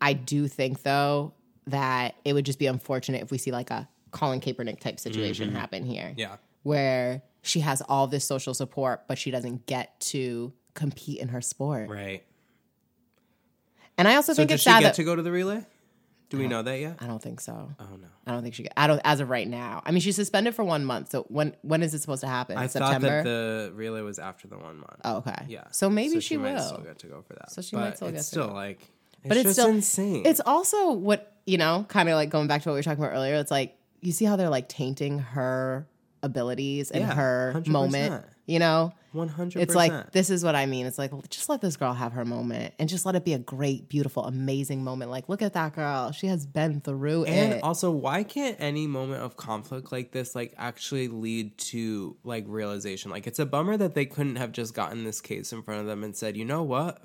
I 0.00 0.12
do 0.12 0.48
think 0.48 0.82
though 0.82 1.32
that 1.68 2.16
it 2.24 2.32
would 2.32 2.44
just 2.44 2.58
be 2.58 2.66
unfortunate 2.66 3.22
if 3.22 3.30
we 3.30 3.38
see 3.38 3.52
like 3.52 3.70
a 3.70 3.88
Colin 4.10 4.40
Kaepernick 4.40 4.80
type 4.80 5.00
situation 5.00 5.54
happen 5.54 5.84
here. 5.84 6.08
Mm-hmm. 6.08 6.18
yeah. 6.18 6.36
Where 6.62 7.22
she 7.42 7.60
has 7.60 7.80
all 7.82 8.06
this 8.06 8.24
social 8.24 8.54
support, 8.54 9.08
but 9.08 9.18
she 9.18 9.30
doesn't 9.30 9.66
get 9.66 9.98
to 10.00 10.52
compete 10.74 11.18
in 11.18 11.28
her 11.28 11.40
sport. 11.40 11.88
Right. 11.88 12.22
And 13.98 14.06
I 14.06 14.16
also 14.16 14.32
So 14.32 14.38
think 14.38 14.52
it's 14.52 14.62
she 14.62 14.70
sad 14.70 14.80
get 14.80 14.88
that 14.88 14.94
to 14.96 15.04
go 15.04 15.16
to 15.16 15.22
the 15.22 15.32
relay? 15.32 15.64
Do 16.32 16.38
we 16.42 16.48
know 16.48 16.62
that 16.62 16.80
yet? 16.80 16.96
I 17.00 17.06
don't 17.06 17.22
think 17.22 17.40
so. 17.40 17.70
Oh 17.78 17.96
no. 18.00 18.08
I 18.26 18.32
don't 18.32 18.42
think 18.42 18.54
she. 18.54 18.66
I 18.76 18.86
don't. 18.86 19.00
As 19.04 19.20
of 19.20 19.30
right 19.30 19.46
now, 19.46 19.82
I 19.86 19.90
mean, 19.92 20.00
she's 20.00 20.16
suspended 20.16 20.54
for 20.54 20.64
one 20.64 20.84
month. 20.84 21.10
So 21.12 21.24
when 21.28 21.54
when 21.62 21.82
is 21.82 21.94
it 21.94 22.00
supposed 22.00 22.22
to 22.22 22.26
happen? 22.28 22.58
I 22.58 22.66
September. 22.66 23.08
thought 23.08 23.24
that 23.24 23.24
the 23.24 23.72
relay 23.74 24.00
was 24.00 24.18
after 24.18 24.48
the 24.48 24.56
one 24.58 24.76
month. 24.78 25.00
oh, 25.04 25.16
okay. 25.18 25.44
Yeah. 25.48 25.64
So 25.70 25.88
maybe 25.88 26.14
So 26.14 26.20
she, 26.20 26.36
might 26.36 26.54
will. 26.54 26.60
still 26.62 26.78
get 26.78 26.98
to 27.00 27.06
go 27.06 27.22
for 27.22 27.34
that. 27.34 27.50
So 27.52 27.62
she 27.62 27.76
but 27.76 27.82
might 27.82 27.96
still 27.96 28.08
it's 28.08 28.14
get 28.14 28.18
to 28.20 28.24
still 28.24 28.48
go. 28.48 28.54
like 28.54 28.80
it's 28.80 29.28
but 29.28 29.36
it's 29.36 29.52
still 29.52 29.68
insane. 29.68 30.24
It's 30.26 30.40
also 30.44 30.92
what 30.92 31.36
you 31.46 31.58
know, 31.58 31.84
kind 31.88 32.08
of 32.08 32.14
like 32.16 32.30
going 32.30 32.46
back 32.48 32.62
to 32.62 32.68
what 32.68 32.74
we 32.74 32.78
were 32.78 32.82
talking 32.82 33.02
about 33.04 33.14
earlier. 33.14 33.34
It's 33.36 33.50
like 33.50 33.76
you 34.00 34.12
see 34.12 34.24
how 34.24 34.36
they're 34.36 34.48
like 34.48 34.68
tainting 34.68 35.18
her 35.20 35.86
abilities 36.22 36.90
and 36.90 37.02
Yeah, 37.02 37.14
her 37.14 37.52
100%. 37.56 37.66
moment. 37.68 38.24
You 38.52 38.58
know, 38.58 38.92
one 39.12 39.28
hundred. 39.28 39.62
it's 39.62 39.74
like 39.74 40.12
this 40.12 40.28
is 40.28 40.44
what 40.44 40.54
I 40.54 40.66
mean. 40.66 40.84
It's 40.86 40.98
like 40.98 41.10
just 41.30 41.48
let 41.48 41.60
this 41.62 41.76
girl 41.76 41.94
have 41.94 42.12
her 42.12 42.24
moment 42.24 42.74
and 42.78 42.88
just 42.88 43.06
let 43.06 43.14
it 43.14 43.24
be 43.24 43.32
a 43.32 43.38
great, 43.38 43.88
beautiful, 43.88 44.24
amazing 44.26 44.84
moment. 44.84 45.10
Like 45.10 45.28
look 45.30 45.40
at 45.40 45.54
that 45.54 45.74
girl; 45.74 46.12
she 46.12 46.26
has 46.26 46.44
been 46.44 46.80
through 46.82 47.24
And 47.24 47.54
it. 47.54 47.62
also, 47.62 47.90
why 47.90 48.24
can't 48.24 48.56
any 48.60 48.86
moment 48.86 49.22
of 49.22 49.36
conflict 49.36 49.90
like 49.90 50.12
this 50.12 50.34
like 50.34 50.52
actually 50.58 51.08
lead 51.08 51.56
to 51.72 52.16
like 52.24 52.44
realization? 52.46 53.10
Like 53.10 53.26
it's 53.26 53.38
a 53.38 53.46
bummer 53.46 53.76
that 53.78 53.94
they 53.94 54.04
couldn't 54.04 54.36
have 54.36 54.52
just 54.52 54.74
gotten 54.74 55.04
this 55.04 55.20
case 55.20 55.52
in 55.52 55.62
front 55.62 55.80
of 55.80 55.86
them 55.86 56.04
and 56.04 56.14
said, 56.14 56.36
"You 56.36 56.44
know 56.44 56.62
what? 56.62 57.02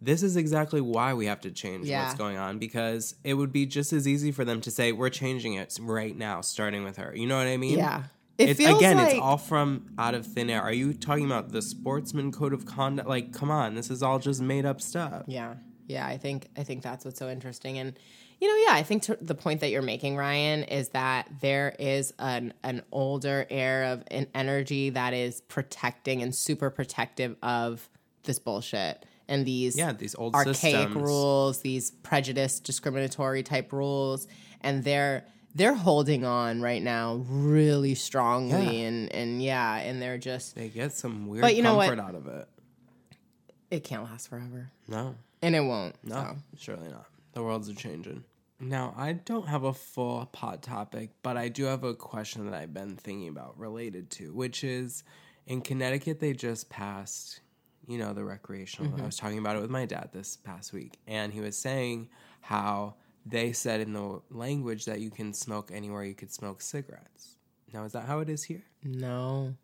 This 0.00 0.22
is 0.22 0.36
exactly 0.36 0.80
why 0.80 1.14
we 1.14 1.26
have 1.26 1.40
to 1.40 1.50
change 1.50 1.86
Yeah. 1.86 2.04
what's 2.04 2.14
going 2.16 2.38
on 2.38 2.58
because 2.60 3.16
it 3.24 3.34
would 3.34 3.52
be 3.52 3.66
just 3.66 3.92
as 3.92 4.06
easy 4.06 4.30
for 4.32 4.44
them 4.44 4.60
to 4.62 4.70
say, 4.70 4.92
"We're 4.92 5.10
changing 5.10 5.54
it 5.54 5.76
right 5.80 6.16
now 6.16 6.40
starting 6.40 6.82
with 6.84 6.96
her." 6.98 7.14
You 7.16 7.26
know 7.26 7.36
what 7.36 7.46
I 7.48 7.56
mean? 7.56 7.78
yeah, 7.78 8.04
it 8.38 8.50
It's, 8.50 8.60
again, 8.60 8.96
like 8.96 9.14
it's 9.14 9.20
all 9.20 9.36
from 9.36 9.86
out 9.98 10.14
of 10.14 10.24
thin 10.26 10.48
air. 10.48 10.62
Are 10.62 10.72
you 10.72 10.94
talking 10.94 11.26
about 11.26 11.50
the 11.50 11.60
sportsman 11.60 12.32
code 12.32 12.52
of 12.52 12.64
conduct? 12.66 13.08
Like, 13.08 13.32
come 13.32 13.50
on, 13.50 13.74
this 13.74 13.90
is 13.90 14.02
all 14.02 14.18
just 14.18 14.40
made 14.40 14.64
up 14.64 14.80
stuff. 14.80 15.24
Yeah, 15.26 15.54
yeah. 15.86 16.06
I 16.06 16.16
think 16.16 16.48
I 16.56 16.62
think 16.62 16.82
that's 16.82 17.04
what's 17.04 17.18
so 17.18 17.28
interesting, 17.28 17.78
and 17.78 17.98
you 18.40 18.46
know, 18.46 18.70
yeah, 18.70 18.78
I 18.78 18.84
think 18.84 19.04
the 19.20 19.34
point 19.34 19.60
that 19.60 19.70
you're 19.70 19.82
making, 19.82 20.16
Ryan, 20.16 20.62
is 20.62 20.90
that 20.90 21.28
there 21.40 21.74
is 21.78 22.14
an 22.18 22.54
an 22.62 22.82
older 22.92 23.46
air 23.50 23.84
of 23.84 24.04
an 24.10 24.28
energy 24.34 24.90
that 24.90 25.12
is 25.12 25.40
protecting 25.42 26.22
and 26.22 26.32
super 26.34 26.70
protective 26.70 27.36
of 27.42 27.88
this 28.22 28.38
bullshit 28.38 29.04
and 29.26 29.44
these 29.44 29.76
Yeah, 29.76 29.92
these 29.92 30.14
old 30.14 30.34
archaic 30.36 30.56
systems. 30.56 30.94
rules, 30.94 31.60
these 31.62 31.90
prejudice, 31.90 32.60
discriminatory 32.60 33.42
type 33.42 33.72
rules, 33.72 34.28
and 34.60 34.84
they're 34.84 35.26
they're 35.54 35.74
holding 35.74 36.24
on 36.24 36.60
right 36.60 36.82
now 36.82 37.16
really 37.28 37.94
strongly, 37.94 38.80
Yeah. 38.82 38.86
and 38.88 39.12
and 39.12 39.42
yeah, 39.42 39.76
and 39.76 40.00
they're 40.00 40.18
just 40.18 40.54
They 40.54 40.68
get 40.68 40.92
some 40.92 41.26
weird 41.26 41.42
But 41.42 41.56
you 41.56 41.62
know 41.62 41.76
what? 41.76 41.88
comfort 41.88 42.02
out 42.02 42.14
of 42.14 42.26
it. 42.26 42.48
it 43.70 43.84
can't 43.84 44.04
last 44.04 44.28
forever, 44.28 44.70
No, 44.86 45.14
and 45.42 45.54
it 45.54 45.60
won't. 45.60 45.96
no, 46.04 46.14
so. 46.14 46.36
surely 46.58 46.88
not. 46.88 47.06
The 47.32 47.42
worlds 47.42 47.68
are 47.68 47.74
changing. 47.74 48.24
Now, 48.60 48.92
I 48.96 49.12
don't 49.12 49.46
have 49.46 49.62
a 49.62 49.72
full 49.72 50.26
pot 50.26 50.62
topic, 50.62 51.10
but 51.22 51.36
I 51.36 51.48
do 51.48 51.64
have 51.64 51.84
a 51.84 51.94
question 51.94 52.44
that 52.50 52.54
I've 52.54 52.74
been 52.74 52.96
thinking 52.96 53.28
about 53.28 53.56
related 53.58 54.10
to, 54.12 54.32
which 54.34 54.64
is 54.64 55.04
in 55.46 55.60
Connecticut, 55.60 56.18
they 56.18 56.32
just 56.32 56.68
passed, 56.68 57.40
you 57.86 57.98
know, 57.98 58.12
the 58.12 58.24
recreational. 58.24 58.90
Mm-hmm. 58.90 59.02
I 59.02 59.06
was 59.06 59.16
talking 59.16 59.38
about 59.38 59.54
it 59.54 59.62
with 59.62 59.70
my 59.70 59.86
dad 59.86 60.10
this 60.12 60.36
past 60.36 60.72
week, 60.72 60.98
and 61.06 61.32
he 61.32 61.40
was 61.40 61.56
saying 61.56 62.08
how 62.40 62.96
they 63.30 63.52
said 63.52 63.80
in 63.80 63.92
the 63.92 64.20
language 64.30 64.84
that 64.86 65.00
you 65.00 65.10
can 65.10 65.32
smoke 65.32 65.70
anywhere 65.72 66.04
you 66.04 66.14
could 66.14 66.32
smoke 66.32 66.60
cigarettes. 66.62 67.36
Now, 67.72 67.84
is 67.84 67.92
that 67.92 68.04
how 68.06 68.20
it 68.20 68.28
is 68.28 68.44
here? 68.44 68.64
No. 68.82 69.54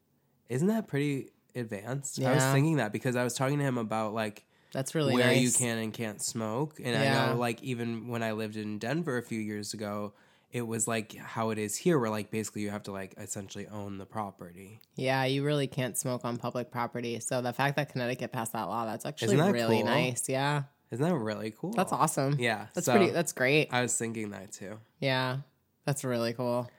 Isn't 0.48 0.68
that 0.68 0.88
pretty 0.88 1.30
advanced? 1.54 2.22
I 2.22 2.34
was 2.34 2.44
thinking 2.44 2.76
that 2.76 2.92
because 2.92 3.16
I 3.16 3.24
was 3.24 3.34
talking 3.34 3.58
to 3.58 3.64
him 3.64 3.78
about 3.78 4.12
like 4.12 4.44
That's 4.72 4.94
really 4.94 5.14
where 5.14 5.26
nice. 5.26 5.40
you 5.40 5.50
can 5.50 5.78
and 5.78 5.92
can't 5.92 6.22
smoke. 6.22 6.80
And 6.82 6.96
I 6.96 7.28
know 7.28 7.38
like 7.38 7.62
even 7.62 8.08
when 8.08 8.22
I 8.22 8.32
lived 8.32 8.56
in 8.56 8.78
Denver 8.78 9.16
a 9.16 9.22
few 9.22 9.40
years 9.40 9.72
ago, 9.72 10.12
it 10.52 10.66
was 10.66 10.86
like 10.86 11.16
how 11.16 11.50
it 11.50 11.58
is 11.58 11.76
here 11.76 11.98
where 11.98 12.10
like 12.10 12.30
basically 12.30 12.62
you 12.62 12.70
have 12.70 12.84
to 12.84 12.92
like 12.92 13.14
essentially 13.18 13.66
own 13.66 13.98
the 13.98 14.06
property. 14.06 14.78
Yeah, 14.94 15.24
you 15.24 15.42
really 15.44 15.66
can't 15.66 15.98
smoke 15.98 16.24
on 16.24 16.36
public 16.36 16.70
property. 16.70 17.18
So 17.20 17.40
the 17.42 17.52
fact 17.52 17.76
that 17.76 17.90
Connecticut 17.90 18.30
passed 18.30 18.52
that 18.52 18.64
law, 18.64 18.84
that's 18.86 19.04
actually 19.04 19.36
that 19.36 19.52
really 19.52 19.78
cool? 19.78 19.86
nice. 19.86 20.28
Yeah. 20.28 20.64
Isn't 20.90 21.04
that 21.04 21.14
really 21.14 21.52
cool? 21.58 21.72
That's 21.72 21.92
awesome. 21.92 22.36
Yeah. 22.38 22.66
That's 22.74 22.86
so 22.86 22.92
pretty 22.96 23.10
that's 23.10 23.32
great. 23.32 23.68
I 23.72 23.82
was 23.82 23.96
thinking 23.96 24.30
that 24.30 24.52
too. 24.52 24.78
Yeah. 25.00 25.38
That's 25.86 26.04
really 26.04 26.32
cool. 26.34 26.70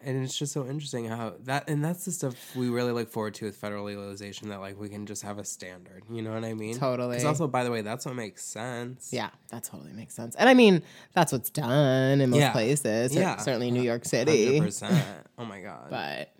and 0.00 0.22
it's 0.24 0.38
just 0.38 0.52
so 0.52 0.64
interesting 0.66 1.06
how 1.06 1.34
that 1.40 1.68
and 1.68 1.84
that's 1.84 2.04
the 2.04 2.12
stuff 2.12 2.34
we 2.56 2.68
really 2.68 2.92
look 2.92 3.10
forward 3.10 3.34
to 3.34 3.46
with 3.46 3.56
federal 3.56 3.84
legalization 3.84 4.48
that 4.48 4.60
like 4.60 4.78
we 4.78 4.88
can 4.88 5.06
just 5.06 5.22
have 5.22 5.38
a 5.38 5.44
standard 5.44 6.04
you 6.08 6.22
know 6.22 6.32
what 6.32 6.44
i 6.44 6.54
mean 6.54 6.76
Totally. 6.78 7.16
because 7.16 7.24
also 7.24 7.48
by 7.48 7.64
the 7.64 7.70
way 7.72 7.80
that's 7.82 8.06
what 8.06 8.14
makes 8.14 8.44
sense 8.44 9.12
Yeah, 9.12 9.30
that 9.50 9.64
totally 9.64 9.92
makes 9.92 10.14
sense. 10.14 10.36
And 10.36 10.48
I 10.48 10.54
mean, 10.54 10.82
that's 11.14 11.32
what's 11.32 11.50
done 11.50 12.20
in 12.20 12.30
most 12.30 12.38
Yeah. 12.38 12.52
places. 12.52 13.12
Yeah. 13.12 13.38
Certainly 13.38 13.72
New 13.72 13.82
York 13.82 14.04
City. 14.04 14.60
100% 14.60 15.02
oh 15.38 15.44
my 15.44 15.60
god 15.62 15.88
But 15.90 16.32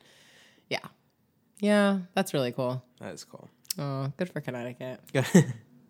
yeah. 0.71 0.87
Yeah, 1.59 1.99
that's 2.15 2.33
really 2.35 2.53
cool. 2.53 2.81
that 3.01 3.13
is 3.13 3.25
cool 3.25 3.49
Oh, 3.77 4.13
good 4.17 4.29
for 4.31 4.41
Connecticut. 4.41 5.01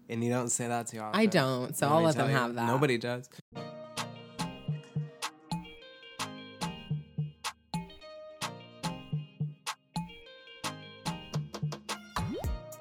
and 0.08 0.22
you 0.24 0.30
don't 0.30 0.48
say 0.50 0.68
that 0.68 0.86
too 0.88 0.98
often 1.00 1.18
I 1.20 1.26
don't, 1.26 1.76
so 1.76 1.88
I'll 1.88 2.02
let 2.02 2.16
them 2.16 2.30
you, 2.30 2.36
have 2.36 2.54
that. 2.54 2.66
nobody 2.66 2.98
does 2.98 3.28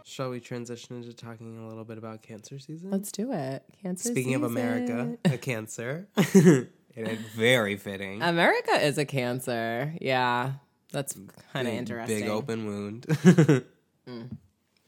Shall 0.03 0.29
we 0.31 0.39
transition 0.39 0.95
into 0.95 1.13
talking 1.13 1.59
a 1.59 1.67
little 1.67 1.83
bit 1.83 1.97
about 1.99 2.23
cancer 2.23 2.57
season? 2.57 2.89
Let's 2.89 3.11
do 3.11 3.31
it. 3.33 3.63
Cancer 3.83 4.09
Speaking 4.09 4.33
of. 4.35 4.43
America, 4.43 5.17
a 5.25 5.37
cancer. 5.37 6.07
it 6.17 6.67
is 6.95 7.19
very 7.35 7.75
fitting. 7.75 8.21
America 8.23 8.83
is 8.83 8.97
a 8.97 9.05
cancer. 9.05 9.93
Yeah. 10.01 10.53
That's 10.91 11.15
kind 11.53 11.67
of 11.67 11.73
interesting. 11.73 12.21
Big 12.21 12.29
open 12.29 12.65
wound. 12.65 13.05
Mm, 14.07 14.29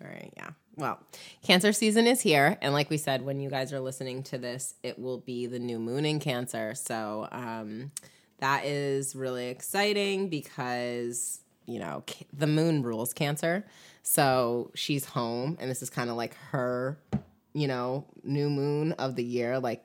All 0.01 0.07
right. 0.09 0.31
yeah. 0.37 0.51
Well, 0.79 0.97
Cancer 1.43 1.73
season 1.73 2.07
is 2.07 2.21
here. 2.21 2.57
And 2.61 2.73
like 2.73 2.89
we 2.89 2.95
said, 2.95 3.21
when 3.21 3.41
you 3.41 3.49
guys 3.49 3.73
are 3.73 3.81
listening 3.81 4.23
to 4.23 4.37
this, 4.37 4.75
it 4.81 4.97
will 4.97 5.17
be 5.17 5.45
the 5.45 5.59
new 5.59 5.77
moon 5.77 6.05
in 6.05 6.21
Cancer. 6.21 6.73
So 6.73 7.27
um, 7.33 7.91
that 8.37 8.63
is 8.63 9.13
really 9.13 9.49
exciting 9.49 10.29
because, 10.29 11.41
you 11.65 11.79
know, 11.79 12.05
the 12.31 12.47
moon 12.47 12.81
rules 12.81 13.13
Cancer. 13.13 13.65
So 14.03 14.71
she's 14.73 15.03
home, 15.03 15.57
and 15.59 15.69
this 15.69 15.81
is 15.81 15.89
kind 15.89 16.09
of 16.09 16.15
like 16.15 16.33
her, 16.51 16.97
you 17.51 17.67
know, 17.67 18.05
new 18.23 18.49
moon 18.49 18.93
of 18.93 19.17
the 19.17 19.23
year. 19.23 19.59
Like, 19.59 19.83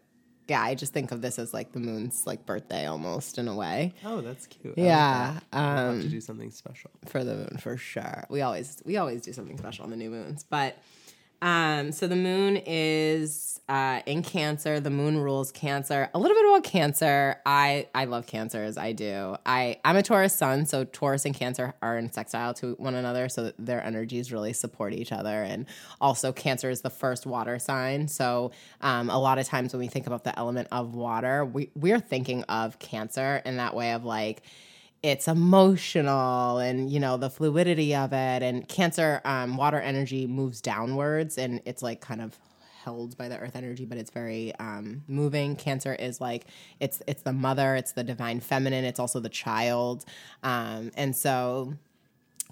yeah, 0.48 0.60
I 0.62 0.74
just 0.74 0.92
think 0.92 1.10
of 1.12 1.22
this 1.22 1.38
as 1.38 1.54
like 1.54 1.72
the 1.72 1.80
moon's 1.80 2.26
like 2.26 2.44
birthday 2.46 2.86
almost 2.86 3.38
in 3.38 3.48
a 3.48 3.54
way. 3.54 3.94
oh, 4.04 4.20
that's 4.20 4.46
cute. 4.46 4.74
I 4.76 4.80
like 4.80 4.86
Yeah. 4.86 5.32
that. 5.34 5.44
We'll 5.52 5.62
have 5.62 5.94
Um, 5.94 6.00
to 6.02 6.08
do 6.08 6.20
something 6.20 6.50
special. 6.50 6.90
for 7.06 7.24
the 7.24 7.34
moon 7.36 7.56
for 7.60 7.76
sure. 7.76 8.24
We 8.28 8.42
always 8.42 8.82
we 8.84 8.96
always 8.96 9.22
do 9.22 9.32
something 9.32 9.56
special 9.58 9.84
on 9.84 9.90
the 9.90 9.96
new 9.96 10.10
moons. 10.10 10.44
But 10.48 10.76
um 11.44 11.92
so 11.92 12.06
the 12.06 12.16
moon 12.16 12.56
is 12.64 13.60
uh 13.68 14.00
in 14.06 14.22
Cancer. 14.22 14.80
The 14.80 14.90
moon 14.90 15.18
rules 15.18 15.52
Cancer. 15.52 16.08
A 16.14 16.18
little 16.18 16.34
bit 16.34 16.48
about 16.48 16.64
Cancer. 16.64 17.36
I 17.44 17.86
I 17.94 18.06
love 18.06 18.26
Cancers. 18.26 18.78
I 18.78 18.92
do. 18.92 19.36
I 19.44 19.78
I'm 19.84 19.96
a 19.96 20.02
Taurus 20.02 20.34
sun, 20.34 20.64
so 20.64 20.84
Taurus 20.84 21.26
and 21.26 21.34
Cancer 21.34 21.74
are 21.82 21.98
in 21.98 22.10
sextile 22.10 22.54
to 22.54 22.72
one 22.78 22.94
another 22.94 23.28
so 23.28 23.52
their 23.58 23.84
energies 23.84 24.32
really 24.32 24.54
support 24.54 24.94
each 24.94 25.12
other 25.12 25.42
and 25.42 25.66
also 26.00 26.32
Cancer 26.32 26.70
is 26.70 26.80
the 26.80 26.90
first 26.90 27.26
water 27.26 27.58
sign. 27.58 28.08
So 28.08 28.50
um 28.80 29.10
a 29.10 29.18
lot 29.18 29.38
of 29.38 29.46
times 29.46 29.74
when 29.74 29.80
we 29.80 29.88
think 29.88 30.06
about 30.06 30.24
the 30.24 30.36
element 30.38 30.68
of 30.72 30.94
water, 30.94 31.44
we 31.44 31.70
we're 31.74 32.00
thinking 32.00 32.42
of 32.44 32.78
Cancer 32.78 33.42
in 33.44 33.58
that 33.58 33.76
way 33.76 33.92
of 33.92 34.02
like 34.02 34.42
it's 35.04 35.28
emotional 35.28 36.56
and 36.56 36.90
you 36.90 36.98
know 36.98 37.18
the 37.18 37.28
fluidity 37.28 37.94
of 37.94 38.14
it. 38.14 38.42
And 38.42 38.66
cancer 38.66 39.20
um, 39.26 39.58
water 39.58 39.78
energy 39.78 40.26
moves 40.26 40.62
downwards 40.62 41.36
and 41.36 41.60
it's 41.66 41.82
like 41.82 42.00
kind 42.00 42.22
of 42.22 42.38
held 42.84 43.16
by 43.16 43.28
the 43.28 43.38
earth 43.38 43.54
energy 43.54 43.84
but 43.84 43.98
it's 43.98 44.10
very 44.10 44.54
um, 44.56 45.02
moving. 45.06 45.56
Cancer 45.56 45.94
is 45.94 46.22
like 46.22 46.46
it's 46.80 47.02
it's 47.06 47.22
the 47.22 47.34
mother 47.34 47.76
it's 47.76 47.92
the 47.92 48.02
divine 48.02 48.40
feminine 48.40 48.86
it's 48.86 48.98
also 48.98 49.20
the 49.20 49.28
child. 49.28 50.06
Um, 50.42 50.90
and 50.96 51.14
so 51.14 51.74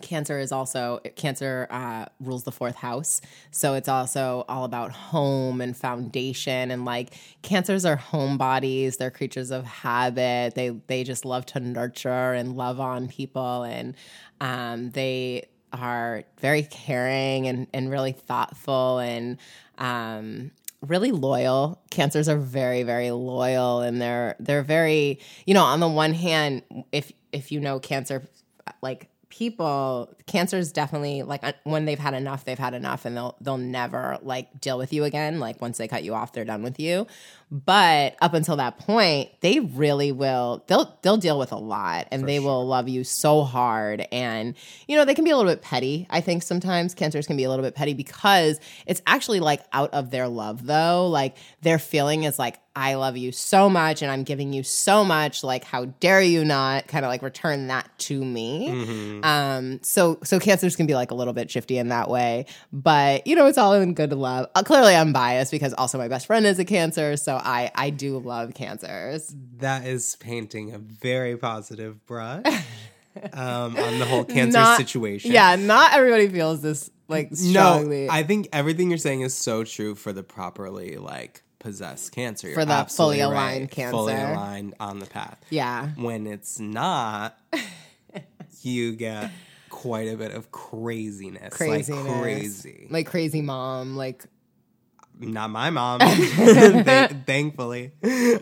Cancer 0.03 0.39
is 0.39 0.53
also 0.53 1.01
Cancer 1.17 1.67
uh, 1.71 2.07
rules 2.21 2.45
the 2.45 2.53
fourth 2.53 2.77
house, 2.77 3.21
so 3.51 3.75
it's 3.75 3.89
also 3.89 4.45
all 4.49 4.65
about 4.65 4.93
home 4.93 5.61
and 5.61 5.77
foundation 5.77 6.71
and 6.71 6.85
like 6.85 7.15
Cancers 7.43 7.85
are 7.85 7.97
home 7.97 8.37
bodies. 8.39 8.97
They're 8.97 9.11
creatures 9.11 9.51
of 9.51 9.65
habit. 9.65 10.55
They 10.55 10.71
they 10.87 11.05
just 11.05 11.25
love 11.25 11.47
to 11.47 11.61
nurture 11.61 12.33
and 12.33 12.57
love 12.57 12.81
on 12.81 13.09
people, 13.09 13.63
and 13.63 13.95
um, 14.41 14.91
they 14.91 15.49
are 15.73 16.25
very 16.41 16.63
caring 16.65 17.47
and 17.47 17.67
and 17.73 17.91
really 17.91 18.13
thoughtful 18.13 18.99
and 18.99 19.39
um, 19.79 20.51
really 20.83 21.13
loyal. 21.13 21.81
Cancers 21.91 22.29
are 22.29 22.39
very 22.39 22.83
very 22.83 23.11
loyal, 23.11 23.81
and 23.81 24.01
they're 24.01 24.37
they're 24.39 24.63
very 24.63 25.19
you 25.47 25.55
know 25.55 25.65
on 25.65 25.81
the 25.81 25.89
one 25.89 26.15
hand, 26.15 26.63
if 26.93 27.13
if 27.33 27.51
you 27.53 27.61
know 27.61 27.79
Cancer 27.79 28.23
like 28.83 29.09
people 29.33 30.15
cancer 30.27 30.59
is 30.59 30.73
definitely 30.73 31.23
like 31.23 31.43
when 31.65 31.87
they've 31.87 31.99
had 31.99 32.13
enough 32.13 32.45
they've 32.45 32.59
had 32.59 32.75
enough 32.75 33.07
and 33.07 33.17
they'll 33.17 33.35
they'll 33.41 33.57
never 33.57 34.19
like 34.21 34.61
deal 34.61 34.77
with 34.77 34.93
you 34.93 35.05
again. 35.05 35.41
Like 35.41 35.59
once 35.59 35.79
they 35.79 35.89
cut 35.89 36.05
you 36.05 36.13
off 36.13 36.35
they're 36.35 36.45
done 36.45 36.63
with 36.63 36.79
you 36.79 37.07
but 37.53 38.17
up 38.23 38.33
until 38.33 38.57
that 38.57 38.79
point 38.79 39.29
they 39.43 39.61
really 39.61 40.11
will 40.11 40.65
they'll 40.69 40.99
they'll 41.03 41.19
deal 41.19 41.39
with 41.39 41.53
a 41.53 41.57
lot 41.57 42.09
and 42.11 42.27
they 42.27 42.41
will 42.41 42.67
love 42.67 42.89
you 42.89 43.05
so 43.05 43.43
hard 43.43 44.07
and 44.11 44.55
you 44.89 44.97
know 44.97 45.05
they 45.05 45.15
can 45.15 45.23
be 45.23 45.31
a 45.31 45.37
little 45.37 45.53
bit 45.53 45.61
petty 45.61 46.07
i 46.09 46.19
think 46.19 46.43
sometimes 46.43 46.95
cancers 46.95 47.27
can 47.27 47.37
be 47.37 47.45
a 47.45 47.51
little 47.51 47.63
bit 47.63 47.75
petty 47.75 47.93
because 47.93 48.59
it's 48.87 49.03
actually 49.07 49.39
like 49.39 49.63
out 49.75 49.93
of 49.93 50.11
their 50.11 50.29
love 50.29 50.65
though 50.65 51.07
like 51.09 51.37
their 51.61 51.79
feeling 51.79 52.25
is 52.25 52.39
like 52.39 52.59
I 52.75 52.95
love 52.95 53.19
you 53.19 53.33
so 53.33 53.69
much 53.69 54.01
and 54.01 54.11
I'm 54.11 54.23
giving 54.23 54.55
you 54.55 54.63
so 54.63 55.05
much. 55.05 55.45
Like, 55.45 55.65
how 55.65 55.87
dare 56.01 56.23
you 56.23 56.43
not 56.45 56.87
kind 56.89 57.05
of 57.05 57.11
like 57.11 57.23
return 57.23 57.67
that 57.67 57.91
to 58.01 58.25
me? 58.25 58.71
Um, 59.23 59.81
so 59.83 60.19
so 60.25 60.41
cancers 60.41 60.75
can 60.75 60.87
be 60.87 60.95
like 60.95 61.11
a 61.11 61.15
little 61.15 61.35
bit 61.35 61.51
shifty 61.51 61.77
in 61.77 61.89
that 61.89 62.09
way, 62.09 62.47
but 62.73 63.27
you 63.27 63.37
know, 63.37 63.47
it's 63.47 63.59
all 63.59 63.75
in 63.75 63.93
good 63.93 64.13
love. 64.13 64.49
Uh, 64.55 64.63
clearly 64.63 64.95
I'm 64.95 65.13
biased 65.13 65.51
because 65.51 65.75
also 65.75 65.99
my 65.99 66.09
best 66.09 66.27
friend 66.27 66.47
is 66.47 66.59
a 66.59 66.65
cancer, 66.65 67.17
so 67.19 67.37
I 67.43 67.71
I 67.75 67.91
do 67.91 68.19
love 68.19 68.55
cancers. 68.55 69.35
That 69.59 69.87
is 69.87 70.17
painting 70.17 70.73
a 70.75 70.79
very 70.79 71.37
positive 71.37 72.05
brush 72.07 72.45
um, 73.33 73.77
on 73.77 73.99
the 73.99 74.07
whole 74.07 74.25
cancer 74.25 74.59
Not- 74.59 74.79
situation. 74.79 75.33
Yeah, 75.33 75.57
not 75.57 75.93
everybody 75.95 76.29
feels 76.29 76.63
this 76.63 76.91
like 77.09 77.29
strongly. 77.35 78.07
No, 78.07 78.13
I 78.13 78.23
think 78.23 78.49
everything 78.53 78.91
you're 78.91 78.99
saying 78.99 79.21
is 79.23 79.35
so 79.35 79.65
true 79.65 79.95
for 79.95 80.13
the 80.13 80.23
properly 80.23 80.97
like 80.97 81.43
possessed 81.59 82.13
cancer. 82.13 82.49
You're 82.49 82.57
For 82.57 82.65
the 82.65 82.85
fully 82.85 83.21
aligned 83.21 83.71
right. 83.77 83.91
Fully 83.91 84.15
aligned 84.15 84.75
on 84.81 84.99
the 84.99 85.07
path. 85.07 85.39
yeah. 85.51 85.89
When 85.97 86.27
it's 86.27 86.59
not, 86.59 87.39
you 88.63 88.97
get 88.97 89.31
quite 89.69 90.09
a 90.09 90.17
bit 90.17 90.33
of 90.33 90.51
craziness. 90.51 91.55
Craziness. 91.55 92.05
Like 92.05 92.23
crazy. 92.23 92.87
Like 92.91 93.07
crazy 93.07 93.43
mom, 93.43 93.97
like 93.97 94.25
not 95.23 95.51
my 95.51 95.71
mom, 95.71 96.01
thankfully. 97.27 97.93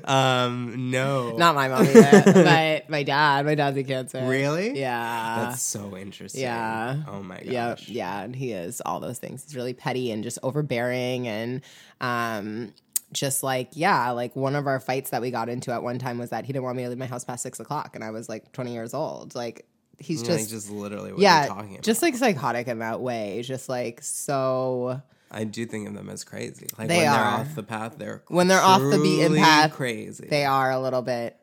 Um, 0.05 0.91
no. 0.91 1.37
not 1.37 1.55
my 1.55 1.69
mom 1.69 1.85
either, 1.87 2.23
but 2.33 2.91
my 2.91 3.03
dad. 3.03 3.45
My 3.47 3.55
dad's 3.55 3.77
a 3.77 3.85
cancer. 3.85 4.25
Really? 4.27 4.79
Yeah. 4.79 5.47
That's 5.51 5.63
so 5.63 5.97
interesting. 5.97 6.43
Yeah. 6.43 7.03
Oh 7.09 7.23
my 7.23 7.37
gosh. 7.41 7.45
Yeah, 7.47 7.77
yeah, 7.89 8.23
and 8.23 8.35
he 8.35 8.53
is 8.53 8.81
all 8.85 9.01
those 9.01 9.19
things. 9.19 9.45
He's 9.45 9.57
really 9.57 9.75
petty 9.75 10.11
and 10.11 10.23
just 10.25 10.39
overbearing 10.43 11.29
and 11.29 11.61
um 12.01 12.73
just 13.13 13.43
like 13.43 13.71
yeah, 13.73 14.11
like 14.11 14.37
one 14.37 14.55
of 14.55 14.67
our 14.67 14.79
fights 14.81 15.11
that 15.11 15.21
we 15.21 15.31
got 15.31 15.49
into 15.49 15.73
at 15.73 15.83
one 15.83 15.99
time 15.99 16.19
was 16.19 16.31
that 16.31 16.45
he 16.45 16.53
didn't 16.53 16.65
want 16.65 16.77
me 16.77 16.85
to 16.85 16.89
leave 16.89 16.99
my 16.99 17.07
house 17.07 17.25
past 17.25 17.43
six 17.43 17.59
o'clock, 17.61 17.95
and 17.97 18.05
I 18.05 18.11
was 18.11 18.29
like 18.29 18.53
twenty 18.53 18.73
years 18.73 18.95
old. 18.95 19.35
Like 19.35 19.67
he's 19.99 20.21
Like, 20.23 20.39
just, 20.39 20.51
just 20.51 20.71
literally 20.71 21.13
what 21.13 21.21
yeah, 21.21 21.45
you're 21.45 21.55
talking 21.55 21.73
about. 21.73 21.83
just 21.83 22.03
like 22.03 22.15
psychotic 22.17 22.69
in 22.69 22.79
that 22.79 23.01
way. 23.01 23.43
Just 23.43 23.69
like 23.69 24.01
so 24.03 25.03
I 25.31 25.45
do 25.45 25.65
think 25.67 25.87
of 25.89 25.95
them 25.95 26.09
as 26.11 26.25
crazy. 26.25 26.67
Like 26.79 26.89
They 26.89 26.99
when 26.99 27.09
are. 27.09 27.13
they're 27.15 27.25
off 27.25 27.55
the 27.55 27.63
path, 27.63 27.95
they're 27.99 28.23
When 28.29 28.49
they're 28.49 28.61
off 28.61 28.81
the 28.81 28.99
beaten 28.99 29.37
path, 29.37 29.73
crazy. 29.73 30.27
they 30.29 30.45
are 30.45 30.71
a 30.71 30.81
little 30.81 31.03
bit. 31.03 31.37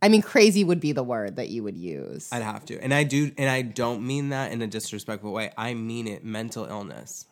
I 0.00 0.08
mean, 0.08 0.22
crazy 0.22 0.64
would 0.64 0.80
be 0.80 0.92
the 0.92 1.02
word 1.02 1.36
that 1.36 1.48
you 1.48 1.62
would 1.62 1.76
use. 1.78 2.28
I'd 2.32 2.42
have 2.42 2.64
to, 2.66 2.78
and 2.82 2.92
I 2.92 3.04
do, 3.04 3.30
and 3.38 3.48
I 3.48 3.62
don't 3.62 4.06
mean 4.06 4.30
that 4.30 4.52
in 4.52 4.60
a 4.62 4.66
disrespectful 4.66 5.32
way. 5.32 5.50
I 5.56 5.74
mean 5.74 6.06
it. 6.08 6.24
Mental 6.24 6.64
illness. 6.66 7.24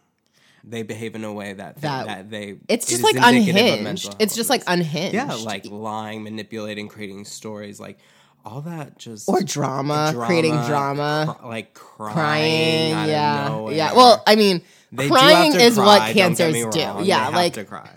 They 0.65 0.83
behave 0.83 1.15
in 1.17 1.25
a 1.25 1.33
way 1.33 1.55
that 1.55 1.81
That- 1.81 2.07
that, 2.07 2.31
they. 2.31 2.59
it's 2.69 2.87
just 2.87 3.01
is 3.01 3.03
like 3.03 3.17
unhinged. 3.17 4.15
It's 4.21 4.35
just 4.37 4.49
like 4.49 4.63
unhinged. 4.67 5.15
Yeah, 5.15 5.35
like 5.35 5.67
lying, 5.67 6.23
manipulating, 6.23 6.89
creating 6.89 7.25
stories, 7.25 7.81
like 7.81 7.99
all 8.45 8.61
that. 8.63 8.97
Just 8.97 9.29
or 9.29 9.41
drama, 9.43 10.13
creating 10.17 10.55
drama. 10.63 11.37
cr- 11.41 11.47
like 11.49 11.75
crying, 11.75 12.93
crying. 12.93 13.09
yeah, 13.09 13.69
yeah. 13.71 13.93
Well, 13.95 14.23
I 14.27 14.37
mean, 14.37 14.63
They 14.93 15.09
crying 15.09 15.55
is 15.55 15.75
cry, 15.75 15.85
what 15.85 16.13
cancers 16.13 16.53
do. 16.53 16.79
Yeah, 17.03 17.31
They 17.31 17.37
like 17.37 17.55
to 17.55 17.65
cry. 17.65 17.91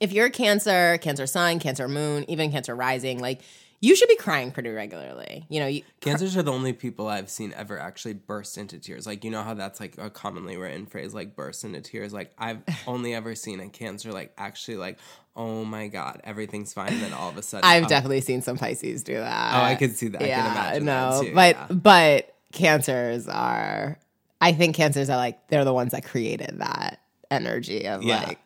if 0.00 0.12
you're 0.12 0.26
a 0.26 0.30
Cancer, 0.30 0.98
Cancer 0.98 1.26
Sun, 1.26 1.58
Cancer 1.60 1.86
Moon, 1.86 2.24
even 2.28 2.50
Cancer 2.50 2.74
Rising, 2.74 3.18
like 3.18 3.42
you 3.84 3.94
should 3.94 4.08
be 4.08 4.16
crying 4.16 4.50
pretty 4.50 4.70
regularly. 4.70 5.44
You 5.50 5.60
know, 5.60 5.66
you, 5.66 5.82
Cancers 6.00 6.34
are 6.38 6.42
the 6.42 6.50
only 6.50 6.72
people 6.72 7.06
I've 7.06 7.28
seen 7.28 7.52
ever 7.54 7.78
actually 7.78 8.14
burst 8.14 8.56
into 8.56 8.78
tears. 8.78 9.06
Like 9.06 9.24
you 9.24 9.30
know 9.30 9.42
how 9.42 9.52
that's 9.52 9.78
like 9.78 9.98
a 9.98 10.08
commonly 10.08 10.56
written 10.56 10.86
phrase, 10.86 11.12
like 11.12 11.36
burst 11.36 11.64
into 11.64 11.82
tears. 11.82 12.10
Like 12.14 12.32
I've 12.38 12.62
only 12.86 13.14
ever 13.14 13.34
seen 13.34 13.60
a 13.60 13.68
Cancer 13.68 14.10
like 14.10 14.32
actually 14.38 14.78
like, 14.78 14.98
oh 15.36 15.66
my 15.66 15.88
god, 15.88 16.22
everything's 16.24 16.72
fine. 16.72 16.94
And 16.94 17.02
then 17.02 17.12
all 17.12 17.28
of 17.28 17.36
a 17.36 17.42
sudden, 17.42 17.68
I've 17.68 17.84
oh, 17.84 17.88
definitely 17.88 18.22
seen 18.22 18.40
some 18.40 18.56
Pisces 18.56 19.02
do 19.02 19.14
that. 19.14 19.60
Oh, 19.60 19.64
I 19.64 19.74
could 19.74 19.94
see 19.94 20.08
that. 20.08 20.22
I 20.22 20.24
can 20.24 20.28
yeah, 20.28 20.52
imagine 20.52 20.84
no, 20.86 21.20
that 21.20 21.26
too, 21.26 21.34
but 21.34 21.56
yeah. 21.56 21.66
but 21.74 22.34
cancers 22.52 23.28
are. 23.28 23.98
I 24.44 24.52
think 24.52 24.76
cancers 24.76 25.08
are 25.10 25.16
like 25.16 25.48
they're 25.48 25.64
the 25.64 25.72
ones 25.74 25.92
that 25.92 26.04
created 26.04 26.56
that 26.58 27.00
energy 27.30 27.86
of 27.88 28.02
Yeah. 28.02 28.24
like. 28.24 28.38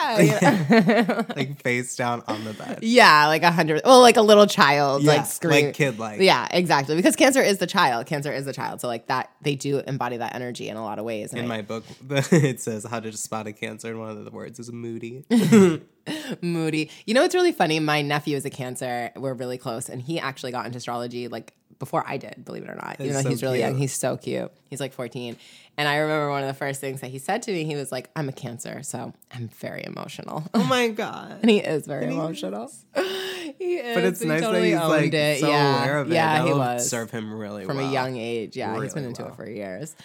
Like 1.36 1.62
face 1.62 1.94
down 1.94 2.22
on 2.26 2.42
the 2.44 2.52
bed. 2.54 2.78
Yeah, 2.82 3.26
like 3.28 3.42
a 3.42 3.50
hundred. 3.52 3.82
Well, 3.84 4.00
like 4.00 4.16
a 4.16 4.22
little 4.22 4.46
child, 4.46 5.02
Yeah, 5.02 5.12
like 5.16 5.26
scream, 5.26 5.66
like 5.66 5.74
kid-like. 5.74 6.20
Yeah, 6.20 6.48
exactly. 6.50 6.96
Because 6.96 7.14
cancer 7.16 7.42
is 7.42 7.58
the 7.58 7.66
child. 7.66 8.06
Cancer 8.06 8.32
is 8.32 8.44
the 8.44 8.52
child. 8.52 8.80
So 8.80 8.88
like 8.88 9.06
that, 9.08 9.30
they 9.42 9.54
do 9.54 9.78
embody 9.78 10.16
that 10.16 10.34
energy 10.34 10.68
in 10.68 10.76
a 10.76 10.82
lot 10.82 10.98
of 10.98 11.04
ways. 11.04 11.32
In 11.32 11.44
I- 11.44 11.48
my 11.48 11.62
book, 11.62 11.84
it 12.10 12.60
says 12.60 12.84
how 12.84 12.98
to 13.00 13.12
spot 13.12 13.46
a 13.46 13.52
Cancer, 13.52 13.88
and 13.88 14.00
one 14.00 14.10
of 14.10 14.24
the 14.24 14.30
words 14.30 14.58
is 14.58 14.72
moody. 14.72 15.24
moody. 16.40 16.90
You 17.06 17.14
know, 17.14 17.24
it's 17.24 17.34
really 17.34 17.52
funny. 17.52 17.80
My 17.80 18.02
nephew 18.02 18.36
is 18.36 18.44
a 18.44 18.50
Cancer. 18.50 19.10
We're 19.16 19.34
really 19.34 19.58
close, 19.58 19.88
and 19.88 20.00
he 20.00 20.18
actually 20.18 20.52
got 20.52 20.66
into 20.66 20.78
astrology 20.78 21.28
like 21.28 21.52
before 21.78 22.04
I 22.06 22.16
did. 22.18 22.44
Believe 22.44 22.64
it 22.64 22.70
or 22.70 22.74
not, 22.74 22.96
even 23.00 23.14
though 23.14 23.22
so 23.22 23.28
he's 23.28 23.42
really 23.42 23.60
young, 23.60 23.76
he's 23.76 23.92
so 23.92 24.16
cute. 24.16 24.52
He's 24.68 24.80
like 24.80 24.92
14, 24.92 25.36
and 25.76 25.88
I 25.88 25.96
remember 25.96 26.30
one 26.30 26.42
of 26.42 26.48
the 26.48 26.54
first 26.54 26.80
things 26.80 27.00
that 27.00 27.10
he 27.10 27.18
said 27.18 27.42
to 27.42 27.52
me. 27.52 27.64
He 27.64 27.74
was 27.76 27.90
like, 27.90 28.10
"I'm 28.14 28.28
a 28.28 28.32
Cancer, 28.32 28.82
so 28.82 29.12
I'm 29.32 29.48
very 29.48 29.84
emotional." 29.84 30.44
oh 30.54 30.64
my 30.64 30.88
god! 30.88 31.38
and 31.42 31.50
he 31.50 31.58
is 31.58 31.86
very 31.86 32.06
emotional. 32.06 32.70
he 32.94 33.76
is. 33.76 33.94
But 33.94 34.04
it's 34.04 34.20
he 34.20 34.28
nice 34.28 34.40
totally 34.42 34.72
that 34.72 34.80
he's 34.80 34.88
like 34.88 35.14
it. 35.14 35.40
so 35.40 35.48
yeah. 35.48 35.82
aware 35.82 35.98
of 35.98 36.10
it. 36.10 36.14
Yeah, 36.14 36.38
That 36.38 36.46
he 36.46 36.52
was 36.52 36.88
serve 36.88 37.10
him 37.10 37.32
really 37.32 37.64
from 37.64 37.78
well. 37.78 37.88
a 37.88 37.92
young 37.92 38.16
age. 38.16 38.56
Yeah, 38.56 38.80
he's 38.80 38.94
been 38.94 39.04
into 39.04 39.22
well. 39.22 39.32
it 39.32 39.36
for 39.36 39.48
years. 39.48 39.96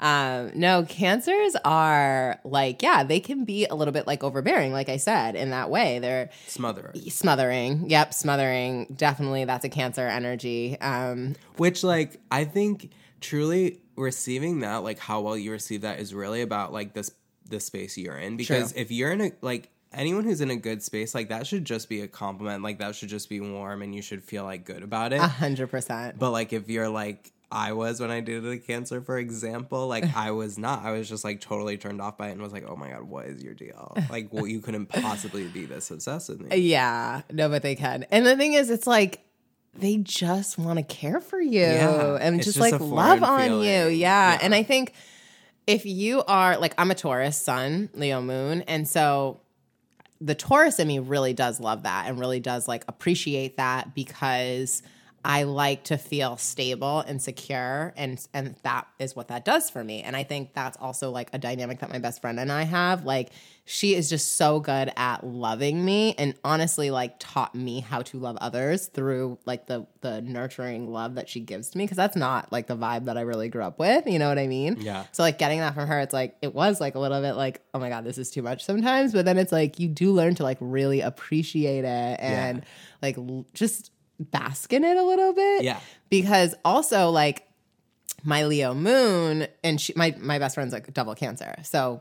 Um, 0.00 0.50
no, 0.54 0.84
cancers 0.84 1.56
are 1.64 2.40
like, 2.44 2.82
yeah, 2.82 3.04
they 3.04 3.20
can 3.20 3.44
be 3.44 3.64
a 3.66 3.74
little 3.74 3.92
bit 3.92 4.06
like 4.06 4.24
overbearing, 4.24 4.72
like 4.72 4.88
I 4.88 4.96
said, 4.96 5.34
in 5.36 5.50
that 5.50 5.70
way. 5.70 5.98
They're 5.98 6.30
Smother. 6.46 6.92
smothering. 7.08 7.88
Yep, 7.88 8.12
smothering. 8.12 8.94
Definitely 8.96 9.44
that's 9.44 9.64
a 9.64 9.68
cancer 9.68 10.06
energy. 10.06 10.78
Um, 10.80 11.36
Which, 11.56 11.84
like, 11.84 12.20
I 12.30 12.44
think 12.44 12.90
truly 13.20 13.80
receiving 13.96 14.60
that, 14.60 14.78
like, 14.78 14.98
how 14.98 15.20
well 15.20 15.36
you 15.36 15.52
receive 15.52 15.82
that 15.82 16.00
is 16.00 16.12
really 16.12 16.42
about 16.42 16.72
like 16.72 16.92
this 16.94 17.10
the 17.48 17.60
space 17.60 17.96
you're 17.96 18.16
in. 18.16 18.36
Because 18.36 18.72
if 18.72 18.90
you're 18.90 19.12
in 19.12 19.20
a 19.20 19.32
like 19.42 19.70
anyone 19.92 20.24
who's 20.24 20.40
in 20.40 20.50
a 20.50 20.56
good 20.56 20.82
space, 20.82 21.14
like 21.14 21.28
that 21.28 21.46
should 21.46 21.64
just 21.64 21.88
be 21.88 22.00
a 22.00 22.08
compliment. 22.08 22.62
Like 22.62 22.78
that 22.78 22.94
should 22.94 23.08
just 23.10 23.28
be 23.28 23.40
warm, 23.40 23.82
and 23.82 23.94
you 23.94 24.02
should 24.02 24.24
feel 24.24 24.44
like 24.44 24.64
good 24.64 24.82
about 24.82 25.12
it. 25.12 25.20
a 25.20 25.26
hundred 25.26 25.68
percent. 25.70 26.18
But 26.18 26.30
like 26.30 26.52
if 26.52 26.68
you're 26.68 26.88
like 26.88 27.32
I 27.54 27.72
was 27.72 28.00
when 28.00 28.10
I 28.10 28.20
dated 28.20 28.46
a 28.46 28.58
cancer, 28.58 29.00
for 29.00 29.16
example, 29.16 29.86
like 29.86 30.04
I 30.16 30.32
was 30.32 30.58
not. 30.58 30.84
I 30.84 30.90
was 30.90 31.08
just 31.08 31.24
like 31.24 31.40
totally 31.40 31.78
turned 31.78 32.00
off 32.00 32.18
by 32.18 32.28
it 32.28 32.32
and 32.32 32.42
was 32.42 32.52
like, 32.52 32.64
oh 32.68 32.76
my 32.76 32.90
god, 32.90 33.04
what 33.04 33.26
is 33.26 33.42
your 33.42 33.54
deal? 33.54 33.96
Like, 34.10 34.28
well, 34.32 34.46
you 34.46 34.60
couldn't 34.60 34.86
possibly 34.86 35.46
be 35.46 35.64
this 35.64 35.90
obsessed 35.90 36.28
with 36.28 36.40
me. 36.40 36.50
Uh, 36.50 36.56
yeah, 36.56 37.22
no, 37.30 37.48
but 37.48 37.62
they 37.62 37.76
can. 37.76 38.04
And 38.10 38.26
the 38.26 38.36
thing 38.36 38.54
is, 38.54 38.70
it's 38.70 38.86
like 38.86 39.20
they 39.76 39.98
just 39.98 40.58
want 40.58 40.78
to 40.78 40.82
care 40.82 41.20
for 41.20 41.40
you 41.40 41.60
Yeah, 41.60 42.18
and 42.20 42.36
just, 42.38 42.58
just 42.58 42.60
like 42.60 42.80
love 42.80 43.22
on 43.22 43.52
you. 43.60 43.88
Yeah. 43.88 43.88
Yeah. 43.88 44.38
And 44.42 44.54
I 44.54 44.62
think 44.62 44.92
if 45.66 45.86
you 45.86 46.22
are 46.24 46.58
like, 46.58 46.74
I'm 46.78 46.90
a 46.90 46.94
Taurus 46.94 47.40
sun, 47.40 47.88
Leo 47.94 48.20
moon. 48.20 48.62
And 48.62 48.86
so 48.88 49.40
the 50.20 50.34
Taurus 50.34 50.78
in 50.78 50.88
me 50.88 50.98
really 50.98 51.32
does 51.32 51.60
love 51.60 51.84
that 51.84 52.08
and 52.08 52.18
really 52.18 52.40
does 52.40 52.68
like 52.68 52.84
appreciate 52.88 53.56
that 53.56 53.94
because 53.94 54.82
I 55.24 55.44
like 55.44 55.84
to 55.84 55.96
feel 55.96 56.36
stable 56.36 57.00
and 57.00 57.20
secure 57.20 57.94
and 57.96 58.24
and 58.34 58.56
that 58.62 58.86
is 58.98 59.16
what 59.16 59.28
that 59.28 59.44
does 59.44 59.70
for 59.70 59.82
me. 59.82 60.02
And 60.02 60.14
I 60.14 60.22
think 60.22 60.52
that's 60.52 60.76
also 60.78 61.10
like 61.10 61.30
a 61.32 61.38
dynamic 61.38 61.80
that 61.80 61.90
my 61.90 61.98
best 61.98 62.20
friend 62.20 62.38
and 62.38 62.52
I 62.52 62.64
have. 62.64 63.04
Like 63.04 63.30
she 63.64 63.94
is 63.94 64.10
just 64.10 64.32
so 64.36 64.60
good 64.60 64.92
at 64.94 65.26
loving 65.26 65.82
me 65.82 66.14
and 66.18 66.34
honestly 66.44 66.90
like 66.90 67.14
taught 67.18 67.54
me 67.54 67.80
how 67.80 68.02
to 68.02 68.18
love 68.18 68.36
others 68.42 68.88
through 68.88 69.38
like 69.46 69.66
the 69.66 69.86
the 70.02 70.20
nurturing 70.20 70.92
love 70.92 71.14
that 71.14 71.30
she 71.30 71.40
gives 71.40 71.70
to 71.70 71.78
me 71.78 71.84
because 71.84 71.96
that's 71.96 72.16
not 72.16 72.52
like 72.52 72.66
the 72.66 72.76
vibe 72.76 73.06
that 73.06 73.16
I 73.16 73.22
really 73.22 73.48
grew 73.48 73.62
up 73.62 73.78
with, 73.78 74.06
you 74.06 74.18
know 74.18 74.28
what 74.28 74.38
I 74.38 74.46
mean? 74.46 74.76
Yeah. 74.80 75.06
So 75.12 75.22
like 75.22 75.38
getting 75.38 75.60
that 75.60 75.74
from 75.74 75.88
her, 75.88 76.00
it's 76.00 76.12
like 76.12 76.36
it 76.42 76.54
was 76.54 76.82
like 76.82 76.94
a 76.94 76.98
little 76.98 77.22
bit 77.22 77.32
like, 77.32 77.62
oh 77.72 77.78
my 77.78 77.88
god, 77.88 78.04
this 78.04 78.18
is 78.18 78.30
too 78.30 78.42
much 78.42 78.62
sometimes. 78.62 79.14
But 79.14 79.24
then 79.24 79.38
it's 79.38 79.52
like 79.52 79.80
you 79.80 79.88
do 79.88 80.12
learn 80.12 80.34
to 80.34 80.42
like 80.42 80.58
really 80.60 81.00
appreciate 81.00 81.86
it 81.86 82.20
and 82.20 82.62
like 83.00 83.16
l- 83.16 83.46
just 83.54 83.90
bask 84.18 84.72
in 84.72 84.84
it 84.84 84.96
a 84.96 85.02
little 85.02 85.32
bit. 85.32 85.64
Yeah. 85.64 85.80
Because 86.10 86.54
also 86.64 87.10
like 87.10 87.46
my 88.22 88.44
Leo 88.44 88.74
moon 88.74 89.46
and 89.62 89.80
she 89.80 89.92
my 89.96 90.14
my 90.18 90.38
best 90.38 90.54
friend's 90.54 90.72
like 90.72 90.92
double 90.94 91.14
cancer. 91.14 91.54
So 91.62 92.00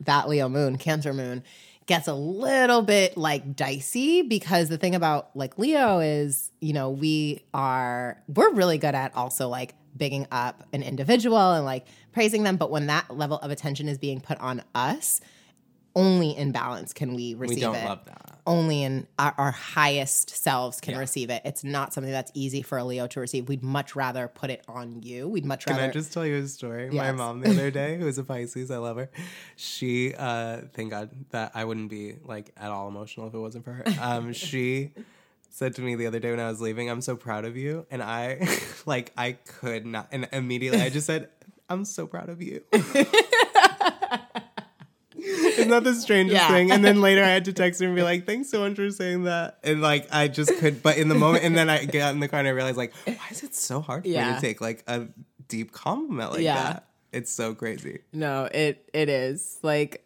that 0.00 0.28
Leo 0.28 0.48
moon, 0.48 0.76
Cancer 0.78 1.12
moon, 1.12 1.42
gets 1.86 2.08
a 2.08 2.14
little 2.14 2.82
bit 2.82 3.16
like 3.16 3.54
dicey 3.54 4.22
because 4.22 4.68
the 4.68 4.78
thing 4.78 4.94
about 4.94 5.36
like 5.36 5.58
Leo 5.58 6.00
is, 6.00 6.50
you 6.60 6.72
know, 6.72 6.90
we 6.90 7.44
are 7.52 8.22
we're 8.28 8.52
really 8.52 8.78
good 8.78 8.94
at 8.94 9.14
also 9.14 9.48
like 9.48 9.74
bigging 9.96 10.26
up 10.32 10.64
an 10.72 10.82
individual 10.82 11.52
and 11.52 11.64
like 11.64 11.86
praising 12.12 12.42
them, 12.42 12.56
but 12.56 12.70
when 12.70 12.86
that 12.86 13.16
level 13.16 13.38
of 13.38 13.50
attention 13.50 13.88
is 13.88 13.98
being 13.98 14.20
put 14.20 14.38
on 14.40 14.62
us, 14.74 15.20
only 15.94 16.36
in 16.36 16.50
balance 16.50 16.92
can 16.92 17.14
we 17.14 17.34
receive 17.34 17.56
We 17.56 17.62
don't 17.62 17.76
it. 17.76 17.84
love 17.84 18.04
that. 18.06 18.33
Only 18.46 18.82
in 18.82 19.06
our, 19.18 19.34
our 19.38 19.50
highest 19.52 20.30
selves 20.30 20.80
can 20.80 20.98
receive 20.98 21.30
it. 21.30 21.40
It's 21.44 21.64
not 21.64 21.94
something 21.94 22.12
that's 22.12 22.30
easy 22.34 22.60
for 22.60 22.76
a 22.76 22.84
Leo 22.84 23.06
to 23.06 23.20
receive. 23.20 23.48
We'd 23.48 23.62
much 23.62 23.96
rather 23.96 24.28
put 24.28 24.50
it 24.50 24.62
on 24.68 25.02
you. 25.02 25.28
We'd 25.28 25.46
much 25.46 25.66
rather. 25.66 25.80
Can. 25.80 25.90
I 25.90 25.92
just 25.92 26.12
tell 26.12 26.26
you 26.26 26.36
a 26.36 26.46
story? 26.46 26.90
My 26.90 27.12
mom 27.12 27.40
the 27.40 27.50
other 27.50 27.70
day, 27.72 27.96
who 27.96 28.06
is 28.06 28.18
a 28.18 28.24
Pisces, 28.24 28.70
I 28.70 28.76
love 28.76 28.96
her. 28.96 29.08
She, 29.56 30.14
uh, 30.14 30.62
thank 30.74 30.90
God 30.90 31.10
that 31.30 31.52
I 31.54 31.64
wouldn't 31.64 31.88
be 31.88 32.16
like 32.24 32.52
at 32.56 32.70
all 32.70 32.88
emotional 32.88 33.28
if 33.28 33.34
it 33.34 33.38
wasn't 33.38 33.64
for 33.64 33.72
her. 33.72 33.84
Um, 34.00 34.32
she 34.34 34.92
said 35.48 35.74
to 35.76 35.82
me 35.82 35.94
the 35.94 36.06
other 36.06 36.18
day 36.18 36.30
when 36.30 36.40
I 36.40 36.48
was 36.48 36.60
leaving, 36.60 36.90
"I'm 36.90 37.00
so 37.00 37.16
proud 37.16 37.44
of 37.44 37.56
you," 37.56 37.86
and 37.90 38.02
I, 38.02 38.46
like, 38.86 39.12
I 39.16 39.32
could 39.32 39.86
not, 39.86 40.08
and 40.12 40.28
immediately 40.32 40.80
I 40.80 40.90
just 40.90 41.06
said, 41.06 41.28
"I'm 41.70 41.84
so 41.84 42.06
proud 42.06 42.28
of 42.28 42.42
you." 42.42 42.62
Isn't 45.46 45.68
that 45.68 45.84
the 45.84 45.94
strangest 45.94 46.34
Yeah. 46.42 46.48
thing? 46.48 46.70
And 46.70 46.84
then 46.84 47.00
later 47.00 47.22
I 47.22 47.28
had 47.28 47.44
to 47.46 47.52
text 47.52 47.80
her 47.80 47.86
and 47.86 47.96
be 47.96 48.02
like, 48.02 48.26
thanks 48.26 48.50
so 48.50 48.60
much 48.60 48.76
for 48.76 48.90
saying 48.90 49.24
that. 49.24 49.58
And 49.62 49.80
like, 49.80 50.08
I 50.12 50.28
just 50.28 50.54
could, 50.58 50.82
but 50.82 50.96
in 50.98 51.08
the 51.08 51.14
moment, 51.14 51.44
and 51.44 51.56
then 51.56 51.70
I 51.70 51.84
got 51.84 52.14
in 52.14 52.20
the 52.20 52.28
car 52.28 52.38
and 52.40 52.48
I 52.48 52.52
realized, 52.52 52.76
like, 52.76 52.92
why 53.06 53.14
is 53.30 53.42
it 53.42 53.54
so 53.54 53.80
hard 53.80 54.02
for 54.04 54.08
me 54.08 54.14
to 54.14 54.38
take 54.40 54.60
like 54.60 54.84
a 54.86 55.06
deep 55.48 55.72
compliment 55.72 56.32
like 56.32 56.42
Yeah. 56.42 56.54
that? 56.54 56.86
It's 57.12 57.30
so 57.30 57.54
crazy. 57.54 58.00
No, 58.12 58.48
it 58.52 58.88
it 58.92 59.08
is 59.08 59.58
like, 59.62 60.03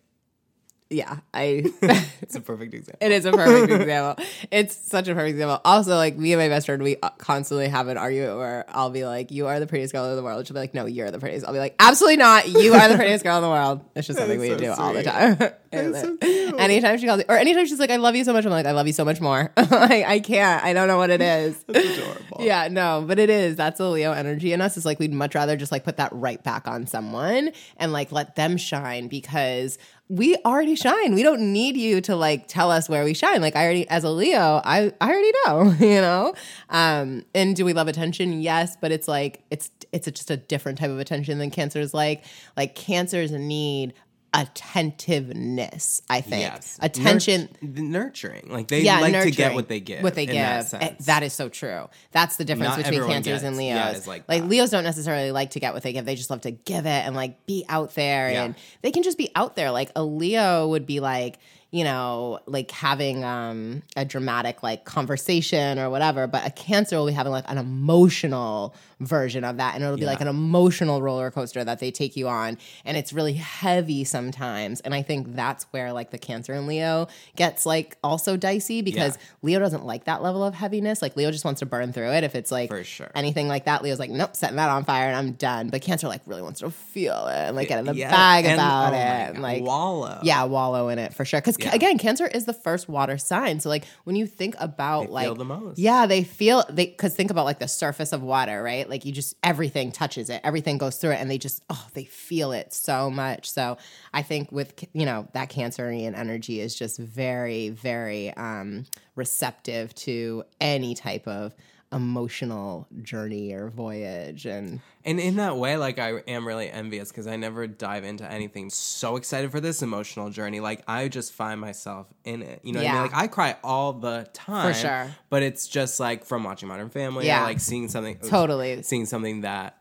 yeah, 0.90 1.18
I. 1.34 1.64
It's 2.20 2.34
a 2.34 2.40
perfect 2.42 2.74
example. 2.74 2.98
It 3.00 3.12
is 3.12 3.24
a 3.24 3.32
perfect 3.32 3.72
example. 3.72 4.22
It's 4.50 4.76
such 4.76 5.08
a 5.08 5.14
perfect 5.14 5.30
example. 5.30 5.60
Also, 5.64 5.96
like 5.96 6.18
me 6.18 6.32
and 6.32 6.42
my 6.42 6.48
best 6.48 6.66
friend, 6.66 6.82
we 6.82 6.96
uh, 7.02 7.08
constantly 7.10 7.68
have 7.68 7.88
an 7.88 7.96
argument 7.96 8.36
where 8.36 8.66
I'll 8.68 8.90
be 8.90 9.06
like, 9.06 9.30
"You 9.30 9.46
are 9.46 9.58
the 9.60 9.66
prettiest 9.66 9.94
girl 9.94 10.10
in 10.10 10.16
the 10.16 10.22
world." 10.22 10.46
She'll 10.46 10.52
be 10.52 10.60
like, 10.60 10.74
"No, 10.74 10.84
you're 10.84 11.10
the 11.10 11.18
prettiest." 11.18 11.46
I'll 11.46 11.54
be 11.54 11.58
like, 11.58 11.74
"Absolutely 11.78 12.18
not. 12.18 12.48
You 12.48 12.74
are 12.74 12.88
the 12.88 12.96
prettiest 12.96 13.24
girl 13.24 13.36
in 13.36 13.42
the 13.42 13.48
world." 13.48 13.80
It's 13.94 14.06
just 14.06 14.18
something 14.18 14.38
we 14.38 14.48
so 14.48 14.58
do 14.58 14.72
all 14.72 14.92
the 14.92 15.02
time. 15.02 15.38
So 15.70 16.16
cute. 16.16 16.58
anytime 16.58 16.96
she 16.96 17.06
calls 17.06 17.18
me, 17.18 17.24
or 17.28 17.36
anytime 17.36 17.66
she's 17.66 17.78
like, 17.78 17.90
"I 17.90 17.96
love 17.96 18.16
you 18.16 18.24
so 18.24 18.32
much," 18.32 18.46
I'm 18.46 18.50
like, 18.50 18.64
"I 18.64 18.70
love 18.70 18.86
you 18.86 18.94
so 18.94 19.04
much 19.04 19.20
more." 19.20 19.52
like, 19.56 20.06
I 20.06 20.18
can't. 20.18 20.64
I 20.64 20.72
don't 20.72 20.88
know 20.88 20.96
what 20.96 21.10
it 21.10 21.20
is. 21.20 21.62
That's 21.64 21.98
adorable. 21.98 22.38
Yeah, 22.40 22.68
no, 22.68 23.04
but 23.06 23.18
it 23.18 23.28
is. 23.28 23.56
That's 23.56 23.76
the 23.76 23.90
Leo 23.90 24.12
energy 24.12 24.54
in 24.54 24.62
us. 24.62 24.78
Is 24.78 24.86
like 24.86 24.98
we'd 24.98 25.12
much 25.12 25.34
rather 25.34 25.56
just 25.58 25.70
like 25.70 25.84
put 25.84 25.98
that 25.98 26.10
right 26.14 26.42
back 26.42 26.66
on 26.66 26.86
someone 26.86 27.52
and 27.76 27.92
like 27.92 28.12
let 28.12 28.34
them 28.34 28.56
shine 28.56 29.08
because 29.08 29.76
we 30.08 30.36
already 30.36 30.74
shine. 30.74 31.14
We 31.14 31.22
don't 31.22 31.52
need 31.52 31.76
you 31.76 32.00
to 32.02 32.16
like 32.16 32.48
tell 32.48 32.70
us 32.70 32.88
where 32.88 33.04
we 33.04 33.12
shine. 33.12 33.42
Like 33.42 33.56
I 33.56 33.64
already, 33.64 33.88
as 33.88 34.04
a 34.04 34.10
Leo, 34.10 34.60
I 34.64 34.92
I 35.00 35.10
already 35.10 35.32
know, 35.46 35.86
you 35.86 36.00
know. 36.00 36.34
Um, 36.70 37.24
and 37.34 37.54
do 37.54 37.64
we 37.64 37.74
love 37.74 37.88
attention? 37.88 38.40
Yes, 38.40 38.76
but 38.80 38.90
it's 38.90 39.06
like 39.06 39.42
it's 39.50 39.70
it's 39.92 40.06
a, 40.06 40.10
just 40.10 40.30
a 40.30 40.36
different 40.36 40.78
type 40.78 40.90
of 40.90 40.98
attention 40.98 41.38
than 41.38 41.50
cancers 41.50 41.92
like. 41.92 42.24
Like 42.56 42.74
cancers 42.74 43.32
a 43.32 43.38
need 43.38 43.94
attentiveness. 44.34 46.02
I 46.08 46.20
think 46.20 46.42
Yes. 46.42 46.78
attention 46.82 47.48
Nurt- 47.62 47.78
nurturing. 47.84 48.48
Like 48.50 48.68
they 48.68 48.82
yeah, 48.82 49.00
like 49.00 49.12
nurturing, 49.12 49.32
to 49.32 49.36
get 49.36 49.54
what 49.54 49.68
they 49.68 49.80
give. 49.80 50.02
What 50.02 50.14
they 50.14 50.26
give. 50.26 50.34
That, 50.36 50.82
Eh, 50.82 50.94
that 51.06 51.22
is 51.22 51.32
so 51.32 51.48
true. 51.48 51.88
That's 52.12 52.36
the 52.36 52.44
difference 52.44 52.76
Not 52.76 52.84
between 52.84 53.08
cancers 53.08 53.42
and 53.42 53.56
Leos. 53.56 53.74
yeah, 53.74 53.90
it's 53.90 54.06
like. 54.06 54.24
Leos 54.28 54.70
don't 54.70 54.84
necessarily 54.84 55.32
like 55.32 55.50
to 55.50 55.60
get 55.60 55.74
what 55.74 55.82
they 55.82 55.92
give. 55.92 56.04
They 56.04 56.14
just 56.14 56.30
love 56.30 56.42
to 56.42 56.50
give 56.50 56.86
it 56.86 56.88
and 57.06 57.14
like 57.16 57.44
be 57.46 57.64
out 57.68 57.94
there 57.94 58.30
Yeah. 58.30 58.44
and 58.44 58.54
they 58.82 58.90
can 58.90 59.02
just 59.02 59.18
be 59.18 59.30
out 59.34 59.56
there. 59.56 59.70
Like 59.70 59.90
a 59.96 60.02
Leo 60.02 60.68
would 60.68 60.86
be 60.86 61.00
like, 61.00 61.38
you 61.70 61.84
know, 61.84 62.38
like 62.46 62.70
having 62.70 63.24
um, 63.24 63.82
a 63.96 64.04
dramatic 64.04 64.62
like 64.62 64.84
conversation 64.84 65.78
or 65.78 65.90
whatever, 65.90 66.26
but 66.26 66.46
a 66.46 66.50
Cancer 66.50 66.96
will 66.96 67.06
be 67.06 67.12
having 67.12 67.32
like 67.32 67.44
an 67.48 67.58
emotional 67.58 68.74
version 69.00 69.44
of 69.44 69.58
that, 69.58 69.74
and 69.74 69.84
it'll 69.84 69.96
be 69.96 70.04
like 70.06 70.20
an 70.20 70.28
emotional 70.28 71.00
roller 71.02 71.30
coaster 71.30 71.62
that 71.62 71.78
they 71.78 71.90
take 71.90 72.16
you 72.16 72.28
on, 72.28 72.58
and 72.84 72.96
it's 72.96 73.12
really 73.12 73.34
heavy 73.34 74.04
sometimes. 74.04 74.80
And 74.80 74.94
I 74.94 75.02
think 75.02 75.34
that's 75.36 75.64
where 75.70 75.92
like 75.92 76.10
the 76.10 76.18
Cancer 76.18 76.52
and 76.52 76.66
Leo 76.66 77.08
gets 77.36 77.64
like 77.66 77.96
also 78.02 78.36
dicey 78.36 78.82
because 78.82 79.16
Yeah. 79.16 79.22
Leo 79.42 79.58
doesn't 79.60 79.84
like 79.84 80.04
that 80.04 80.22
level 80.22 80.42
of 80.44 80.54
heaviness. 80.54 81.00
Like 81.02 81.16
Leo 81.16 81.30
just 81.30 81.44
wants 81.44 81.60
to 81.60 81.66
burn 81.66 81.92
through 81.92 82.10
it. 82.12 82.24
If 82.24 82.34
it's 82.34 82.50
like 82.50 82.70
For 82.70 82.82
sure. 82.84 83.10
anything 83.14 83.48
like 83.48 83.66
that, 83.66 83.82
Leo's 83.82 83.98
like, 83.98 84.10
nope, 84.10 84.34
setting 84.34 84.56
that 84.56 84.68
on 84.70 84.84
fire 84.84 85.06
and 85.08 85.16
I'm 85.16 85.32
done. 85.32 85.68
But 85.68 85.82
Cancer 85.82 86.08
like 86.08 86.22
really 86.26 86.42
wants 86.42 86.60
to 86.60 86.70
feel 86.70 87.26
it 87.28 87.36
and 87.36 87.54
like 87.56 87.68
get 87.68 87.78
in 87.78 87.84
the 87.86 87.94
Yeah, 87.94 88.10
bag 88.10 88.44
and- 88.46 88.54
about 88.54 88.92
oh 88.92 88.96
it. 88.96 89.00
And 89.34 89.42
like 89.42 89.62
wallow. 89.62 90.18
Yeah, 90.22 90.44
wallow 90.44 90.88
in 90.88 90.98
it 90.98 91.14
for 91.14 91.24
sure. 91.24 91.40
Because 91.40 91.56
Yeah. 91.60 91.74
again, 91.74 91.98
Cancer 91.98 92.26
is 92.26 92.44
the 92.46 92.52
first 92.52 92.88
water 92.88 93.18
sign. 93.18 93.60
So 93.60 93.68
like 93.68 93.84
when 94.04 94.16
you 94.16 94.26
think 94.26 94.54
about 94.58 95.06
They 95.06 95.12
like 95.12 95.24
feel 95.26 95.34
the 95.36 95.44
most. 95.44 95.78
yeah, 95.78 96.06
they 96.06 96.24
feel 96.24 96.64
they 96.68 96.86
because 96.86 97.14
think 97.14 97.30
about 97.30 97.44
like 97.44 97.58
the 97.60 97.68
surface 97.68 98.12
of 98.12 98.22
water, 98.22 98.62
right? 98.62 98.87
Like 98.88 99.04
you 99.04 99.12
just 99.12 99.34
everything 99.42 99.92
touches 99.92 100.30
it, 100.30 100.40
everything 100.44 100.78
goes 100.78 100.96
through 100.96 101.12
it, 101.12 101.20
and 101.20 101.30
they 101.30 101.38
just 101.38 101.62
oh 101.70 101.86
they 101.94 102.04
feel 102.04 102.52
it 102.52 102.72
so 102.72 103.10
much. 103.10 103.50
So 103.50 103.78
I 104.12 104.22
think 104.22 104.50
with 104.52 104.84
you 104.92 105.06
know 105.06 105.28
that 105.32 105.50
Cancerian 105.50 106.16
energy 106.16 106.60
is 106.60 106.74
just 106.74 106.98
very 106.98 107.70
very 107.70 108.32
um, 108.34 108.84
receptive 109.14 109.94
to 109.96 110.44
any 110.60 110.94
type 110.94 111.26
of 111.26 111.54
emotional 111.90 112.86
journey 113.02 113.52
or 113.52 113.68
voyage 113.70 114.44
and 114.46 114.80
And 115.04 115.18
in 115.18 115.36
that 115.36 115.56
way, 115.56 115.76
like 115.78 115.98
I 115.98 116.18
am 116.28 116.46
really 116.46 116.70
envious 116.70 117.08
because 117.08 117.26
I 117.26 117.36
never 117.36 117.66
dive 117.66 118.04
into 118.04 118.30
anything 118.30 118.68
so 118.68 119.16
excited 119.16 119.50
for 119.50 119.58
this 119.60 119.80
emotional 119.80 120.28
journey. 120.28 120.60
Like 120.60 120.82
I 120.86 121.08
just 121.08 121.32
find 121.32 121.58
myself 121.60 122.06
in 122.24 122.42
it. 122.42 122.60
You 122.62 122.72
know 122.74 122.80
what 122.80 122.86
I 122.86 122.88
Yeah. 122.88 123.02
mean? 123.02 123.02
Like 123.12 123.14
I 123.14 123.26
cry 123.28 123.56
all 123.64 123.94
the 123.94 124.28
time. 124.34 124.72
for 124.74 124.78
sure. 124.78 125.10
But 125.30 125.42
it's 125.42 125.66
just 125.66 125.98
like 125.98 126.26
from 126.26 126.44
watching 126.44 126.68
Modern 126.68 126.90
Family 126.90 127.26
Yeah. 127.26 127.40
or 127.40 127.44
like 127.44 127.60
seeing 127.60 127.88
something 127.88 128.18
Totally. 128.18 128.82
seeing 128.82 129.06
something 129.06 129.40
that 129.42 129.77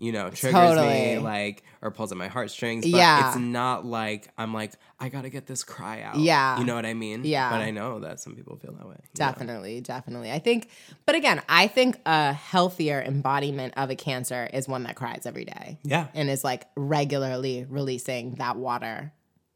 you 0.00 0.12
know 0.12 0.30
triggers 0.30 0.60
Totally. 0.60 0.88
me 1.16 1.18
like 1.18 1.62
or 1.82 1.90
pulls 1.90 2.10
at 2.10 2.18
my 2.18 2.28
heartstrings. 2.28 2.84
But 2.90 2.96
Yeah. 2.98 3.28
it's 3.28 3.38
not 3.38 3.84
like 3.86 4.28
I'm 4.38 4.52
like, 4.54 4.72
I 4.98 5.08
gotta 5.10 5.28
get 5.28 5.46
this 5.46 5.62
cry 5.62 6.00
out. 6.02 6.16
Yeah. 6.18 6.58
You 6.58 6.64
know 6.64 6.74
what 6.74 6.86
I 6.86 6.94
mean? 6.94 7.22
Yeah. 7.24 7.50
But 7.50 7.60
I 7.60 7.70
know 7.70 8.00
that 8.00 8.18
some 8.18 8.34
people 8.34 8.56
feel 8.56 8.72
that 8.72 8.86
way. 8.86 8.94
know? 8.94 9.00
Definitely, 9.14 9.80
definitely. 9.82 10.32
I 10.32 10.38
think, 10.38 10.68
but 11.06 11.14
again, 11.14 11.42
I 11.48 11.66
think 11.68 12.00
a 12.06 12.32
healthier 12.32 13.00
embodiment 13.00 13.74
of 13.76 13.90
a 13.90 13.94
cancer 13.96 14.48
is 14.52 14.66
one 14.66 14.82
that 14.84 14.96
cries 14.96 15.26
every 15.26 15.44
day. 15.44 15.78
Yeah. 15.84 16.08
And 16.14 16.28
is 16.30 16.42
like 16.44 16.66
regularly 16.76 17.66
releasing 17.68 18.36
that 18.36 18.56
water 18.56 19.12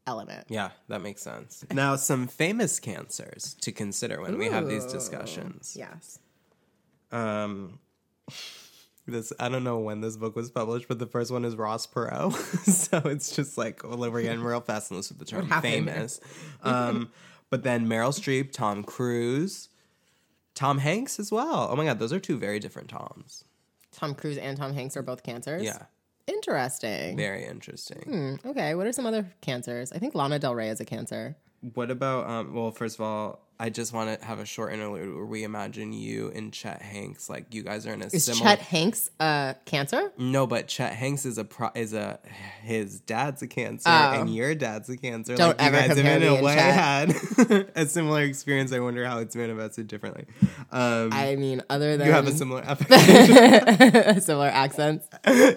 element. 0.07 0.45
Yeah, 0.49 0.69
that 0.89 1.01
makes 1.01 1.23
sense. 1.23 1.65
Now, 1.71 1.95
some 1.95 2.27
famous 2.27 2.79
cancers 2.79 3.55
to 3.61 3.71
consider 3.71 4.21
when 4.21 4.37
we 4.37 4.49
have 4.49 4.67
these 4.67 4.85
discussions. 4.85 5.75
Yes. 5.75 6.19
Um, 7.11 7.79
this 9.07 9.31
I 9.39 9.49
don't 9.49 9.63
know 9.63 9.79
when 9.79 10.01
this 10.01 10.17
book 10.17 10.35
was 10.35 10.49
published, 10.49 10.87
but 10.87 10.99
the 10.99 11.05
first 11.05 11.31
one 11.31 11.45
is 11.45 11.55
Ross 11.55 11.85
Perot, 11.87 12.33
so 12.69 12.97
it's 13.09 13.35
just 13.35 13.57
like 13.57 13.83
well, 13.83 13.97
we're 14.11 14.21
getting 14.21 14.41
real 14.41 14.61
fast 14.61 14.91
and 14.91 14.97
loose 14.97 15.09
with 15.09 15.19
the 15.19 15.25
term 15.25 15.47
famous. 15.61 16.19
Um, 16.63 17.09
but 17.49 17.63
then 17.63 17.87
Meryl 17.87 18.09
Streep, 18.09 18.51
Tom 18.51 18.83
Cruise, 18.83 19.69
Tom 20.55 20.79
Hanks 20.79 21.19
as 21.19 21.31
well. 21.31 21.67
Oh 21.71 21.75
my 21.75 21.85
God, 21.85 21.99
those 21.99 22.11
are 22.13 22.19
two 22.19 22.37
very 22.37 22.59
different 22.59 22.89
Toms. 22.89 23.43
Tom 23.91 24.15
Cruise 24.15 24.37
and 24.37 24.57
Tom 24.57 24.73
Hanks 24.73 24.97
are 24.97 25.03
both 25.03 25.23
cancers. 25.23 25.63
Yeah, 25.63 25.83
Interesting. 26.27 27.15
very 27.15 27.45
interesting. 27.45 28.01
Hmm, 28.41 28.49
okay. 28.49 28.75
What 28.75 28.87
are 28.87 28.91
some 28.91 29.05
other 29.05 29.29
cancers? 29.41 29.91
I 29.91 29.99
think 29.99 30.15
Lana 30.15 30.39
Del 30.39 30.55
Rey 30.55 30.69
is 30.69 30.79
a 30.79 30.85
cancer. 30.85 31.37
What 31.73 31.91
about 31.91 32.27
um? 32.29 32.53
Well, 32.53 32.71
first 32.71 32.95
of 32.95 33.01
all, 33.01 33.44
I 33.57 33.69
just 33.69 33.93
want 33.93 34.19
to 34.19 34.25
have 34.25 34.39
a 34.39 34.45
short 34.45 34.73
interlude 34.73 35.15
where 35.15 35.25
we 35.25 35.43
imagine 35.45 35.93
you 35.93 36.29
and 36.35 36.51
Chet 36.51 36.81
Hanks, 36.81 37.29
like 37.29 37.53
you 37.53 37.63
guys 37.63 37.87
are 37.87 37.93
in 37.93 38.01
a 38.01 38.07
Is 38.07 38.25
similar. 38.25 38.43
Chet 38.43 38.59
Hanks 38.59 39.09
a 39.19 39.55
cancer? 39.65 40.11
No, 40.17 40.45
but 40.45 40.67
Chet 40.67 40.91
Hanks 40.93 41.25
is 41.25 41.37
a 41.37 41.45
pro- 41.45 41.71
is 41.73 41.93
a 41.93 42.19
his 42.63 42.99
dad's 42.99 43.41
a 43.41 43.47
cancer 43.47 43.89
Oh. 43.89 44.19
and 44.19 44.33
your 44.35 44.55
dad's 44.55 44.89
a 44.89 44.97
cancer. 44.97 45.35
Don't 45.35 45.57
like, 45.57 45.61
you 45.61 45.65
ever 45.77 45.77
guys 45.87 45.95
compare 45.95 46.13
have 46.19 46.21
in 46.21 46.27
a 46.39 46.43
way 46.43 46.55
Chet. 46.55 46.73
had 46.73 47.69
a 47.75 47.85
similar 47.87 48.23
experience. 48.23 48.73
I 48.73 48.79
wonder 48.79 49.05
how 49.05 49.19
it's 49.19 49.35
manifested 49.35 49.87
differently. 49.87 50.25
Um, 50.71 51.09
I 51.13 51.35
mean, 51.37 51.61
other 51.69 51.95
than 51.95 52.07
you 52.07 52.13
have 52.13 52.27
a 52.27 52.31
similar 52.33 52.61
similar 54.19 54.47
accents. 54.47 55.07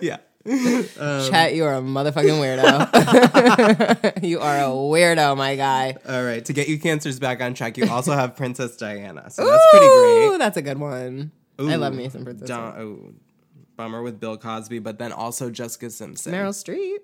yeah. 0.01 0.19
Um, 0.49 1.31
Chet, 1.31 1.55
you 1.55 1.65
are 1.65 1.75
a 1.75 1.81
motherfucking 1.81 2.39
weirdo. 2.41 4.23
you 4.29 4.41
are 4.41 4.57
a 4.57 4.69
weirdo, 4.69 5.37
my 5.37 5.57
guy. 5.57 5.97
All 6.09 6.25
right. 6.25 6.45
To 6.45 6.53
get 6.53 6.69
you 6.69 6.79
cancers 6.79 7.19
back 7.19 7.41
on 7.43 7.55
track, 7.55 7.77
you 7.77 7.89
also 7.91 8.13
have 8.13 8.37
Princess 8.37 8.77
Diana. 8.77 9.31
So 9.31 9.47
that's 9.47 9.67
pretty 9.71 9.87
Ooh, 9.87 10.29
great. 10.29 10.39
that's 10.39 10.57
a 10.57 10.63
good 10.63 10.79
one. 10.79 11.33
I 11.59 11.77
love 11.77 11.93
Ooh, 11.93 11.97
me 11.97 12.09
some 12.09 12.25
Princess. 12.25 12.49
Don- 12.49 12.81
oh, 12.81 13.13
bummer 13.77 14.03
with 14.03 14.21
Bill 14.21 14.37
Cosby, 14.39 14.79
but 14.79 14.99
then 14.99 15.13
also 15.13 15.51
Jessica 15.51 15.91
Simpson. 15.91 16.33
Meryl 16.33 16.51
Streep. 16.51 16.99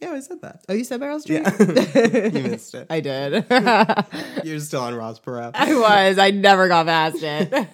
Yeah, 0.00 0.12
I 0.12 0.20
said 0.20 0.42
that. 0.42 0.64
Oh, 0.68 0.74
you 0.74 0.84
said 0.84 1.00
Meryl 1.00 1.24
Streep? 1.24 1.44
Yeah. 1.44 2.38
you 2.40 2.48
missed 2.50 2.74
it. 2.74 2.86
I 2.90 3.00
did. 3.00 3.46
You're 4.44 4.60
still 4.60 4.82
on 4.82 4.94
Ross 4.94 5.18
Perot. 5.20 5.52
I 5.54 5.74
was. 5.74 6.18
I 6.18 6.30
never 6.30 6.68
got 6.68 6.86
past 6.86 7.22
it. 7.22 7.68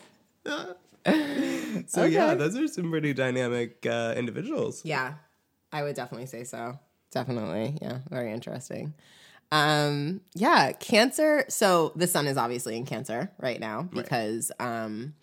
So 1.86 2.04
yeah, 2.04 2.34
those 2.34 2.56
are 2.56 2.68
some 2.68 2.90
pretty 2.90 3.12
dynamic 3.14 3.86
uh, 3.86 4.14
individuals. 4.16 4.84
yeah, 4.84 5.14
I 5.72 5.82
would 5.82 5.96
definitely 5.96 6.26
say 6.26 6.44
so. 6.44 6.78
Definitely. 7.10 7.78
Yeah, 7.80 7.98
very 8.10 8.32
interesting. 8.32 8.94
Um, 9.52 10.20
yeah, 10.34 10.72
Cancer. 10.72 11.44
So 11.48 11.92
the 11.96 12.06
sun 12.06 12.26
is 12.26 12.36
obviously 12.36 12.76
in 12.76 12.84
Cancer 12.86 13.30
right 13.38 13.58
now 13.58 13.82
because, 13.82 14.52
um, 14.60 15.14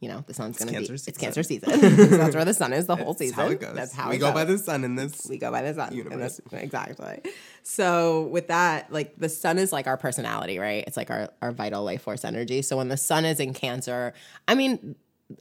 you 0.00 0.08
know, 0.08 0.22
the 0.26 0.34
sun's 0.34 0.58
going 0.58 0.68
to 0.68 0.72
be 0.80 0.86
Cancer 0.86 1.08
it's. 1.10 1.18
Cancer 1.18 1.42
season. 1.42 1.70
So 1.70 1.88
that's 2.16 2.34
where 2.36 2.44
the 2.44 2.54
sun 2.54 2.72
is 2.72 2.86
the 2.86 2.94
whole 3.02 3.14
That's 3.14 3.18
season. 3.18 3.34
how 3.34 3.48
it 3.48 3.60
goes. 3.60 3.74
That's 3.74 3.92
how 3.94 4.10
we 4.10 4.18
go 4.18 4.32
by 4.32 4.44
the 4.44 4.58
sun 4.58 4.84
in 4.84 4.94
this. 4.94 5.26
we 5.28 5.38
go 5.38 5.50
by 5.50 5.62
the 5.62 5.74
sun. 5.74 5.94
Universe. 5.94 6.40
that's- 6.50 6.62
exactly. 6.62 7.22
So 7.64 8.22
with 8.26 8.48
that, 8.48 8.92
like 8.92 9.16
the 9.18 9.28
sun 9.28 9.58
is 9.58 9.72
like 9.72 9.86
our 9.88 9.96
personality, 9.96 10.58
right? 10.58 10.84
It's 10.86 10.96
like 10.96 11.10
our, 11.10 11.30
our 11.42 11.50
vital 11.50 11.82
life 11.82 12.02
force 12.02 12.24
energy. 12.24 12.62
So 12.62 12.76
when 12.76 12.88
the 12.88 12.96
sun 12.96 13.24
is 13.24 13.40
in 13.40 13.52
cancer, 13.54 14.12
I 14.46 14.54
mean, 14.54 14.94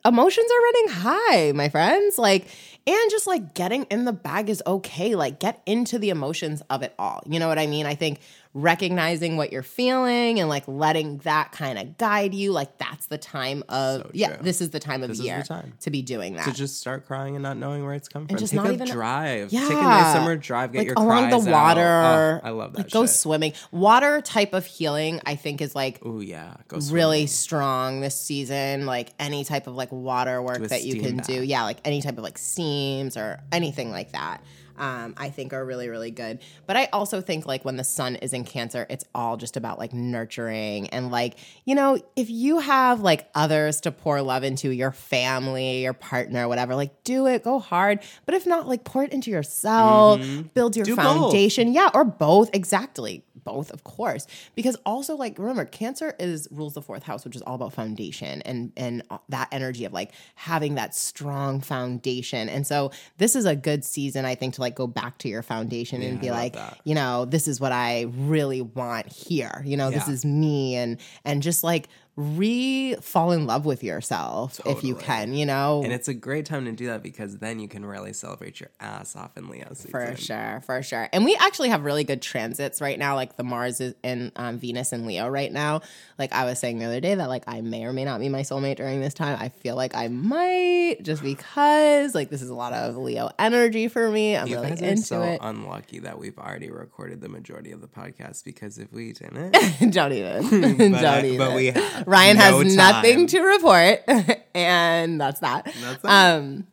emotions 0.04 0.52
are 0.52 0.64
running 0.64 0.88
high, 0.90 1.52
my 1.54 1.70
friends. 1.70 2.18
Like, 2.18 2.48
and 2.88 3.12
just 3.12 3.28
like 3.28 3.54
getting 3.54 3.84
in 3.86 4.06
the 4.06 4.14
bag 4.14 4.50
is 4.50 4.62
okay. 4.66 5.16
Like 5.16 5.40
get 5.40 5.62
into 5.66 6.00
the 6.00 6.10
emotions 6.10 6.62
of 6.70 6.82
it 6.82 6.94
all. 7.00 7.22
You 7.26 7.40
know 7.40 7.48
what 7.48 7.60
I 7.60 7.68
mean? 7.68 7.86
I 7.86 7.96
think 7.96 8.20
recognizing 8.56 9.36
what 9.36 9.52
you're 9.52 9.62
feeling 9.62 10.40
and 10.40 10.48
like 10.48 10.64
letting 10.68 11.18
that 11.20 11.52
kind 11.52 11.78
of 11.78 11.98
guide 11.98 12.34
you, 12.34 12.54
like 12.54 12.78
that's 12.78 13.08
the 13.08 13.18
time 13.18 13.64
of 13.70 14.02
So 14.04 14.12
yeah, 14.14 14.38
this 14.38 14.62
is 14.62 14.70
the 14.70 14.80
time 14.80 15.04
of 15.04 15.10
This 15.10 15.20
year 15.20 15.44
time. 15.44 15.74
to 15.82 15.92
be 15.92 16.02
doing 16.02 16.36
that. 16.36 16.46
To 16.46 16.54
just 16.54 16.80
start 16.80 17.06
crying 17.06 17.36
and 17.36 17.44
not 17.44 17.58
knowing 17.58 17.84
where 17.84 17.94
it's 17.94 18.08
coming 18.08 18.30
from. 18.30 18.38
just 18.38 18.54
Take 18.54 18.62
not 18.64 18.70
a 18.70 18.74
even- 18.74 18.88
drive. 18.88 19.50
Take 19.52 19.70
a 19.70 19.74
nice 19.74 20.14
summer 20.14 20.38
drive. 20.38 20.72
Get 20.72 20.80
like 20.80 20.88
your 20.88 20.96
along 20.96 21.30
the 21.32 21.52
water. 21.52 22.42
Oh, 22.44 22.48
I 22.48 22.50
love 22.52 22.72
that. 22.74 22.78
Like 22.84 22.92
go 22.92 23.06
swimming. 23.06 23.52
Water 23.72 24.22
type 24.22 24.54
of 24.54 24.66
healing, 24.66 25.20
I 25.26 25.36
think, 25.36 25.62
is 25.62 25.76
like 25.76 26.00
oh 26.04 26.22
yeah, 26.22 26.56
go 26.70 26.78
really 26.78 27.28
swimming. 27.28 27.28
strong 27.28 28.00
this 28.00 28.20
season. 28.20 28.86
Like 28.86 29.12
any 29.20 29.44
type 29.44 29.68
of 29.68 29.76
like 29.76 29.92
water 29.92 30.42
work 30.42 30.60
that 30.70 30.86
you 30.86 31.02
can 31.02 31.18
bath. 31.18 31.28
do. 31.28 31.44
Yeah, 31.44 31.64
like 31.64 31.80
any 31.84 32.02
type 32.02 32.18
of 32.18 32.24
like 32.24 32.38
steams 32.38 33.18
or 33.18 33.42
anything 33.52 33.92
like 33.92 34.14
that. 34.14 34.42
Um, 34.78 35.14
I 35.18 35.30
think 35.30 35.54
are 35.54 35.64
really, 35.64 35.88
really 35.90 36.12
good. 36.12 36.40
But 36.68 36.76
I 36.78 36.90
also 36.92 37.22
think 37.22 37.46
like 37.46 37.64
when 37.64 37.78
the 37.78 37.84
sun 37.84 38.16
is 38.18 38.34
in 38.34 38.44
cancer, 38.44 38.86
it's 38.90 39.06
all 39.16 39.38
just 39.38 39.56
about 39.56 39.80
like 39.80 39.94
nurturing 39.94 40.90
and 40.90 41.12
like, 41.12 41.36
you 41.64 41.76
know, 41.76 41.98
if 42.16 42.30
you 42.30 42.60
have 42.60 43.00
like 43.02 43.30
others 43.36 43.80
to 43.82 43.92
pour 43.92 44.22
love 44.22 44.44
into, 44.44 44.70
your 44.72 44.92
family, 44.92 45.84
your 45.84 45.94
partner, 45.94 46.48
whatever, 46.48 46.76
like 46.76 47.04
do 47.04 47.26
it, 47.28 47.44
go 47.44 47.60
hard. 47.60 48.00
But 48.26 48.36
if 48.36 48.46
not, 48.46 48.68
like 48.68 48.84
pour 48.84 49.04
it 49.04 49.14
into 49.14 49.32
yourself, 49.32 50.20
build 50.54 50.76
your 50.76 50.86
Mm-hmm. 50.86 50.96
Do 50.96 50.96
both. 50.96 51.06
foundation. 51.06 51.74
Yeah, 51.74 51.90
or 51.94 52.04
both. 52.04 52.50
Exactly. 52.54 53.24
Both, 53.46 53.72
of 53.72 53.84
course. 53.84 54.28
Because 54.56 54.76
also, 54.86 55.16
like, 55.16 55.40
remember, 55.40 55.66
Cancer 55.66 56.16
is 56.20 56.48
rules 56.52 56.74
the 56.74 56.82
fourth 56.82 57.04
house, 57.04 57.24
which 57.24 57.36
is 57.36 57.42
all 57.44 57.56
about 57.56 57.74
foundation 57.74 58.42
and 58.42 58.74
and 58.76 59.04
uh, 59.10 59.20
that 59.30 59.48
energy 59.52 59.86
of 59.86 59.94
like 59.94 60.12
having 60.36 60.76
that 60.76 60.94
strong 60.96 61.62
foundation. 61.62 62.50
And 62.50 62.66
so 62.66 62.92
this 63.18 63.36
is 63.36 63.46
a 63.46 63.56
good 63.56 63.86
season, 63.86 64.26
I 64.26 64.36
think, 64.36 64.56
to 64.56 64.62
like 64.62 64.76
go 64.76 64.88
back 64.88 65.20
to 65.20 65.30
your 65.30 65.44
foundation 65.44 66.02
and 66.02 66.20
be 66.20 66.32
like, 66.32 66.54
that. 66.54 66.80
you 66.84 66.96
know, 66.96 67.26
this 67.26 67.48
is 67.48 67.62
what 67.62 67.72
I 67.72 68.08
really 68.18 68.62
want 68.62 69.08
here. 69.08 69.62
You 69.64 69.78
know, 69.78 69.92
this 69.92 70.08
is 70.08 70.26
me 70.26 70.76
and 70.76 70.98
and 71.24 71.44
just 71.44 71.64
like 71.64 71.88
re 72.16 72.96
fall 73.02 73.32
in 73.32 73.46
love 73.46 73.66
with 73.66 73.84
yourself 73.84 74.60
if 74.66 74.84
you 74.84 74.96
can, 74.96 75.34
you 75.34 75.46
know? 75.46 75.82
And 75.84 75.92
it's 75.92 76.08
a 76.08 76.14
great 76.14 76.46
time 76.46 76.66
to 76.66 76.72
do 76.72 76.88
that 76.88 77.04
because 77.04 77.40
then 77.40 77.60
you 77.60 77.68
can 77.68 77.86
really 77.86 78.14
celebrate 78.14 78.60
your 78.60 78.70
ass 78.80 79.16
off 79.16 79.36
in 79.38 79.50
Leo 79.50 79.68
season. 79.74 79.92
For 79.92 80.16
sure, 80.16 80.62
for 80.66 80.82
sure. 80.82 81.10
And 81.12 81.26
we 81.26 81.36
actually 81.36 81.70
have 81.70 81.84
really 81.84 82.04
good 82.04 82.22
transits 82.22 82.80
right 82.82 82.98
now. 82.98 83.16
Like 83.16 83.36
the 83.36 83.44
Mars 83.44 83.82
is 83.82 83.96
in 84.04 84.32
um, 84.38 84.60
Venus 84.60 84.92
and 84.94 85.06
Leo 85.06 85.28
right 85.28 85.52
now. 85.52 85.82
Like 86.18 86.32
I 86.34 86.46
was 86.46 86.60
saying 86.60 86.80
the 86.80 86.86
other 86.86 87.02
day 87.02 87.16
that 87.16 87.28
like 87.28 87.44
I 87.48 87.62
may 87.62 87.84
or 87.86 87.92
may 87.94 88.06
not 88.06 88.20
be 88.20 88.30
my 88.30 88.42
soulmate 88.42 88.78
during 88.78 89.02
this 89.02 89.14
time. 89.14 89.38
I 89.40 89.50
feel 89.50 89.76
like 89.76 89.94
I 89.96 90.08
might 90.08 90.98
just 91.02 91.22
because 91.22 92.16
like 92.16 92.30
this 92.30 92.42
is 92.42 92.50
a 92.50 92.56
lot 92.56 92.74
of 92.74 92.96
Leo 92.96 93.30
energy 93.38 93.88
for 93.88 94.10
me. 94.10 94.38
I'm 94.38 94.48
You 94.48 94.56
really 94.56 94.70
guys 94.70 94.82
into 94.82 95.02
so 95.04 95.22
it. 95.24 95.40
unlucky 95.42 96.00
that 96.00 96.18
we've 96.18 96.38
already 96.38 96.70
recorded 96.72 97.22
the 97.22 97.30
majority 97.30 97.72
of 97.72 97.82
the 97.82 97.88
podcast 97.88 98.44
because 98.46 98.78
if 98.78 98.92
we 98.94 99.12
didn't, 99.14 99.52
Don't 99.92 100.14
even. 100.14 100.44
Don't 101.02 101.26
even. 101.26 101.38
but 101.38 101.56
we 101.56 101.68
have 101.68 102.05
Ryan 102.06 102.38
no 102.38 102.60
has 102.62 102.76
nothing 102.76 103.28
to 103.28 103.40
report, 103.42 104.04
and 104.56 105.20
that's 105.20 105.40
that. 105.42 105.66
That's 105.66 106.04
it. 106.04 106.10
Um, 106.10 106.68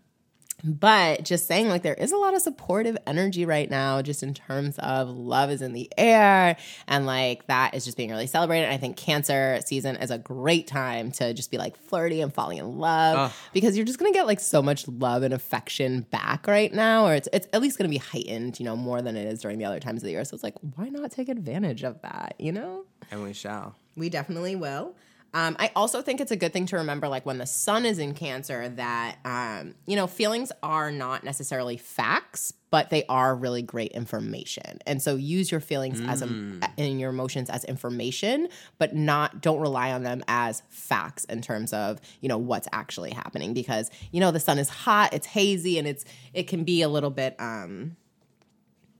but 0.64 1.24
just 1.24 1.48
saying, 1.48 1.68
like, 1.68 1.82
there 1.82 1.94
is 1.94 2.12
a 2.12 2.16
lot 2.16 2.34
of 2.34 2.42
supportive 2.42 2.96
energy 3.04 3.44
right 3.44 3.68
now, 3.68 4.00
just 4.00 4.22
in 4.22 4.32
terms 4.32 4.78
of 4.78 5.08
love 5.08 5.50
is 5.50 5.60
in 5.60 5.72
the 5.72 5.90
air, 5.98 6.56
and 6.86 7.04
like 7.04 7.48
that 7.48 7.74
is 7.74 7.84
just 7.84 7.96
being 7.96 8.10
really 8.10 8.28
celebrated. 8.28 8.70
I 8.70 8.76
think 8.76 8.96
Cancer 8.96 9.58
season 9.66 9.96
is 9.96 10.12
a 10.12 10.18
great 10.18 10.68
time 10.68 11.10
to 11.12 11.34
just 11.34 11.50
be 11.50 11.58
like 11.58 11.76
flirty 11.76 12.20
and 12.20 12.32
falling 12.32 12.58
in 12.58 12.78
love 12.78 13.36
because 13.52 13.76
you're 13.76 13.86
just 13.86 13.98
gonna 13.98 14.12
get 14.12 14.26
like 14.28 14.38
so 14.38 14.62
much 14.62 14.86
love 14.86 15.24
and 15.24 15.34
affection 15.34 16.02
back 16.12 16.46
right 16.46 16.72
now, 16.72 17.06
or 17.08 17.14
it's 17.14 17.28
it's 17.32 17.48
at 17.52 17.60
least 17.60 17.76
gonna 17.76 17.88
be 17.88 17.96
heightened, 17.98 18.60
you 18.60 18.64
know, 18.64 18.76
more 18.76 19.02
than 19.02 19.16
it 19.16 19.26
is 19.26 19.40
during 19.40 19.58
the 19.58 19.64
other 19.64 19.80
times 19.80 20.02
of 20.02 20.04
the 20.04 20.12
year. 20.12 20.24
So 20.24 20.34
it's 20.34 20.44
like, 20.44 20.54
why 20.76 20.88
not 20.90 21.10
take 21.10 21.28
advantage 21.28 21.82
of 21.82 22.00
that, 22.02 22.36
you 22.38 22.52
know? 22.52 22.84
and 23.10 23.22
we 23.24 23.32
shall. 23.32 23.74
We 23.96 24.08
definitely 24.08 24.54
will. 24.56 24.94
Um, 25.34 25.56
I 25.58 25.70
also 25.74 26.02
think 26.02 26.20
it's 26.20 26.30
a 26.30 26.36
good 26.36 26.52
thing 26.52 26.66
to 26.66 26.76
remember, 26.76 27.08
like 27.08 27.24
when 27.24 27.38
the 27.38 27.46
sun 27.46 27.86
is 27.86 27.98
in 27.98 28.12
Cancer, 28.14 28.68
that 28.68 29.16
um, 29.24 29.74
you 29.86 29.96
know 29.96 30.06
feelings 30.06 30.52
are 30.62 30.92
not 30.92 31.24
necessarily 31.24 31.76
facts, 31.76 32.52
but 32.70 32.90
they 32.90 33.04
are 33.08 33.34
really 33.34 33.62
great 33.62 33.92
information. 33.92 34.78
And 34.86 35.00
so 35.00 35.16
use 35.16 35.50
your 35.50 35.60
feelings 35.60 36.00
as 36.02 36.20
a, 36.22 36.26
and 36.26 37.00
your 37.00 37.10
emotions 37.10 37.48
as 37.48 37.64
information, 37.64 38.48
but 38.78 38.94
not 38.94 39.40
don't 39.40 39.60
rely 39.60 39.92
on 39.92 40.02
them 40.02 40.22
as 40.28 40.62
facts 40.68 41.24
in 41.24 41.40
terms 41.40 41.72
of 41.72 42.00
you 42.20 42.28
know 42.28 42.38
what's 42.38 42.68
actually 42.72 43.12
happening. 43.12 43.54
Because 43.54 43.90
you 44.10 44.20
know 44.20 44.32
the 44.32 44.40
sun 44.40 44.58
is 44.58 44.68
hot, 44.68 45.14
it's 45.14 45.26
hazy, 45.26 45.78
and 45.78 45.88
it's 45.88 46.04
it 46.34 46.44
can 46.44 46.64
be 46.64 46.82
a 46.82 46.88
little 46.88 47.10
bit 47.10 47.36
um, 47.38 47.96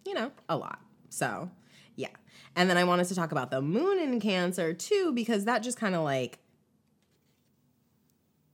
you 0.07 0.15
know, 0.15 0.31
a 0.49 0.57
lot. 0.57 0.81
So, 1.09 1.51
yeah. 1.97 2.09
And 2.55 2.69
then 2.69 2.77
I 2.77 2.85
wanted 2.85 3.09
to 3.09 3.15
talk 3.15 3.33
about 3.33 3.51
the 3.51 3.63
moon 3.63 3.99
in 3.99 4.21
Cancer 4.21 4.75
too, 4.75 5.13
because 5.15 5.47
that 5.47 5.63
just 5.63 5.79
kind 5.79 5.95
of 5.95 6.03
like 6.03 6.39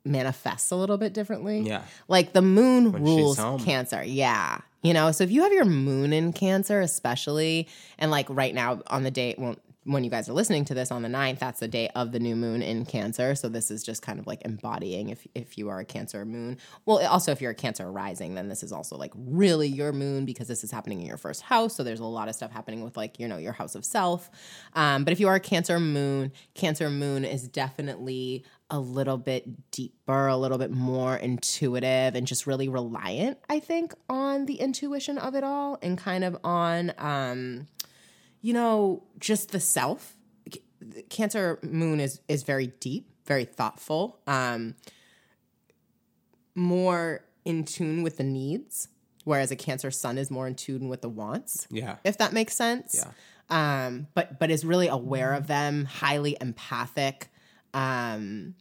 manifests 0.04 0.70
a 0.70 0.76
little 0.76 0.98
bit 0.98 1.12
differently. 1.12 1.60
Yeah. 1.60 1.82
Like 2.06 2.32
the 2.32 2.42
moon 2.42 2.92
she's 2.92 3.00
rules. 3.00 3.64
Cancer. 3.64 4.02
Yeah. 4.02 4.58
You 4.82 4.94
know, 4.94 5.10
so 5.10 5.24
if 5.24 5.30
you 5.30 5.42
have 5.42 5.52
your 5.52 5.64
moon 5.64 6.12
in 6.12 6.32
Cancer, 6.32 6.80
especially, 6.80 7.68
and 7.98 8.10
like 8.10 8.26
right 8.30 8.54
now 8.54 8.80
on 8.86 9.02
the 9.02 9.10
date, 9.10 9.38
well, 9.38 9.56
when 9.88 10.04
you 10.04 10.10
guys 10.10 10.28
are 10.28 10.34
listening 10.34 10.66
to 10.66 10.74
this 10.74 10.90
on 10.90 11.00
the 11.00 11.08
9th, 11.08 11.38
that's 11.38 11.60
the 11.60 11.68
day 11.68 11.88
of 11.94 12.12
the 12.12 12.20
new 12.20 12.36
moon 12.36 12.60
in 12.60 12.84
Cancer. 12.84 13.34
So 13.34 13.48
this 13.48 13.70
is 13.70 13.82
just 13.82 14.02
kind 14.02 14.18
of 14.18 14.26
like 14.26 14.42
embodying 14.44 15.08
if 15.08 15.26
if 15.34 15.56
you 15.56 15.70
are 15.70 15.80
a 15.80 15.84
Cancer 15.84 16.26
moon. 16.26 16.58
Well, 16.84 17.04
also 17.06 17.32
if 17.32 17.40
you're 17.40 17.52
a 17.52 17.54
Cancer 17.54 17.90
rising, 17.90 18.34
then 18.34 18.48
this 18.48 18.62
is 18.62 18.70
also 18.70 18.96
like 18.96 19.12
really 19.16 19.66
your 19.66 19.92
moon 19.92 20.26
because 20.26 20.46
this 20.46 20.62
is 20.62 20.70
happening 20.70 21.00
in 21.00 21.06
your 21.06 21.16
first 21.16 21.40
house. 21.40 21.74
So 21.74 21.82
there's 21.82 22.00
a 22.00 22.04
lot 22.04 22.28
of 22.28 22.34
stuff 22.34 22.50
happening 22.50 22.84
with 22.84 22.98
like, 22.98 23.18
you 23.18 23.26
know, 23.26 23.38
your 23.38 23.52
house 23.52 23.74
of 23.74 23.84
self. 23.84 24.30
Um, 24.74 25.04
but 25.04 25.12
if 25.12 25.20
you 25.20 25.28
are 25.28 25.36
a 25.36 25.40
Cancer 25.40 25.80
moon, 25.80 26.32
Cancer 26.54 26.90
moon 26.90 27.24
is 27.24 27.48
definitely 27.48 28.44
a 28.70 28.78
little 28.78 29.16
bit 29.16 29.70
deeper, 29.70 30.26
a 30.26 30.36
little 30.36 30.58
bit 30.58 30.70
more 30.70 31.16
intuitive, 31.16 32.14
and 32.14 32.26
just 32.26 32.46
really 32.46 32.68
reliant, 32.68 33.38
I 33.48 33.60
think, 33.60 33.94
on 34.10 34.44
the 34.44 34.56
intuition 34.56 35.16
of 35.16 35.34
it 35.34 35.42
all 35.42 35.78
and 35.80 35.96
kind 35.96 36.24
of 36.24 36.36
on, 36.44 36.92
um, 36.98 37.66
you 38.40 38.52
know, 38.52 39.02
just 39.18 39.50
the 39.50 39.60
self. 39.60 40.14
Cancer 41.10 41.58
moon 41.62 41.98
is 42.00 42.20
is 42.28 42.42
very 42.44 42.68
deep, 42.80 43.10
very 43.26 43.44
thoughtful, 43.44 44.20
um, 44.26 44.74
more 46.54 47.24
in 47.44 47.64
tune 47.64 48.02
with 48.02 48.16
the 48.16 48.24
needs, 48.24 48.88
whereas 49.24 49.50
a 49.50 49.56
Cancer 49.56 49.90
sun 49.90 50.18
is 50.18 50.30
more 50.30 50.46
in 50.46 50.54
tune 50.54 50.88
with 50.88 51.02
the 51.02 51.08
wants 51.08 51.66
Yeah. 51.70 51.96
if 52.04 52.18
that 52.18 52.32
makes 52.32 52.54
sense. 52.54 52.94
Yeah. 52.96 53.10
Um, 53.50 54.08
but 54.14 54.38
but 54.38 54.50
is 54.50 54.64
really 54.64 54.88
aware 54.88 55.32
of 55.34 55.46
them, 55.46 55.84
highly 55.86 56.36
empathic. 56.40 57.28
Um, 57.74 58.54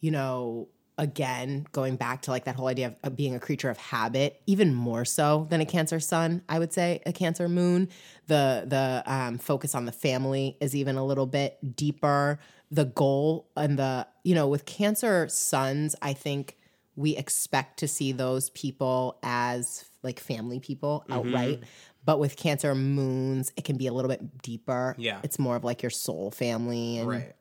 you 0.00 0.10
know, 0.10 0.68
again, 0.98 1.66
going 1.72 1.96
back 1.96 2.22
to 2.22 2.30
like 2.30 2.44
that 2.44 2.56
whole 2.56 2.66
idea 2.68 2.88
of, 2.88 2.96
of 3.02 3.16
being 3.16 3.34
a 3.34 3.40
creature 3.40 3.70
of 3.70 3.76
habit, 3.78 4.40
even 4.46 4.74
more 4.74 5.04
so 5.04 5.46
than 5.50 5.60
a 5.60 5.66
Cancer 5.66 6.00
Sun, 6.00 6.42
I 6.48 6.58
would 6.58 6.72
say 6.72 7.00
a 7.06 7.12
Cancer 7.12 7.48
Moon. 7.48 7.88
The 8.26 8.64
the 8.66 9.02
um, 9.06 9.38
focus 9.38 9.74
on 9.74 9.84
the 9.84 9.92
family 9.92 10.56
is 10.60 10.76
even 10.76 10.96
a 10.96 11.04
little 11.04 11.26
bit 11.26 11.76
deeper. 11.76 12.38
The 12.70 12.84
goal 12.86 13.48
and 13.56 13.78
the 13.78 14.06
you 14.22 14.34
know 14.34 14.46
with 14.48 14.64
Cancer 14.66 15.28
Suns, 15.28 15.96
I 16.02 16.12
think 16.12 16.56
we 16.94 17.16
expect 17.16 17.78
to 17.78 17.88
see 17.88 18.12
those 18.12 18.50
people 18.50 19.18
as 19.22 19.84
like 20.02 20.20
family 20.20 20.60
people 20.60 21.04
outright. 21.10 21.60
But 22.04 22.18
with 22.18 22.36
Cancer 22.36 22.74
moons, 22.74 23.52
it 23.56 23.64
can 23.64 23.76
be 23.76 23.86
a 23.86 23.92
little 23.92 24.08
bit 24.08 24.42
deeper. 24.42 24.94
Yeah. 24.98 25.20
It's 25.22 25.38
more 25.38 25.54
of 25.56 25.62
like 25.64 25.82
your 25.82 25.90
soul 25.90 26.30
family 26.32 26.98
and 26.98 27.08
Right. 27.08 27.32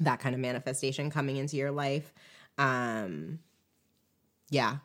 that 0.00 0.18
kind 0.20 0.34
of 0.34 0.40
manifestation 0.40 1.10
coming 1.10 1.36
into 1.36 1.56
your 1.56 1.70
life. 1.70 2.12
Um 2.60 3.40
yeah. 4.50 4.76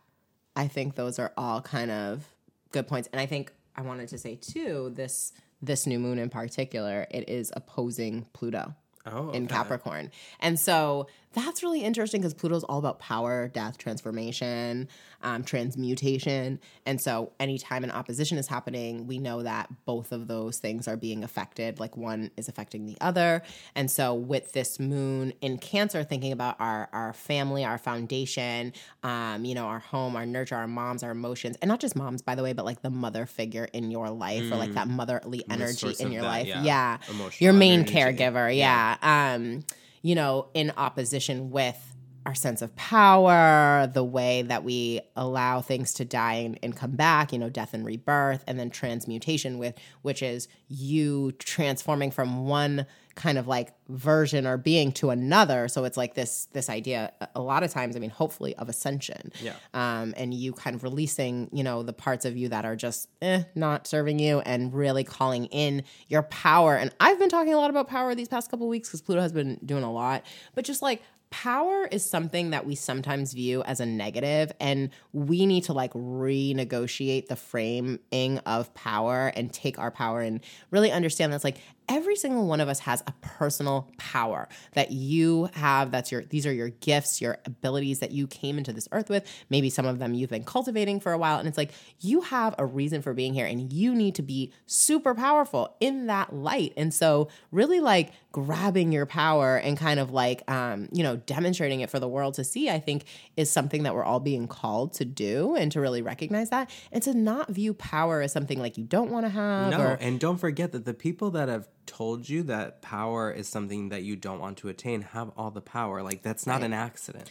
I 0.55 0.67
think 0.67 0.95
those 0.95 1.19
are 1.19 1.33
all 1.37 1.61
kind 1.61 1.91
of 1.91 2.25
good 2.71 2.87
points. 2.87 3.09
And 3.11 3.19
I 3.19 3.25
think 3.25 3.51
I 3.75 3.81
wanted 3.81 4.07
to 4.09 4.17
say 4.17 4.35
too, 4.35 4.91
this 4.95 5.33
this 5.61 5.85
new 5.85 5.99
moon 5.99 6.17
in 6.19 6.29
particular, 6.29 7.07
it 7.11 7.27
is 7.29 7.51
opposing 7.55 8.25
Pluto 8.33 8.73
Oh, 9.07 9.29
in. 9.31 9.47
Capricorn. 9.47 10.11
And 10.39 10.59
so 10.59 11.07
that's 11.35 11.61
really 11.61 11.83
interesting 11.83 12.21
because 12.21 12.33
Pluto's 12.33 12.63
all 12.63 12.79
about 12.79 12.99
power, 12.99 13.49
death, 13.49 13.77
transformation, 13.77 14.87
um, 15.21 15.43
transmutation. 15.43 16.59
And 16.85 16.99
so 17.01 17.33
anytime 17.39 17.83
an 17.83 17.91
opposition 17.91 18.37
is 18.37 18.47
happening, 18.47 19.05
we 19.05 19.19
know 19.19 19.43
that 19.43 19.69
both 19.85 20.11
of 20.11 20.27
those 20.27 20.59
things 20.59 20.87
are 20.87 20.95
being 20.95 21.23
affected. 21.23 21.79
Like 21.79 21.97
one 21.97 22.31
is 22.37 22.47
affecting 22.47 22.85
the 22.85 22.97
other. 23.01 23.43
And 23.75 23.91
so 23.91 24.13
with 24.13 24.53
this 24.53 24.79
moon 24.79 25.33
in 25.41 25.57
Cancer, 25.57 26.03
thinking 26.03 26.31
about 26.31 26.55
our, 26.59 26.89
our 26.93 27.13
family, 27.13 27.65
our 27.65 27.77
foundation, 27.77 28.73
um, 29.03 29.45
you 29.45 29.55
know, 29.55 29.65
our 29.65 29.79
home, 29.79 30.15
our 30.15 30.25
nurture, 30.25 30.55
our 30.55 30.67
moms, 30.67 31.03
our 31.03 31.11
emotions, 31.11 31.57
and 31.61 31.67
not 31.69 31.79
just 31.79 31.95
moms, 31.95 32.21
by 32.21 32.35
the 32.35 32.43
way, 32.43 32.53
but 32.53 32.65
like 32.65 32.81
the 32.81 32.89
mother 32.89 33.25
figure 33.25 33.67
in 33.73 33.91
your 33.91 34.09
life 34.09 34.51
or 34.51 34.55
like 34.55 34.73
that 34.73 34.87
motherly 34.87 35.43
energy 35.49 35.95
in 35.99 36.11
your 36.11 36.21
that, 36.21 36.27
life. 36.27 36.47
yeah. 36.47 36.63
yeah. 36.63 36.97
Your 37.39 37.53
main 37.53 37.81
energy. 37.81 37.93
caregiver. 37.93 38.55
Yeah. 38.55 38.97
Um, 39.01 39.63
you 40.05 40.13
know, 40.13 40.49
in 40.53 40.71
opposition 40.77 41.49
with 41.49 41.95
our 42.27 42.35
sense 42.35 42.61
of 42.61 42.75
power, 42.75 43.89
the 43.91 44.03
way 44.03 44.43
that 44.43 44.63
we 44.63 45.01
allow 45.15 45.61
things 45.61 45.95
to 45.95 46.05
die 46.05 46.35
and, 46.35 46.59
and 46.61 46.77
come 46.77 46.91
back, 46.91 47.33
you 47.33 47.39
know, 47.39 47.49
death 47.49 47.73
and 47.73 47.83
rebirth, 47.83 48.43
and 48.45 48.59
then 48.59 48.69
transmutation 48.69 49.57
with 49.57 49.73
which 50.03 50.21
is 50.21 50.47
you 50.67 51.31
transforming 51.39 52.11
from 52.11 52.45
one 52.45 52.85
kind 53.15 53.37
of 53.37 53.47
like 53.47 53.73
version 53.87 54.45
or 54.45 54.57
being 54.57 54.91
to 54.91 55.09
another. 55.09 55.67
So 55.69 55.85
it's 55.85 55.95
like 55.95 56.13
this 56.15 56.47
this 56.51 56.69
idea 56.69 57.13
a- 57.33 57.41
lot 57.41 57.63
of 57.63 57.71
times, 57.71 57.95
I 57.95 57.99
mean, 57.99 58.09
hopefully 58.09 58.55
of 58.57 58.67
ascension. 58.67 59.31
Yeah. 59.41 59.53
Um, 59.73 60.13
and 60.17 60.33
you 60.33 60.51
kind 60.51 60.75
of 60.75 60.83
releasing, 60.83 61.49
you 61.53 61.63
know, 61.63 61.81
the 61.81 61.93
parts 61.93 62.25
of 62.25 62.35
you 62.35 62.49
that 62.49 62.65
are 62.65 62.75
just 62.75 63.09
eh, 63.21 63.43
not 63.55 63.87
serving 63.87 64.19
you 64.19 64.39
and 64.41 64.73
really 64.73 65.03
calling 65.03 65.45
in 65.45 65.83
your 66.09 66.23
power. 66.23 66.75
And 66.75 66.93
I've 66.99 67.17
been 67.17 67.29
talking 67.29 67.53
a 67.53 67.57
lot 67.57 67.69
about 67.69 67.87
power 67.87 68.13
these 68.15 68.27
past 68.27 68.51
couple 68.51 68.67
weeks 68.67 68.89
because 68.89 69.01
Pluto 69.01 69.21
has 69.21 69.31
been 69.31 69.59
doing 69.65 69.83
a 69.83 69.91
lot, 69.91 70.25
but 70.53 70.65
just 70.65 70.81
like 70.81 71.01
power 71.31 71.87
is 71.91 72.07
something 72.07 72.51
that 72.51 72.65
we 72.65 72.75
sometimes 72.75 73.33
view 73.33 73.61
as 73.63 73.81
a 73.81 73.85
negative 73.85 74.51
and 74.59 74.89
we 75.11 75.45
need 75.45 75.63
to 75.65 75.73
like 75.73 75.91
renegotiate 75.93 77.27
the 77.27 77.35
framing 77.35 78.39
of 78.45 78.73
power 78.73 79.33
and 79.35 79.51
take 79.51 79.77
our 79.77 79.91
power 79.91 80.21
and 80.21 80.39
really 80.71 80.91
understand 80.91 81.33
that's 81.33 81.43
like 81.43 81.57
every 81.89 82.15
single 82.15 82.47
one 82.47 82.61
of 82.61 82.69
us 82.69 82.79
has 82.79 83.03
a 83.07 83.13
personal 83.21 83.89
power 83.97 84.47
that 84.73 84.91
you 84.91 85.49
have 85.53 85.91
that's 85.91 86.11
your 86.11 86.23
these 86.25 86.45
are 86.45 86.53
your 86.53 86.69
gifts 86.69 87.21
your 87.21 87.37
abilities 87.45 87.99
that 87.99 88.11
you 88.11 88.27
came 88.27 88.57
into 88.57 88.73
this 88.73 88.87
earth 88.91 89.09
with. 89.09 89.25
Maybe 89.49 89.69
some 89.69 89.85
of 89.85 89.99
them 89.99 90.13
you've 90.13 90.29
been 90.29 90.43
cultivating 90.43 90.99
for 90.99 91.11
a 91.11 91.17
while. 91.17 91.39
And 91.39 91.47
it's 91.47 91.57
like 91.57 91.71
you 91.99 92.21
have 92.21 92.55
a 92.57 92.65
reason 92.65 93.01
for 93.01 93.13
being 93.13 93.33
here 93.33 93.45
and 93.45 93.71
you 93.71 93.93
need 93.93 94.15
to 94.15 94.21
be 94.21 94.51
super 94.65 95.13
powerful 95.13 95.75
in 95.79 96.07
that 96.07 96.33
light. 96.33 96.73
And 96.77 96.93
so 96.93 97.29
really 97.51 97.79
like 97.79 98.11
grabbing 98.31 98.91
your 98.91 99.05
power 99.05 99.57
and 99.57 99.77
kind 99.77 99.97
of 99.97 100.11
like 100.11 100.43
um 100.51 100.89
you 100.91 101.01
know 101.01 101.15
demonstrating 101.15 101.79
it 101.79 101.89
for 101.89 102.01
the 102.01 102.07
world 102.07 102.33
to 102.33 102.43
see 102.43 102.69
i 102.69 102.77
think 102.77 103.05
is 103.37 103.49
something 103.49 103.83
that 103.83 103.95
we're 103.95 104.03
all 104.03 104.19
being 104.19 104.45
called 104.45 104.91
to 104.91 105.05
do 105.05 105.55
and 105.55 105.71
to 105.71 105.81
really 105.81 106.01
recognize 106.01 106.49
that. 106.49 106.69
And 106.91 107.03
to 107.03 107.13
not 107.13 107.49
view 107.49 107.73
power 107.73 108.21
as 108.21 108.31
something 108.31 108.59
like 108.59 108.77
you 108.77 108.83
don't 108.83 109.11
want 109.11 109.25
to 109.25 109.29
have 109.29 109.71
No, 109.71 109.79
or 109.79 109.97
and 109.99 110.19
don't 110.19 110.37
forget 110.37 110.71
that 110.71 110.85
the 110.85 110.93
people 110.93 111.31
that 111.31 111.49
have 111.49 111.67
told 111.85 112.27
you 112.27 112.43
that 112.43 112.81
power 112.81 113.31
is 113.31 113.47
something 113.47 113.89
that 113.89 114.03
you 114.03 114.15
don't 114.15 114.39
want 114.39 114.57
to 114.59 114.69
attain, 114.69 115.01
have 115.01 115.31
all 115.37 115.51
the 115.51 115.61
power. 115.61 116.01
Like 116.01 116.21
that's 116.21 116.45
not 116.45 116.63
an 116.63 116.73
accident. 116.73 117.29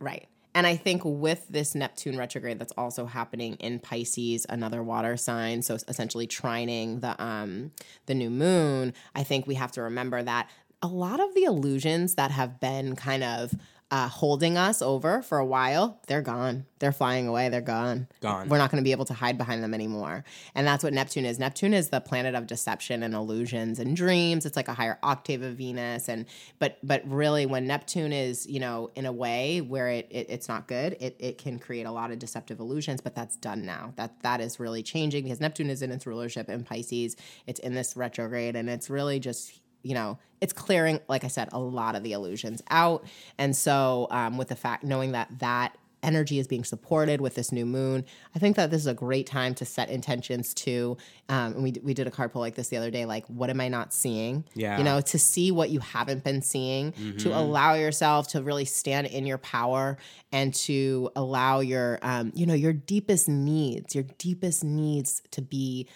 Right. 0.00 0.28
And 0.54 0.66
I 0.66 0.76
think 0.76 1.02
with 1.04 1.46
this 1.48 1.74
Neptune 1.74 2.16
retrograde 2.16 2.58
that's 2.58 2.72
also 2.76 3.06
happening 3.06 3.54
in 3.56 3.78
Pisces, 3.78 4.46
another 4.48 4.82
water 4.82 5.16
sign, 5.16 5.62
so 5.62 5.78
essentially 5.86 6.26
trining 6.26 7.00
the 7.00 7.20
um 7.22 7.72
the 8.06 8.14
new 8.14 8.30
moon, 8.30 8.94
I 9.14 9.22
think 9.22 9.46
we 9.46 9.54
have 9.54 9.72
to 9.72 9.82
remember 9.82 10.22
that 10.22 10.48
a 10.82 10.88
lot 10.88 11.20
of 11.20 11.34
the 11.34 11.44
illusions 11.44 12.14
that 12.14 12.30
have 12.30 12.60
been 12.60 12.96
kind 12.96 13.24
of 13.24 13.54
uh, 13.90 14.08
holding 14.08 14.58
us 14.58 14.82
over 14.82 15.22
for 15.22 15.38
a 15.38 15.46
while, 15.46 15.98
they're 16.08 16.20
gone. 16.20 16.66
They're 16.78 16.92
flying 16.92 17.26
away. 17.26 17.48
They're 17.48 17.62
gone. 17.62 18.06
Gone. 18.20 18.48
We're 18.48 18.58
not 18.58 18.70
going 18.70 18.82
to 18.82 18.86
be 18.86 18.92
able 18.92 19.06
to 19.06 19.14
hide 19.14 19.38
behind 19.38 19.64
them 19.64 19.72
anymore. 19.72 20.24
And 20.54 20.66
that's 20.66 20.84
what 20.84 20.92
Neptune 20.92 21.24
is. 21.24 21.38
Neptune 21.38 21.72
is 21.72 21.88
the 21.88 22.00
planet 22.00 22.34
of 22.34 22.46
deception 22.46 23.02
and 23.02 23.14
illusions 23.14 23.78
and 23.78 23.96
dreams. 23.96 24.44
It's 24.44 24.56
like 24.56 24.68
a 24.68 24.74
higher 24.74 24.98
octave 25.02 25.40
of 25.42 25.56
Venus. 25.56 26.08
And 26.08 26.26
but 26.58 26.78
but 26.82 27.02
really, 27.08 27.46
when 27.46 27.66
Neptune 27.66 28.12
is 28.12 28.46
you 28.46 28.60
know 28.60 28.90
in 28.94 29.06
a 29.06 29.12
way 29.12 29.62
where 29.62 29.88
it, 29.88 30.06
it 30.10 30.26
it's 30.28 30.48
not 30.48 30.68
good, 30.68 30.96
it 31.00 31.16
it 31.18 31.38
can 31.38 31.58
create 31.58 31.86
a 31.86 31.90
lot 31.90 32.10
of 32.10 32.18
deceptive 32.18 32.60
illusions. 32.60 33.00
But 33.00 33.14
that's 33.14 33.36
done 33.36 33.64
now. 33.64 33.94
That 33.96 34.20
that 34.22 34.42
is 34.42 34.60
really 34.60 34.82
changing 34.82 35.24
because 35.24 35.40
Neptune 35.40 35.70
is 35.70 35.80
in 35.80 35.90
its 35.90 36.06
rulership 36.06 36.50
in 36.50 36.62
Pisces. 36.62 37.16
It's 37.46 37.60
in 37.60 37.74
this 37.74 37.96
retrograde, 37.96 38.54
and 38.54 38.68
it's 38.68 38.90
really 38.90 39.18
just 39.18 39.60
you 39.88 39.94
know, 39.94 40.18
it's 40.40 40.52
clearing, 40.52 41.00
like 41.08 41.24
I 41.24 41.28
said, 41.28 41.48
a 41.52 41.58
lot 41.58 41.96
of 41.96 42.02
the 42.02 42.12
illusions 42.12 42.62
out. 42.70 43.04
And 43.38 43.56
so, 43.56 44.06
um, 44.10 44.36
with 44.36 44.48
the 44.48 44.56
fact 44.56 44.84
knowing 44.84 45.12
that 45.12 45.38
that 45.38 45.76
energy 46.00 46.38
is 46.38 46.46
being 46.46 46.62
supported 46.62 47.20
with 47.20 47.34
this 47.34 47.50
new 47.50 47.66
moon, 47.66 48.04
I 48.36 48.38
think 48.38 48.54
that 48.56 48.70
this 48.70 48.80
is 48.82 48.86
a 48.86 48.94
great 48.94 49.26
time 49.26 49.54
to 49.56 49.64
set 49.64 49.88
intentions 49.90 50.54
to. 50.54 50.96
Um, 51.28 51.54
and 51.54 51.62
we 51.64 51.72
we 51.82 51.94
did 51.94 52.06
a 52.06 52.10
card 52.10 52.32
pull 52.32 52.40
like 52.40 52.54
this 52.54 52.68
the 52.68 52.76
other 52.76 52.90
day. 52.90 53.04
Like, 53.06 53.26
what 53.26 53.50
am 53.50 53.60
I 53.60 53.68
not 53.68 53.92
seeing? 53.92 54.44
Yeah. 54.54 54.78
you 54.78 54.84
know, 54.84 55.00
to 55.00 55.18
see 55.18 55.50
what 55.50 55.70
you 55.70 55.80
haven't 55.80 56.22
been 56.22 56.42
seeing, 56.42 56.92
to 57.18 57.30
allow 57.36 57.74
yourself 57.74 58.28
to 58.28 58.42
really 58.42 58.66
stand 58.66 59.06
in 59.08 59.26
your 59.26 59.38
power 59.38 59.96
and 60.30 60.54
to 60.54 61.10
allow 61.16 61.60
your, 61.60 61.98
um, 62.02 62.30
you 62.34 62.46
know, 62.46 62.54
your 62.54 62.74
deepest 62.74 63.28
needs, 63.28 63.94
your 63.94 64.04
deepest 64.18 64.62
needs 64.62 65.22
to 65.32 65.42
be 65.42 65.88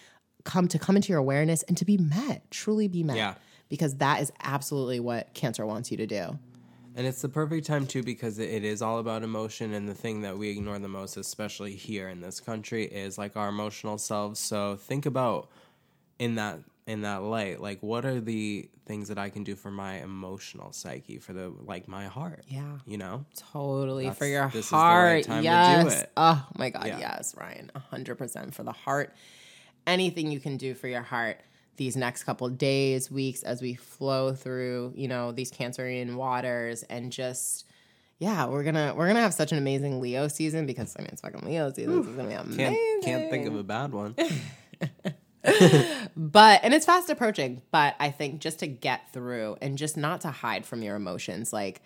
come 0.43 0.67
to 0.67 0.77
come 0.77 0.97
into 0.97 1.09
your 1.09 1.19
awareness 1.19 1.63
and 1.63 1.77
to 1.77 1.85
be 1.85 1.97
met, 1.97 2.49
truly 2.51 2.89
be 2.89 3.03
met 3.03 3.15
Yeah. 3.15 3.35
Because 3.69 3.95
that 3.95 4.21
is 4.21 4.31
absolutely 4.41 4.99
what 4.99 5.33
cancer 5.33 5.65
wants 5.65 5.91
you 5.91 5.97
to 5.97 6.05
do. 6.07 6.37
And 6.95 7.07
it's 7.07 7.23
the 7.23 7.29
perfect 7.29 7.65
time 7.65 7.87
too 7.87 8.03
because 8.03 8.37
it 8.37 8.63
is 8.63 8.81
all 8.83 8.99
about 8.99 9.23
emotion, 9.23 9.73
and 9.73 9.89
the 9.89 9.95
thing 9.95 10.21
that 10.21 10.37
we 10.37 10.49
ignore 10.49 10.77
the 10.77 10.87
most, 10.87 11.17
especially 11.17 11.73
here 11.75 12.07
in 12.07 12.21
this 12.21 12.39
country, 12.39 12.85
is 12.85 13.17
like 13.17 13.35
our 13.35 13.49
emotional 13.49 13.97
selves. 13.97 14.39
So 14.39 14.75
think 14.75 15.05
about 15.07 15.49
in 16.19 16.35
that 16.35 16.59
in 16.85 17.01
that 17.01 17.23
light, 17.23 17.61
like 17.61 17.81
what 17.81 18.05
are 18.05 18.19
the 18.19 18.69
things 18.85 19.07
that 19.07 19.17
I 19.17 19.29
can 19.29 19.43
do 19.43 19.55
for 19.55 19.71
my 19.71 20.01
emotional 20.03 20.71
psyche, 20.73 21.17
for 21.17 21.33
the 21.33 21.51
like 21.65 21.87
my 21.87 22.05
heart? 22.05 22.43
Yeah. 22.47 22.77
you 22.85 22.97
know. 22.97 23.25
Totally 23.51 24.05
for 24.09 24.27
That's- 24.27 24.29
your 24.29 24.47
this 24.49 24.65
is 24.65 24.69
the 24.69 24.75
right 24.77 24.83
heart. 24.83 25.23
time 25.23 25.37
to 25.37 25.41
do 25.41 25.45
yes. 25.89 26.01
it. 26.03 26.11
Oh 26.15 26.45
my 26.57 26.69
God. 26.69 26.85
Yeah. 26.85 26.99
Yes, 26.99 27.33
Ryan. 27.35 27.71
hundred 27.89 28.15
percent 28.19 28.53
for 28.53 28.61
the 28.61 28.71
heart. 28.71 29.15
Anything 29.87 30.31
you 30.31 30.39
can 30.39 30.57
do 30.57 30.75
for 30.75 30.87
your 30.87 31.01
heart 31.01 31.39
these 31.77 31.95
next 31.95 32.23
couple 32.23 32.47
days, 32.49 33.09
weeks, 33.09 33.43
as 33.43 33.61
we 33.61 33.73
flow 33.73 34.33
through, 34.33 34.93
you 34.95 35.07
know, 35.07 35.31
these 35.31 35.51
Cancerian 35.51 36.15
waters, 36.15 36.83
and 36.83 37.11
just 37.11 37.65
yeah, 38.19 38.45
we're 38.45 38.63
gonna 38.63 38.93
we're 38.95 39.07
gonna 39.07 39.21
have 39.21 39.33
such 39.33 39.51
an 39.51 39.57
amazing 39.57 39.99
Leo 39.99 40.27
season 40.27 40.65
because 40.65 40.95
I 40.97 41.01
mean 41.01 41.09
it's 41.11 41.21
fucking 41.21 41.45
Leo 41.45 41.71
season. 41.71 41.97
This 41.97 42.07
is 42.07 42.15
gonna 42.15 42.29
be 42.29 42.35
amazing. 42.35 42.57
Can't 42.57 43.03
can't 43.03 43.29
think 43.29 43.47
of 43.47 43.55
a 43.55 43.63
bad 43.63 43.91
one. 43.91 44.15
but 46.15 46.61
and 46.63 46.73
it's 46.73 46.85
fast 46.85 47.09
approaching 47.09 47.61
but 47.69 47.95
i 47.99 48.09
think 48.09 48.39
just 48.39 48.59
to 48.59 48.67
get 48.67 49.11
through 49.11 49.57
and 49.61 49.77
just 49.77 49.97
not 49.97 50.21
to 50.21 50.29
hide 50.29 50.65
from 50.65 50.81
your 50.81 50.95
emotions 50.95 51.51
like 51.51 51.81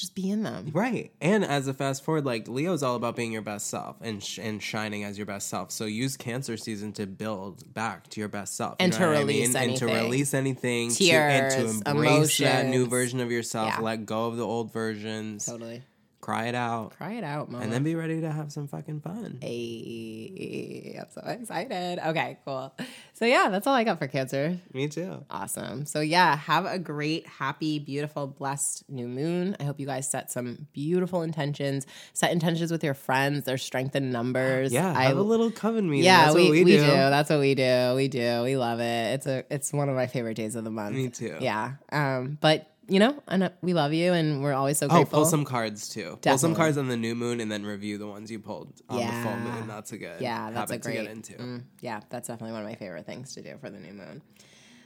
just 0.00 0.14
be 0.14 0.30
in 0.30 0.42
them 0.42 0.70
Right. 0.72 1.12
And 1.20 1.44
as 1.44 1.68
a 1.68 1.74
fast 1.74 2.02
forward, 2.04 2.24
like 2.24 2.48
Leo's 2.48 2.82
all 2.82 2.96
about 2.96 3.14
being 3.16 3.32
your 3.32 3.42
best 3.42 3.68
self 3.68 3.96
and 4.00 4.22
sh- 4.22 4.38
and 4.38 4.62
shining 4.62 5.04
as 5.04 5.16
your 5.18 5.26
best 5.26 5.48
self. 5.48 5.70
So 5.70 5.84
use 5.84 6.16
Cancer 6.16 6.56
season 6.56 6.92
to 6.94 7.06
build 7.06 7.72
back 7.74 8.08
to 8.10 8.20
your 8.20 8.28
best 8.28 8.56
self, 8.56 8.76
And 8.80 8.92
to 8.94 9.00
what 9.00 9.08
I 9.16 9.18
release 9.20 9.48
mean? 9.54 9.56
and 9.70 9.76
to 9.78 9.84
anything. 9.88 10.04
release 10.04 10.34
anything, 10.34 10.90
Tears, 10.90 11.54
to, 11.54 11.60
and 11.60 11.84
to 11.84 11.90
embrace 11.90 12.38
that 12.38 12.66
new 12.66 12.86
version 12.86 13.20
of 13.20 13.30
yourself. 13.30 13.68
Yeah. 13.76 13.80
Let 13.80 14.06
go 14.06 14.26
of 14.26 14.36
the 14.36 14.44
old 14.46 14.72
versions. 14.72 15.46
totally 15.46 15.82
Cry 16.20 16.48
it 16.48 16.54
out, 16.54 16.92
cry 16.96 17.12
it 17.14 17.24
out 17.24 17.50
mama. 17.50 17.64
and 17.64 17.72
then 17.72 17.82
be 17.82 17.94
ready 17.94 18.20
to 18.20 18.30
have 18.30 18.52
some 18.52 18.68
fucking 18.68 19.00
fun. 19.00 19.38
Hey, 19.40 20.98
i'm 21.00 21.06
so 21.10 21.22
excited 21.28 21.98
okay 22.08 22.38
cool 22.44 22.72
so 23.14 23.24
yeah 23.24 23.48
that's 23.50 23.66
all 23.66 23.74
i 23.74 23.84
got 23.84 23.98
for 23.98 24.06
cancer 24.06 24.58
Me 24.72 24.86
too. 24.88 25.24
awesome 25.30 25.86
so 25.86 26.00
yeah 26.00 26.36
have 26.36 26.66
a 26.66 26.78
great 26.78 27.26
happy 27.26 27.78
beautiful 27.78 28.26
blessed 28.26 28.84
new 28.88 29.08
moon 29.08 29.56
i 29.60 29.64
hope 29.64 29.80
you 29.80 29.86
guys 29.86 30.10
set 30.10 30.30
some 30.30 30.66
beautiful 30.72 31.22
intentions 31.22 31.86
set 32.12 32.32
intentions 32.32 32.70
with 32.70 32.84
your 32.84 32.94
friends 32.94 33.44
there's 33.44 33.62
strength 33.62 33.96
in 33.96 34.10
numbers 34.10 34.72
Yeah, 34.72 34.92
I 34.96 35.04
have 35.04 35.16
a 35.16 35.22
little 35.22 35.50
coven 35.50 35.88
meeting. 35.88 36.04
Yeah, 36.04 36.24
That's 36.26 36.34
we, 36.36 36.42
what 36.44 36.50
we, 36.52 36.64
we 36.64 36.76
do. 36.76 36.86
That's 36.86 37.30
what 37.30 37.40
we 37.40 37.54
do. 37.54 37.92
We 37.96 38.08
do. 38.08 38.42
We 38.42 38.56
love 38.56 38.80
it. 38.80 39.14
It's 39.14 39.26
a 39.26 39.44
it's 39.50 39.72
one 39.72 39.88
of 39.88 39.94
my 39.96 40.06
favorite 40.06 40.34
days 40.34 40.54
of 40.56 40.64
the 40.64 40.70
month. 40.70 40.94
Me 40.96 41.08
too. 41.08 41.36
Yeah. 41.40 41.72
Um, 41.92 42.38
but 42.40 42.70
you 42.90 42.98
know, 42.98 43.22
and 43.28 43.44
uh, 43.44 43.50
we 43.62 43.72
love 43.72 43.92
you, 43.94 44.12
and 44.12 44.42
we're 44.42 44.52
always 44.52 44.76
so 44.78 44.88
grateful. 44.88 45.18
Oh, 45.20 45.22
pull 45.22 45.30
some 45.30 45.44
cards 45.44 45.88
too. 45.88 46.18
Pull 46.22 46.38
some 46.38 46.54
cards 46.54 46.76
on 46.76 46.88
the 46.88 46.96
new 46.96 47.14
moon, 47.14 47.40
and 47.40 47.50
then 47.50 47.64
review 47.64 47.96
the 47.98 48.06
ones 48.06 48.30
you 48.30 48.40
pulled 48.40 48.72
on 48.88 48.96
the 48.98 49.02
full 49.04 49.12
Yeah. 49.32 49.38
moon. 49.54 49.68
That's 49.68 49.92
a 49.92 49.96
good 49.98 50.20
yeah, 50.20 50.50
that's 50.50 50.70
a 50.70 50.74
habit 50.74 50.82
great. 50.82 50.96
to 50.96 51.02
get 51.04 51.10
into. 51.12 51.32
mm, 51.34 51.62
yeah, 51.80 52.00
that's 52.10 52.28
definitely 52.28 52.52
one 52.52 52.62
of 52.62 52.68
my 52.68 52.74
favorite 52.74 53.06
things 53.06 53.32
to 53.34 53.42
do 53.42 53.56
for 53.60 53.70
the 53.70 53.78
new 53.78 53.92
moon. 53.92 54.22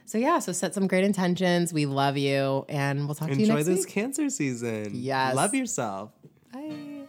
So 0.05 0.19
yeah, 0.19 0.37
so 0.39 0.51
set 0.51 0.73
some 0.75 0.85
great 0.87 1.03
intentions. 1.03 1.73
We 1.73 1.87
love 1.87 2.15
you, 2.15 2.63
and 2.69 3.07
we'll 3.07 3.15
talk 3.15 3.29
to 3.29 3.33
you 3.33 3.47
next 3.47 3.49
Enjoy 3.49 3.71
next 3.71 3.85
this. 3.85 3.91
Cancer 3.91 4.29
season. 4.29 4.91
Yes. 4.93 5.35
love 5.35 5.55
yourself. 5.55 6.11
Bye. 6.53 7.07